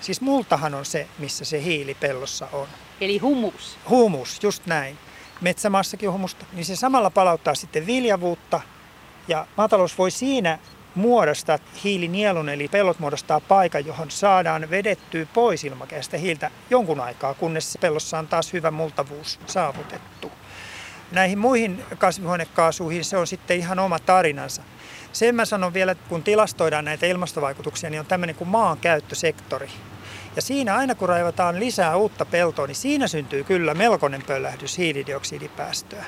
Siis 0.00 0.20
multahan 0.20 0.74
on 0.74 0.84
se, 0.84 1.06
missä 1.18 1.44
se 1.44 1.62
hiili 1.62 1.94
pellossa 1.94 2.48
on. 2.52 2.68
Eli 3.00 3.18
humus. 3.18 3.78
Humus, 3.88 4.42
just 4.42 4.66
näin. 4.66 4.98
Metsämaassakin 5.40 6.08
on 6.08 6.12
humusta. 6.12 6.46
Niin 6.52 6.64
se 6.64 6.76
samalla 6.76 7.10
palauttaa 7.10 7.54
sitten 7.54 7.86
viljavuutta. 7.86 8.60
Ja 9.28 9.46
maatalous 9.56 9.98
voi 9.98 10.10
siinä 10.10 10.58
muodostaa 10.94 11.58
hiilinielun, 11.84 12.48
eli 12.48 12.68
pellot 12.68 12.98
muodostaa 12.98 13.40
paikan, 13.40 13.86
johon 13.86 14.10
saadaan 14.10 14.70
vedettyä 14.70 15.26
pois 15.34 15.64
ilmakehästä 15.64 16.16
hiiltä 16.16 16.50
jonkun 16.70 17.00
aikaa, 17.00 17.34
kunnes 17.34 17.78
pellossa 17.80 18.18
on 18.18 18.26
taas 18.28 18.52
hyvä 18.52 18.70
multavuus 18.70 19.40
saavutettu. 19.46 20.32
Näihin 21.12 21.38
muihin 21.38 21.84
kasvihuonekaasuihin 21.98 23.04
se 23.04 23.16
on 23.16 23.26
sitten 23.26 23.56
ihan 23.56 23.78
oma 23.78 23.98
tarinansa. 23.98 24.62
Sen 25.12 25.34
mä 25.34 25.44
sanon 25.44 25.74
vielä, 25.74 25.92
että 25.92 26.08
kun 26.08 26.22
tilastoidaan 26.22 26.84
näitä 26.84 27.06
ilmastovaikutuksia, 27.06 27.90
niin 27.90 28.00
on 28.00 28.06
tämmöinen 28.06 28.36
kuin 28.36 28.48
maankäyttösektori. 28.48 29.68
Ja 30.36 30.42
siinä 30.42 30.76
aina 30.76 30.94
kun 30.94 31.08
raivataan 31.08 31.60
lisää 31.60 31.96
uutta 31.96 32.24
peltoa, 32.24 32.66
niin 32.66 32.74
siinä 32.74 33.08
syntyy 33.08 33.44
kyllä 33.44 33.74
melkoinen 33.74 34.22
pöllähdys 34.26 34.78
hiilidioksidipäästöä. 34.78 36.04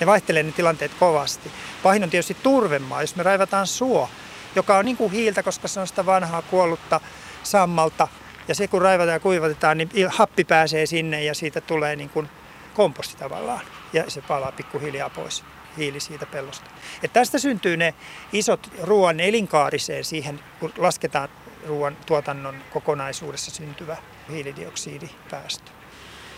Ne 0.00 0.06
vaihtelee 0.06 0.42
ne 0.42 0.52
tilanteet 0.52 0.94
kovasti. 0.94 1.50
Pahin 1.82 2.04
on 2.04 2.10
tietysti 2.10 2.36
turvemaa, 2.42 3.00
jos 3.00 3.16
me 3.16 3.22
raivataan 3.22 3.66
suo, 3.66 4.10
joka 4.54 4.78
on 4.78 4.84
niin 4.84 4.96
kuin 4.96 5.12
hiiltä, 5.12 5.42
koska 5.42 5.68
se 5.68 5.80
on 5.80 5.86
sitä 5.86 6.06
vanhaa 6.06 6.42
kuollutta 6.42 7.00
sammalta. 7.42 8.08
Ja 8.48 8.54
se 8.54 8.68
kun 8.68 8.82
raivataan 8.82 9.14
ja 9.14 9.20
kuivatetaan, 9.20 9.78
niin 9.78 9.90
happi 10.08 10.44
pääsee 10.44 10.86
sinne 10.86 11.24
ja 11.24 11.34
siitä 11.34 11.60
tulee 11.60 11.96
niin 11.96 12.10
kuin 12.10 12.28
komposti 12.74 13.16
tavallaan. 13.16 13.60
Ja 13.92 14.10
se 14.10 14.22
palaa 14.22 14.52
pikkuhiljaa 14.52 15.10
pois 15.10 15.44
hiili 15.76 16.00
siitä 16.00 16.26
pellosta. 16.26 16.70
Et 17.02 17.12
tästä 17.12 17.38
syntyy 17.38 17.76
ne 17.76 17.94
isot 18.32 18.70
ruoan 18.82 19.20
elinkaariseen 19.20 20.04
siihen, 20.04 20.40
kun 20.60 20.72
lasketaan 20.78 21.28
ruoan 21.66 21.96
tuotannon 22.06 22.56
kokonaisuudessa 22.72 23.50
syntyvä 23.50 23.96
hiilidioksidipäästö. 24.30 25.79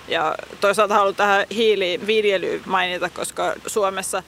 Ja 0.09 0.35
toisaalta 0.61 0.95
haluan 0.95 1.15
tähän 1.15 1.47
hiiliviljelyyn 1.55 2.63
mainita, 2.67 3.11
koska 3.11 3.55
Suomessa, 3.67 4.23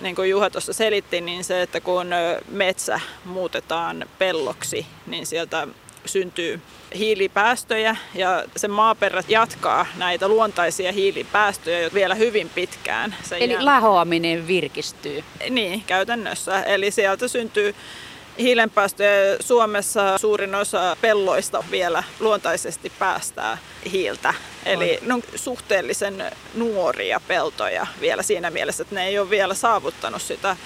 niin 0.00 0.16
kuin 0.16 0.30
Juha 0.30 0.50
tuossa 0.50 0.72
selitti, 0.72 1.20
niin 1.20 1.44
se, 1.44 1.62
että 1.62 1.80
kun 1.80 2.06
metsä 2.48 3.00
muutetaan 3.24 4.06
pelloksi, 4.18 4.86
niin 5.06 5.26
sieltä 5.26 5.68
syntyy 6.06 6.60
hiilipäästöjä 6.98 7.96
ja 8.14 8.44
se 8.56 8.68
maaperä 8.68 9.22
jatkaa 9.28 9.86
näitä 9.96 10.28
luontaisia 10.28 10.92
hiilipäästöjä 10.92 11.90
vielä 11.94 12.14
hyvin 12.14 12.50
pitkään. 12.54 13.16
Sen 13.22 13.38
Eli 13.38 13.52
jälkeen. 13.52 13.64
lahoaminen 13.64 14.46
virkistyy. 14.46 15.24
Niin, 15.50 15.82
käytännössä. 15.86 16.62
Eli 16.62 16.90
sieltä 16.90 17.28
syntyy 17.28 17.74
hiilenpäästöjä. 18.38 19.36
Suomessa 19.40 20.18
suurin 20.18 20.54
osa 20.54 20.96
pelloista 21.00 21.64
vielä 21.70 22.02
luontaisesti 22.20 22.92
päästää 22.98 23.58
hiiltä. 23.92 24.34
Eli 24.64 24.98
ne 25.02 25.14
on 25.14 25.22
suhteellisen 25.34 26.24
nuoria 26.54 27.20
peltoja 27.28 27.86
vielä 28.00 28.22
siinä 28.22 28.50
mielessä, 28.50 28.82
että 28.82 28.94
ne 28.94 29.06
ei 29.06 29.18
ole 29.18 29.30
vielä 29.30 29.54
saavuttanut 29.54 30.22
sitä 30.22 30.56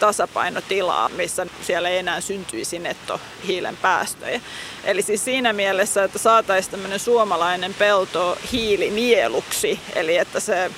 tasapainotilaa, 0.00 1.08
missä 1.08 1.46
siellä 1.62 1.88
ei 1.88 1.98
enää 1.98 2.20
syntyisi 2.20 2.78
nettohiilen 2.78 3.76
päästöjä. 3.76 4.40
Eli 4.84 5.02
siis 5.02 5.24
siinä 5.24 5.52
mielessä, 5.52 6.04
että 6.04 6.18
saataisiin 6.18 6.70
tämmöinen 6.70 7.00
suomalainen 7.00 7.74
pelto 7.74 8.38
hiilinieluksi, 8.52 9.80
eli 9.94 10.16
että 10.16 10.40
se 10.40 10.70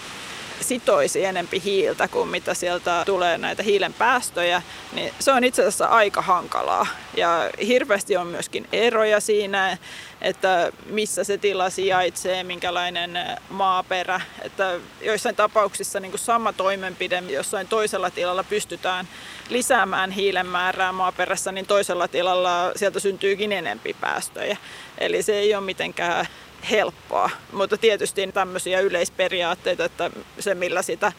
sitoisi 0.60 1.24
enempi 1.24 1.62
hiiltä 1.64 2.08
kuin 2.08 2.28
mitä 2.28 2.54
sieltä 2.54 3.02
tulee 3.06 3.38
näitä 3.38 3.62
hiilen 3.62 3.92
päästöjä, 3.92 4.62
niin 4.92 5.12
se 5.18 5.32
on 5.32 5.44
itse 5.44 5.62
asiassa 5.62 5.86
aika 5.86 6.22
hankalaa. 6.22 6.86
Ja 7.16 7.50
hirveästi 7.66 8.16
on 8.16 8.26
myöskin 8.26 8.68
eroja 8.72 9.20
siinä, 9.20 9.78
että 10.20 10.72
missä 10.86 11.24
se 11.24 11.38
tila 11.38 11.70
sijaitsee, 11.70 12.44
minkälainen 12.44 13.18
maaperä. 13.50 14.20
Että 14.42 14.80
joissain 15.00 15.36
tapauksissa 15.36 16.00
niin 16.00 16.12
kuin 16.12 16.20
sama 16.20 16.52
toimenpide 16.52 17.22
jossain 17.28 17.68
toisella 17.68 18.10
tilalla 18.10 18.44
pystytään 18.44 19.08
lisäämään 19.48 20.10
hiilen 20.10 20.46
määrää 20.46 20.92
maaperässä, 20.92 21.52
niin 21.52 21.66
toisella 21.66 22.08
tilalla 22.08 22.72
sieltä 22.76 23.00
syntyykin 23.00 23.52
enempi 23.52 23.96
päästöjä. 24.00 24.56
Eli 24.98 25.22
se 25.22 25.38
ei 25.38 25.54
ole 25.54 25.64
mitenkään 25.64 26.26
helppoa. 26.70 27.30
Mutta 27.52 27.76
tietysti 27.76 28.32
tämmöisiä 28.34 28.80
yleisperiaatteita, 28.80 29.84
että 29.84 30.10
se 30.38 30.54
millä 30.54 30.82
sitä 30.82 31.12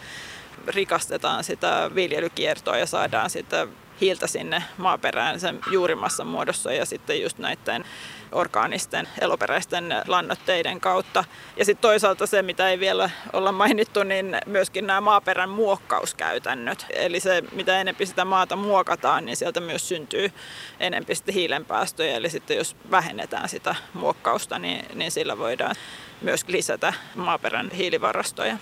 rikastetaan 0.68 1.44
sitä 1.44 1.92
viljelykiertoa 1.96 2.78
ja 2.78 2.86
saadaan 2.86 3.30
sitä 3.30 3.68
hiiltä 4.02 4.28
sinne 4.28 4.64
maaperään 4.78 5.40
sen 5.40 5.60
juurimassan 5.72 6.28
muodossa 6.28 6.74
ja 6.74 6.86
sitten 6.86 7.22
just 7.22 7.38
näiden 7.38 7.86
orgaanisten 8.32 9.08
eloperäisten 9.22 9.96
lannoitteiden 10.08 10.80
kautta. 10.80 11.24
Ja 11.58 11.66
sitten 11.66 11.82
toisaalta 11.82 12.28
se, 12.28 12.42
mitä 12.42 12.70
ei 12.70 12.80
vielä 12.80 13.10
olla 13.34 13.52
mainittu, 13.52 14.04
niin 14.04 14.38
myöskin 14.46 14.88
nämä 14.88 15.02
maaperän 15.02 15.50
muokkauskäytännöt. 15.50 16.86
Eli 16.90 17.20
se, 17.20 17.44
mitä 17.52 17.82
enempi 17.82 18.06
sitä 18.06 18.26
maata 18.26 18.56
muokataan, 18.56 19.26
niin 19.26 19.38
sieltä 19.38 19.60
myös 19.60 19.88
syntyy 19.88 20.32
enempi 20.80 21.16
sitten 21.16 21.36
hiilenpäästöjä. 21.36 22.16
Eli 22.16 22.30
sitten 22.30 22.58
jos 22.58 22.76
vähennetään 22.92 23.50
sitä 23.50 23.76
muokkausta, 23.94 24.60
niin, 24.60 24.86
niin 24.94 25.12
sillä 25.12 25.38
voidaan 25.38 25.76
myös 26.22 26.48
lisätä 26.48 26.94
maaperän 27.16 27.72
hiilivarastoja. 27.72 28.58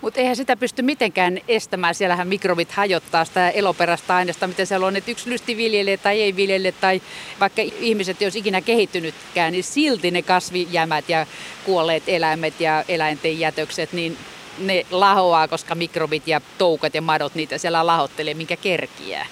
Mutta 0.00 0.20
eihän 0.20 0.36
sitä 0.36 0.56
pysty 0.56 0.82
mitenkään 0.82 1.38
estämään. 1.48 1.94
Siellähän 1.94 2.28
mikrobit 2.28 2.72
hajottaa 2.72 3.24
sitä 3.24 3.50
eloperäistä 3.50 4.16
aineesta, 4.16 4.46
mitä 4.46 4.64
siellä 4.64 4.86
on. 4.86 4.96
Että 4.96 5.10
yksi 5.10 5.30
lysti 5.30 5.56
viljelee 5.56 5.96
tai 5.96 6.22
ei 6.22 6.36
viljele 6.36 6.72
tai 6.72 7.02
vaikka 7.40 7.62
ihmiset 7.62 8.22
ei 8.22 8.26
olisi 8.26 8.38
ikinä 8.38 8.60
kehittynytkään, 8.60 9.52
niin 9.52 9.64
silti 9.64 10.10
ne 10.10 10.22
kasvijämät 10.22 11.08
ja 11.08 11.26
kuolleet 11.64 12.02
eläimet 12.06 12.60
ja 12.60 12.84
eläinten 12.88 13.40
jätökset, 13.40 13.92
niin 13.92 14.18
ne 14.58 14.86
lahoaa, 14.90 15.48
koska 15.48 15.74
mikrobit 15.74 16.28
ja 16.28 16.40
toukat 16.58 16.94
ja 16.94 17.02
madot 17.02 17.34
niitä 17.34 17.58
siellä 17.58 17.86
lahottelee, 17.86 18.34
minkä 18.34 18.56
kerkiää. 18.56 19.26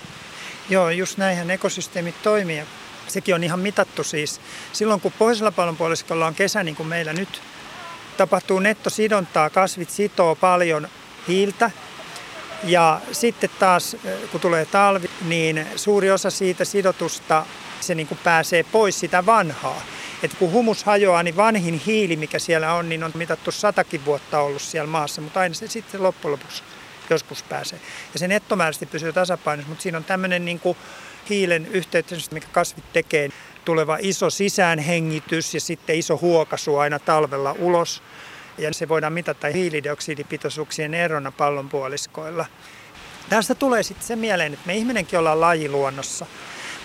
Joo, 0.68 0.90
just 0.90 1.18
näinhän 1.18 1.50
ekosysteemit 1.50 2.22
toimii. 2.22 2.62
Sekin 3.08 3.34
on 3.34 3.44
ihan 3.44 3.60
mitattu 3.60 4.04
siis. 4.04 4.40
Silloin 4.72 5.00
kun 5.00 5.12
pohjoisella 5.18 5.52
pallonpuoliskolla 5.52 6.26
on 6.26 6.34
kesä, 6.34 6.62
niin 6.62 6.76
kuin 6.76 6.88
meillä 6.88 7.12
nyt, 7.12 7.42
tapahtuu 8.16 8.58
nettosidontaa, 8.58 9.50
kasvit 9.50 9.90
sitoo 9.90 10.34
paljon 10.34 10.88
hiiltä. 11.28 11.70
Ja 12.64 13.00
sitten 13.12 13.50
taas, 13.58 13.96
kun 14.32 14.40
tulee 14.40 14.64
talvi, 14.64 15.10
niin 15.24 15.66
suuri 15.76 16.10
osa 16.10 16.30
siitä 16.30 16.64
sidotusta 16.64 17.46
se 17.80 17.94
niin 17.94 18.06
kuin 18.06 18.18
pääsee 18.24 18.62
pois 18.62 19.00
sitä 19.00 19.26
vanhaa. 19.26 19.82
Et 20.22 20.34
kun 20.34 20.52
humus 20.52 20.84
hajoaa, 20.84 21.22
niin 21.22 21.36
vanhin 21.36 21.82
hiili, 21.86 22.16
mikä 22.16 22.38
siellä 22.38 22.74
on, 22.74 22.88
niin 22.88 23.04
on 23.04 23.12
mitattu 23.14 23.52
satakin 23.52 24.04
vuotta 24.04 24.40
ollut 24.40 24.62
siellä 24.62 24.90
maassa, 24.90 25.20
mutta 25.20 25.40
aina 25.40 25.54
se 25.54 25.68
sitten 25.68 26.02
loppujen 26.02 26.32
lopuksi 26.32 26.62
joskus 27.10 27.42
pääsee. 27.42 27.80
Ja 28.12 28.18
se 28.18 28.28
nettomääräisesti 28.28 28.86
pysyy 28.86 29.12
tasapainossa, 29.12 29.68
mutta 29.68 29.82
siinä 29.82 29.98
on 29.98 30.04
tämmöinen 30.04 30.44
niin 30.44 30.60
kuin 30.60 30.78
hiilen 31.28 31.66
yhteytys, 31.66 32.30
mikä 32.30 32.46
kasvit 32.52 32.92
tekee, 32.92 33.28
tuleva 33.66 33.98
iso 34.00 34.30
sisäänhengitys 34.30 35.54
ja 35.54 35.60
sitten 35.60 35.96
iso 35.96 36.18
huokaisu 36.20 36.76
aina 36.76 36.98
talvella 36.98 37.54
ulos. 37.58 38.02
Ja 38.58 38.74
se 38.74 38.88
voidaan 38.88 39.12
mitata 39.12 39.46
hiilidioksidipitoisuuksien 39.46 40.94
erona 40.94 41.32
pallonpuoliskoilla. 41.32 42.46
Tästä 43.28 43.54
tulee 43.54 43.82
sitten 43.82 44.06
se 44.06 44.16
mieleen, 44.16 44.52
että 44.52 44.66
me 44.66 44.74
ihminenkin 44.74 45.18
ollaan 45.18 45.40
laji 45.40 45.68
luonnossa. 45.68 46.26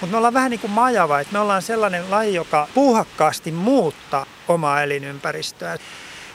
Mutta 0.02 0.12
me 0.12 0.18
ollaan 0.18 0.34
vähän 0.34 0.52
niin 0.52 0.60
kuin 0.60 0.72
majava, 0.72 1.20
että 1.20 1.34
me 1.34 1.40
ollaan 1.40 1.62
sellainen 1.62 2.12
laji, 2.12 2.34
joka 2.36 2.68
puuhakkaasti 2.74 3.52
muuttaa 3.52 4.26
omaa 4.48 4.84
elinympäristöä. 4.84 5.78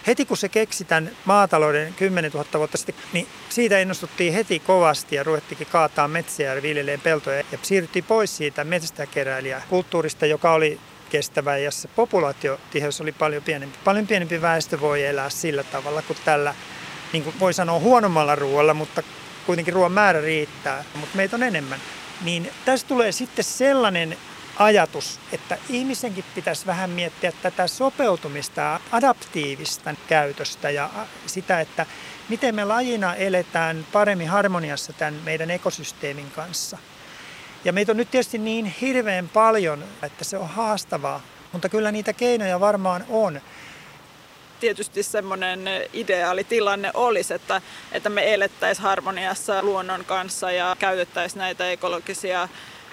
Heti 0.07 0.25
kun 0.25 0.37
se 0.37 0.49
keksi 0.49 0.85
tämän 0.85 1.11
maatalouden 1.25 1.95
10 1.95 2.31
000 2.33 2.47
vuotta 2.55 2.79
sitten, 2.79 2.95
niin 3.13 3.29
siitä 3.49 3.79
innostuttiin 3.79 4.33
heti 4.33 4.59
kovasti 4.59 5.17
ja 5.17 5.23
ruvettikin 5.23 5.67
kaataa 5.67 6.09
metsiä 6.09 6.55
ja 6.55 6.63
viljeleen 6.63 7.01
peltoja. 7.01 7.45
Ja 7.53 7.59
siirryttiin 7.63 8.05
pois 8.05 8.37
siitä 8.37 8.65
metsästäjäkeräilijäkulttuurista, 8.65 10.27
joka 10.27 10.53
oli 10.53 10.81
kestävä 11.11 11.57
ja 11.57 11.71
se 11.71 11.89
populaatiotiheys 11.89 13.01
oli 13.01 13.13
paljon 13.13 13.43
pienempi. 13.43 13.79
Paljon 13.85 14.07
pienempi 14.07 14.43
väestö 14.43 14.81
voi 14.81 15.05
elää 15.05 15.31
sillä 15.31 15.65
tavalla 15.65 16.03
kuin 16.03 16.19
tällä, 16.25 16.55
niin 17.13 17.25
kuin 17.25 17.41
voi 17.41 17.55
sanoa 17.55 17.79
huonommalla 17.79 18.35
ruoalla, 18.35 18.75
mutta 18.75 19.03
kuitenkin 19.47 19.75
ruoan 19.75 19.93
määrä 19.93 20.21
riittää, 20.21 20.85
mutta 20.95 21.17
meitä 21.17 21.37
on 21.37 21.43
enemmän. 21.43 21.81
Niin 22.25 22.51
tässä 22.65 22.87
tulee 22.87 23.13
sitten 23.13 23.45
sellainen 23.45 24.17
ajatus, 24.57 25.21
että 25.33 25.59
ihmisenkin 25.69 26.25
pitäisi 26.35 26.67
vähän 26.67 26.91
miettiä 26.91 27.33
tätä 27.43 27.67
sopeutumista, 27.67 28.81
adaptiivista 28.93 29.95
käytöstä 30.09 30.71
ja 30.71 30.91
sitä, 31.27 31.61
että 31.61 31.87
miten 32.29 32.55
me 32.55 32.65
lajina 32.65 33.15
eletään 33.15 33.87
paremmin 33.93 34.29
harmoniassa 34.29 34.93
tämän 34.93 35.15
meidän 35.25 35.51
ekosysteemin 35.51 36.31
kanssa. 36.31 36.79
Ja 37.65 37.73
meitä 37.73 37.93
on 37.93 37.97
nyt 37.97 38.11
tietysti 38.11 38.39
niin 38.39 38.67
hirveän 38.81 39.29
paljon, 39.29 39.85
että 40.03 40.25
se 40.25 40.39
on 40.39 40.49
haastavaa, 40.49 41.21
mutta 41.53 41.69
kyllä 41.69 41.93
niitä 41.93 42.13
keinoja 42.13 42.61
varmaan 42.61 43.05
on 43.09 43.41
tietysti 44.61 45.03
semmoinen 45.03 45.61
ideaalitilanne 45.93 46.91
olisi, 46.95 47.35
että, 47.35 47.63
että 47.93 48.09
me 48.09 48.35
elettäisiin 48.35 48.83
harmoniassa 48.83 49.63
luonnon 49.63 50.05
kanssa 50.05 50.53
ja 50.53 50.77
käytettäisiin 50.79 51.39
näitä 51.39 51.71
ekologisia 51.71 52.49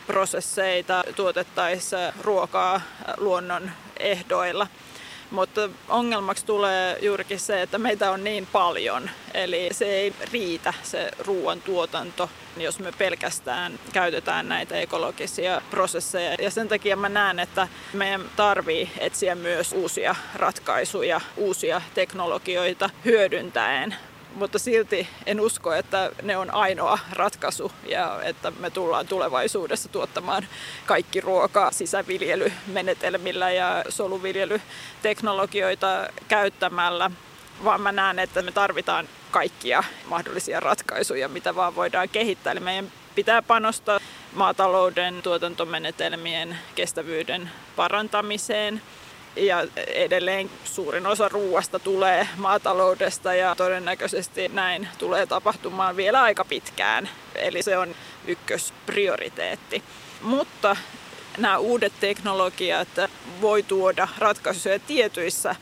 prosesseita, 0.08 1.04
tuotettaisiin 1.16 2.14
ruokaa 2.22 2.82
luonnon 3.18 3.72
ehdoilla. 4.00 4.68
Mutta 5.32 5.70
ongelmaksi 5.90 6.46
tulee 6.46 6.98
juurikin 7.02 7.40
se, 7.40 7.62
että 7.62 7.78
meitä 7.78 8.12
on 8.12 8.24
niin 8.24 8.48
paljon, 8.52 9.10
eli 9.34 9.70
se 9.72 9.86
ei 9.86 10.14
riitä 10.32 10.74
se 10.84 11.12
ruoantuotanto, 11.20 12.30
jos 12.58 12.80
me 12.80 12.92
pelkästään 12.92 13.80
käytetään 13.94 14.50
näitä 14.50 14.76
ekologisia 14.76 15.62
prosesseja. 15.70 16.36
Ja 16.40 16.52
sen 16.52 16.68
takia 16.68 16.96
mä 16.96 17.10
näen, 17.10 17.40
että 17.40 17.68
meidän 17.94 18.22
tarvii 18.36 18.92
etsiä 18.98 19.36
myös 19.36 19.72
uusia 19.72 20.16
ratkaisuja, 20.36 21.22
uusia 21.38 21.82
teknologioita 21.94 22.90
hyödyntäen 23.06 23.96
mutta 24.36 24.60
silti 24.60 25.08
en 25.26 25.40
usko, 25.40 25.74
että 25.74 26.12
ne 26.22 26.38
on 26.38 26.54
ainoa 26.54 27.00
ratkaisu 27.12 27.72
ja 27.88 28.20
että 28.24 28.52
me 28.52 28.70
tullaan 28.70 29.08
tulevaisuudessa 29.08 29.90
tuottamaan 29.90 30.48
kaikki 30.86 31.22
ruokaa 31.22 31.72
sisäviljelymenetelmillä 31.72 33.52
ja 33.52 33.84
soluviljelyteknologioita 33.90 36.08
käyttämällä, 36.28 37.12
vaan 37.64 37.82
mä 37.82 37.92
näen, 37.92 38.20
että 38.20 38.42
me 38.42 38.52
tarvitaan 38.52 39.10
kaikkia 39.32 39.84
mahdollisia 40.06 40.60
ratkaisuja, 40.60 41.30
mitä 41.30 41.56
vaan 41.56 41.76
voidaan 41.76 42.10
kehittää. 42.10 42.52
Eli 42.52 42.60
meidän 42.60 42.92
pitää 43.16 43.42
panostaa 43.42 44.00
maatalouden 44.34 45.22
tuotantomenetelmien 45.22 46.58
kestävyyden 46.76 47.52
parantamiseen– 47.76 48.82
ja 49.36 49.68
edelleen 49.88 50.50
suurin 50.64 51.08
osa 51.08 51.30
ruoasta 51.30 51.80
tulee 51.80 52.28
maataloudesta 52.38 53.36
ja 53.36 53.56
todennäköisesti 53.56 54.48
näin 54.48 54.88
tulee 54.98 55.26
tapahtumaan 55.26 55.96
vielä 55.98 56.22
aika 56.22 56.46
pitkään. 56.46 57.10
Eli 57.36 57.64
se 57.64 57.78
on 57.78 57.96
ykkösprioriteetti. 58.28 59.84
Mutta 60.22 60.76
nämä 61.38 61.58
uudet 61.58 61.94
teknologiat 62.00 62.88
voi 63.42 63.64
tuoda 63.64 64.08
ratkaisuja 64.18 64.80
tietyissä 64.80 65.56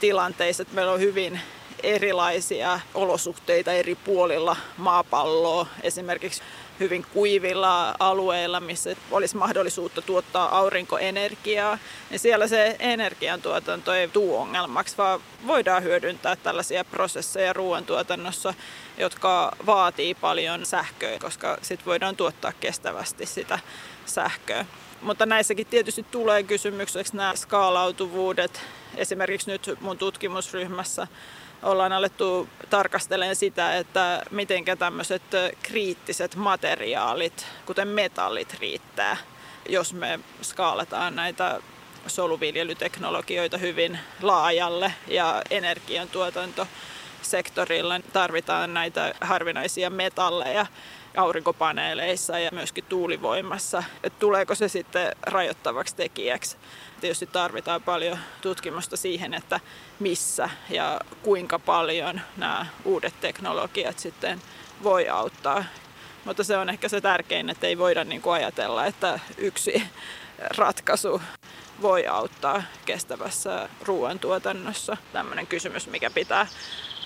tilanteissa. 0.00 0.64
Meillä 0.72 0.92
on 0.92 1.00
hyvin 1.00 1.40
erilaisia 1.82 2.80
olosuhteita 2.94 3.72
eri 3.72 3.94
puolilla 3.94 4.56
maapalloa. 4.76 5.66
Esimerkiksi 5.82 6.42
hyvin 6.80 7.06
kuivilla 7.12 7.94
alueilla, 7.98 8.60
missä 8.60 8.96
olisi 9.10 9.36
mahdollisuutta 9.36 10.02
tuottaa 10.02 10.58
aurinkoenergiaa, 10.58 11.78
niin 12.10 12.18
siellä 12.18 12.48
se 12.48 12.76
energiantuotanto 12.78 13.94
ei 13.94 14.08
tule 14.08 14.38
ongelmaksi, 14.38 14.96
vaan 14.98 15.20
voidaan 15.46 15.82
hyödyntää 15.82 16.36
tällaisia 16.36 16.84
prosesseja 16.84 17.52
ruoantuotannossa, 17.52 18.54
jotka 18.98 19.56
vaatii 19.66 20.14
paljon 20.14 20.66
sähköä, 20.66 21.18
koska 21.18 21.58
sitten 21.62 21.86
voidaan 21.86 22.16
tuottaa 22.16 22.52
kestävästi 22.60 23.26
sitä 23.26 23.58
sähköä. 24.06 24.66
Mutta 25.02 25.26
näissäkin 25.26 25.66
tietysti 25.66 26.06
tulee 26.10 26.42
kysymykseksi 26.42 27.16
nämä 27.16 27.36
skaalautuvuudet. 27.36 28.60
Esimerkiksi 28.96 29.50
nyt 29.50 29.76
mun 29.80 29.98
tutkimusryhmässä 29.98 31.06
ollaan 31.62 31.92
alettu 31.92 32.48
tarkastelemaan 32.70 33.36
sitä, 33.36 33.76
että 33.76 34.22
miten 34.30 34.64
tämmöiset 34.78 35.22
kriittiset 35.62 36.36
materiaalit, 36.36 37.46
kuten 37.66 37.88
metallit, 37.88 38.56
riittää, 38.60 39.16
jos 39.68 39.94
me 39.94 40.20
skaalataan 40.42 41.16
näitä 41.16 41.60
soluviljelyteknologioita 42.06 43.58
hyvin 43.58 43.98
laajalle 44.22 44.92
ja 45.08 45.42
energiantuotantosektorilla 45.50 48.00
tarvitaan 48.12 48.74
näitä 48.74 49.14
harvinaisia 49.20 49.90
metalleja 49.90 50.66
aurinkopaneeleissa 51.18 52.38
ja 52.38 52.50
myöskin 52.52 52.84
tuulivoimassa. 52.88 53.82
Et 54.02 54.18
tuleeko 54.18 54.54
se 54.54 54.68
sitten 54.68 55.16
rajoittavaksi 55.22 55.96
tekijäksi? 55.96 56.56
Tietysti 57.00 57.26
tarvitaan 57.26 57.82
paljon 57.82 58.18
tutkimusta 58.40 58.96
siihen, 58.96 59.34
että 59.34 59.60
missä 59.98 60.50
ja 60.70 61.00
kuinka 61.22 61.58
paljon 61.58 62.20
nämä 62.36 62.66
uudet 62.84 63.14
teknologiat 63.20 63.98
sitten 63.98 64.42
voi 64.82 65.08
auttaa. 65.08 65.64
Mutta 66.24 66.44
se 66.44 66.56
on 66.56 66.68
ehkä 66.68 66.88
se 66.88 67.00
tärkein, 67.00 67.50
että 67.50 67.66
ei 67.66 67.78
voida 67.78 68.04
niin 68.04 68.22
kuin 68.22 68.34
ajatella, 68.34 68.86
että 68.86 69.20
yksi 69.36 69.82
ratkaisu 70.56 71.22
voi 71.82 72.06
auttaa 72.06 72.62
kestävässä 72.84 73.68
ruoantuotannossa. 73.82 74.96
Tämmöinen 75.12 75.46
kysymys, 75.46 75.86
mikä 75.86 76.10
pitää 76.10 76.46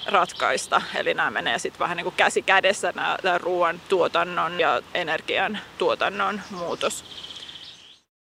ratkaista. 0.07 0.82
Eli 0.94 1.14
nämä 1.14 1.30
menee 1.30 1.59
sitten 1.59 1.78
vähän 1.78 1.96
niin 1.96 2.05
kuin 2.05 2.14
käsi 2.16 2.42
kädessä 2.42 2.92
nämä, 2.96 3.18
ruoan 3.38 3.80
tuotannon 3.88 4.61
ja 4.61 4.82
energian 4.94 5.59
tuotannon 5.78 6.40
muutos. 6.50 7.05